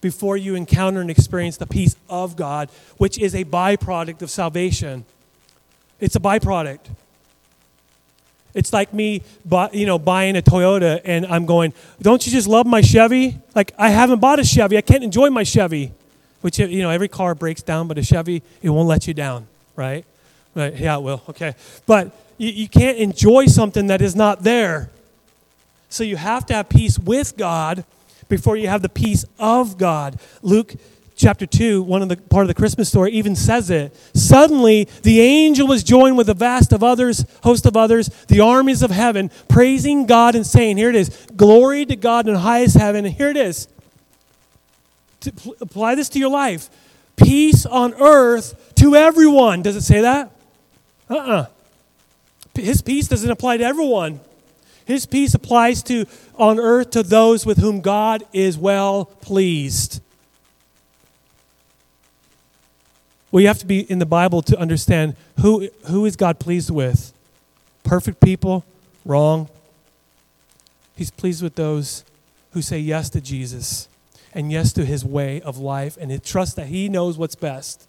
before 0.00 0.36
you 0.36 0.54
encounter 0.54 1.00
and 1.00 1.10
experience 1.10 1.56
the 1.56 1.66
peace 1.66 1.96
of 2.08 2.36
God, 2.36 2.70
which 2.96 3.18
is 3.18 3.34
a 3.34 3.44
byproduct 3.44 4.22
of 4.22 4.30
salvation. 4.30 5.04
It's 6.00 6.16
a 6.16 6.20
byproduct. 6.20 6.80
It's 8.58 8.72
like 8.72 8.92
me, 8.92 9.22
buy, 9.44 9.70
you 9.72 9.86
know, 9.86 9.98
buying 9.98 10.36
a 10.36 10.42
Toyota 10.42 11.00
and 11.04 11.24
I'm 11.26 11.46
going, 11.46 11.72
don't 12.02 12.26
you 12.26 12.32
just 12.32 12.48
love 12.48 12.66
my 12.66 12.80
Chevy? 12.80 13.38
Like 13.54 13.72
I 13.78 13.90
haven't 13.90 14.18
bought 14.18 14.40
a 14.40 14.44
Chevy. 14.44 14.76
I 14.76 14.80
can't 14.80 15.04
enjoy 15.04 15.30
my 15.30 15.44
Chevy. 15.44 15.92
Which 16.40 16.58
you 16.58 16.82
know, 16.82 16.90
every 16.90 17.08
car 17.08 17.34
breaks 17.34 17.62
down, 17.62 17.88
but 17.88 17.98
a 17.98 18.02
Chevy 18.02 18.42
it 18.62 18.70
won't 18.70 18.88
let 18.88 19.06
you 19.06 19.14
down, 19.14 19.46
right? 19.74 20.04
Right? 20.54 20.74
Yeah, 20.76 20.96
it 20.96 21.02
will. 21.02 21.22
Okay, 21.30 21.54
but 21.86 22.12
you, 22.36 22.50
you 22.50 22.68
can't 22.68 22.98
enjoy 22.98 23.46
something 23.46 23.88
that 23.88 24.02
is 24.02 24.14
not 24.14 24.44
there. 24.44 24.90
So 25.88 26.04
you 26.04 26.16
have 26.16 26.46
to 26.46 26.54
have 26.54 26.68
peace 26.68 26.98
with 26.98 27.36
God 27.36 27.84
before 28.28 28.56
you 28.56 28.68
have 28.68 28.82
the 28.82 28.88
peace 28.88 29.24
of 29.38 29.78
God. 29.78 30.18
Luke 30.42 30.74
chapter 31.18 31.44
2, 31.44 31.82
one 31.82 32.00
of 32.00 32.08
the 32.08 32.16
part 32.16 32.44
of 32.44 32.48
the 32.48 32.54
Christmas 32.54 32.88
story 32.88 33.12
even 33.12 33.34
says 33.34 33.68
it. 33.70 33.94
Suddenly, 34.14 34.88
the 35.02 35.20
angel 35.20 35.66
was 35.66 35.82
joined 35.82 36.16
with 36.16 36.28
a 36.28 36.34
vast 36.34 36.72
of 36.72 36.82
others, 36.82 37.26
host 37.42 37.66
of 37.66 37.76
others, 37.76 38.08
the 38.28 38.40
armies 38.40 38.82
of 38.82 38.90
heaven, 38.90 39.30
praising 39.48 40.06
God 40.06 40.34
and 40.34 40.46
saying, 40.46 40.76
Here 40.76 40.88
it 40.88 40.94
is, 40.94 41.10
glory 41.36 41.84
to 41.86 41.96
God 41.96 42.28
in 42.28 42.36
highest 42.36 42.76
heaven. 42.76 43.04
And 43.04 43.14
here 43.14 43.28
it 43.28 43.36
is. 43.36 43.68
To 45.20 45.32
pl- 45.32 45.56
apply 45.60 45.96
this 45.96 46.08
to 46.10 46.18
your 46.18 46.30
life. 46.30 46.70
Peace 47.16 47.66
on 47.66 47.94
earth 47.94 48.74
to 48.76 48.94
everyone. 48.94 49.62
Does 49.62 49.74
it 49.74 49.82
say 49.82 50.00
that? 50.00 50.30
Uh 51.10 51.14
uh-uh. 51.14 51.32
uh 51.32 51.46
His 52.54 52.80
peace 52.80 53.08
doesn't 53.08 53.30
apply 53.30 53.56
to 53.56 53.64
everyone. 53.64 54.20
His 54.84 55.04
peace 55.04 55.34
applies 55.34 55.82
to 55.84 56.06
on 56.36 56.60
earth 56.60 56.90
to 56.90 57.02
those 57.02 57.44
with 57.44 57.58
whom 57.58 57.80
God 57.80 58.22
is 58.32 58.56
well 58.56 59.04
pleased. 59.04 60.00
Well, 63.30 63.42
you 63.42 63.48
have 63.48 63.58
to 63.58 63.66
be 63.66 63.80
in 63.90 63.98
the 63.98 64.06
Bible 64.06 64.40
to 64.42 64.58
understand 64.58 65.14
who, 65.40 65.68
who 65.86 66.06
is 66.06 66.16
God 66.16 66.38
pleased 66.38 66.70
with. 66.70 67.12
Perfect 67.84 68.20
people, 68.20 68.64
wrong. 69.04 69.48
He's 70.96 71.10
pleased 71.10 71.42
with 71.42 71.54
those 71.54 72.04
who 72.52 72.62
say 72.62 72.78
yes 72.78 73.10
to 73.10 73.20
Jesus 73.20 73.88
and 74.32 74.50
yes 74.50 74.72
to 74.74 74.84
his 74.84 75.04
way 75.04 75.40
of 75.42 75.58
life 75.58 75.96
and 76.00 76.22
trust 76.24 76.56
that 76.56 76.68
he 76.68 76.88
knows 76.88 77.18
what's 77.18 77.34
best. 77.34 77.86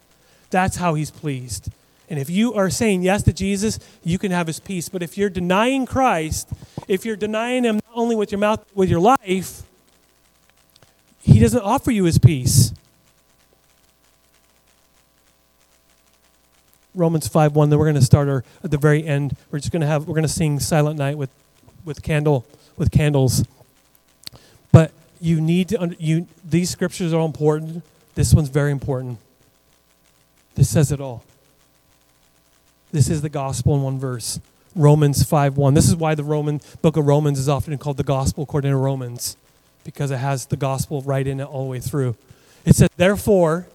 That's 0.50 0.78
how 0.78 0.94
he's 0.96 1.12
pleased. 1.12 1.70
And 2.10 2.20
if 2.20 2.30
you 2.30 2.54
are 2.56 2.70
saying 2.70 3.04
yes 3.04 3.24
to 3.24 3.34
Jesus, 3.34 3.80
you 4.04 4.18
can 4.18 4.32
have 4.32 4.48
his 4.48 4.60
peace. 4.60 4.90
But 4.90 5.04
if 5.04 5.18
you're 5.18 5.30
denying 5.30 5.86
Christ, 5.86 6.50
if 6.88 7.06
you're 7.06 7.16
denying 7.16 7.64
him 7.64 7.76
not 7.76 7.94
only 7.94 8.16
with 8.16 8.32
your 8.32 8.40
mouth, 8.40 8.66
with 8.74 8.90
your 8.90 9.00
life, 9.00 9.64
he 11.22 11.40
doesn't 11.40 11.62
offer 11.62 11.92
you 11.92 12.06
his 12.06 12.18
peace. 12.18 12.74
Romans 16.96 17.28
5 17.28 17.56
1, 17.56 17.70
then 17.70 17.80
we're 17.80 17.86
going 17.86 17.96
to 17.96 18.02
start 18.02 18.28
our, 18.28 18.44
at 18.64 18.72
the 18.72 18.78
very 18.78 19.06
end. 19.06 19.36
We're 19.52 19.60
just 19.60 19.72
going 19.72 19.82
to 19.82 19.88
have, 19.88 20.08
we're 20.08 20.16
going 20.16 20.24
to 20.24 20.28
sing 20.28 20.60
Silent 20.60 20.98
Night 20.98 21.18
with, 21.18 21.30
with, 21.86 22.02
candle, 22.02 22.46
with 22.78 22.92
candles. 22.92 23.44
But 24.72 24.92
you 25.22 25.40
need 25.40 25.70
to, 25.70 25.96
you, 26.00 26.28
these 26.44 26.70
scriptures 26.70 27.14
are 27.14 27.26
important. 27.26 27.84
This 28.16 28.34
one's 28.34 28.50
very 28.50 28.72
important. 28.72 29.20
This 30.56 30.70
says 30.70 30.92
it 30.92 31.00
all. 31.00 31.24
This 32.92 33.08
is 33.10 33.22
the 33.22 33.30
gospel 33.30 33.76
in 33.76 33.84
one 33.84 34.00
verse. 34.00 34.40
Romans 34.76 35.24
5 35.24 35.58
1. 35.58 35.74
This 35.74 35.88
is 35.88 35.96
why 35.96 36.16
the 36.16 36.24
Roman 36.24 36.60
book 36.82 36.98
of 36.98 37.06
Romans 37.06 37.40
is 37.40 37.48
often 37.50 37.78
called 37.78 37.98
the 37.98 38.04
gospel 38.04 38.44
according 38.44 38.72
to 38.72 38.78
Romans, 38.78 39.38
because 39.84 40.12
it 40.12 40.18
has 40.18 40.48
the 40.48 40.58
gospel 40.58 41.02
right 41.04 41.26
in 41.26 41.40
it 41.40 41.44
all 41.44 41.66
the 41.66 41.70
way 41.70 41.80
through. 41.80 42.16
It 42.66 42.76
says, 42.76 42.90
Therefore, 42.98 43.68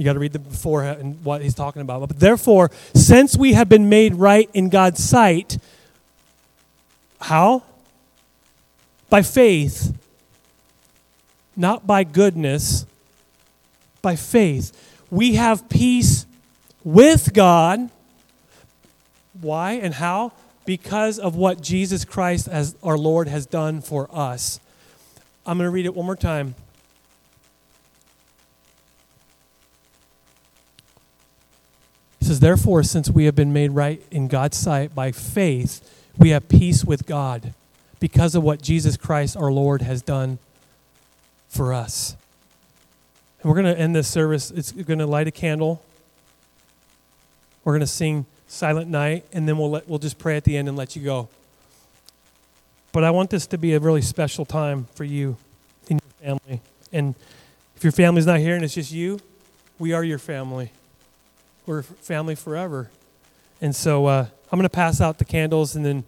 you 0.00 0.04
got 0.06 0.14
to 0.14 0.18
read 0.18 0.32
the 0.32 0.38
before 0.38 0.82
and 0.82 1.22
what 1.22 1.42
he's 1.42 1.54
talking 1.54 1.82
about. 1.82 2.08
But 2.08 2.18
therefore, 2.18 2.70
since 2.94 3.36
we 3.36 3.52
have 3.52 3.68
been 3.68 3.90
made 3.90 4.14
right 4.14 4.48
in 4.54 4.70
God's 4.70 5.04
sight, 5.04 5.58
how? 7.20 7.64
By 9.10 9.20
faith, 9.20 9.94
not 11.54 11.86
by 11.86 12.04
goodness, 12.04 12.86
by 14.00 14.16
faith. 14.16 14.72
We 15.10 15.34
have 15.34 15.68
peace 15.68 16.24
with 16.82 17.34
God 17.34 17.90
why 19.38 19.72
and 19.72 19.92
how? 19.92 20.32
Because 20.64 21.18
of 21.18 21.36
what 21.36 21.60
Jesus 21.60 22.06
Christ 22.06 22.48
as 22.48 22.74
our 22.82 22.96
Lord 22.96 23.28
has 23.28 23.44
done 23.44 23.82
for 23.82 24.08
us. 24.10 24.60
I'm 25.44 25.58
going 25.58 25.66
to 25.66 25.70
read 25.70 25.84
it 25.84 25.94
one 25.94 26.06
more 26.06 26.16
time. 26.16 26.54
Says, 32.30 32.38
Therefore, 32.38 32.84
since 32.84 33.10
we 33.10 33.24
have 33.24 33.34
been 33.34 33.52
made 33.52 33.72
right 33.72 34.00
in 34.12 34.28
God's 34.28 34.56
sight 34.56 34.94
by 34.94 35.10
faith, 35.10 35.82
we 36.16 36.30
have 36.30 36.48
peace 36.48 36.84
with 36.84 37.04
God 37.04 37.54
because 37.98 38.36
of 38.36 38.44
what 38.44 38.62
Jesus 38.62 38.96
Christ 38.96 39.36
our 39.36 39.50
Lord 39.50 39.82
has 39.82 40.00
done 40.00 40.38
for 41.48 41.74
us. 41.74 42.16
And 43.42 43.50
we're 43.50 43.60
going 43.60 43.74
to 43.74 43.76
end 43.76 43.96
this 43.96 44.06
service. 44.06 44.52
It's 44.52 44.70
going 44.70 45.00
to 45.00 45.06
light 45.06 45.26
a 45.26 45.32
candle. 45.32 45.82
We're 47.64 47.72
going 47.72 47.80
to 47.80 47.86
sing 47.88 48.26
silent 48.46 48.88
night, 48.88 49.26
and 49.32 49.48
then 49.48 49.58
we'll, 49.58 49.70
let, 49.70 49.88
we'll 49.88 49.98
just 49.98 50.18
pray 50.18 50.36
at 50.36 50.44
the 50.44 50.56
end 50.56 50.68
and 50.68 50.78
let 50.78 50.94
you 50.94 51.02
go. 51.02 51.28
But 52.92 53.02
I 53.02 53.10
want 53.10 53.30
this 53.30 53.48
to 53.48 53.58
be 53.58 53.74
a 53.74 53.80
really 53.80 54.02
special 54.02 54.44
time 54.44 54.86
for 54.94 55.02
you 55.02 55.36
and 55.88 56.00
your 56.00 56.36
family. 56.38 56.60
And 56.92 57.16
if 57.74 57.82
your 57.82 57.92
family's 57.92 58.26
not 58.26 58.38
here 58.38 58.54
and 58.54 58.62
it's 58.62 58.74
just 58.74 58.92
you, 58.92 59.18
we 59.80 59.92
are 59.92 60.04
your 60.04 60.18
family. 60.18 60.70
We're 61.70 61.82
family 61.82 62.34
forever. 62.34 62.90
And 63.60 63.76
so 63.76 64.06
uh, 64.06 64.26
I'm 64.50 64.58
going 64.58 64.64
to 64.64 64.68
pass 64.68 65.00
out 65.00 65.18
the 65.18 65.24
candles, 65.24 65.76
and 65.76 65.86
then 65.86 66.02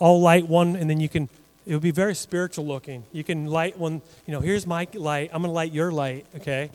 I'll 0.00 0.20
light 0.20 0.46
one, 0.46 0.76
and 0.76 0.88
then 0.88 1.00
you 1.00 1.08
can. 1.08 1.28
It 1.66 1.72
will 1.72 1.80
be 1.80 1.90
very 1.90 2.14
spiritual 2.14 2.64
looking. 2.64 3.02
You 3.10 3.24
can 3.24 3.46
light 3.46 3.76
one. 3.76 4.02
You 4.24 4.34
know, 4.34 4.38
here's 4.38 4.68
my 4.68 4.86
light. 4.94 5.30
I'm 5.32 5.42
going 5.42 5.50
to 5.50 5.52
light 5.52 5.72
your 5.72 5.90
light. 5.90 6.26
Okay. 6.36 6.70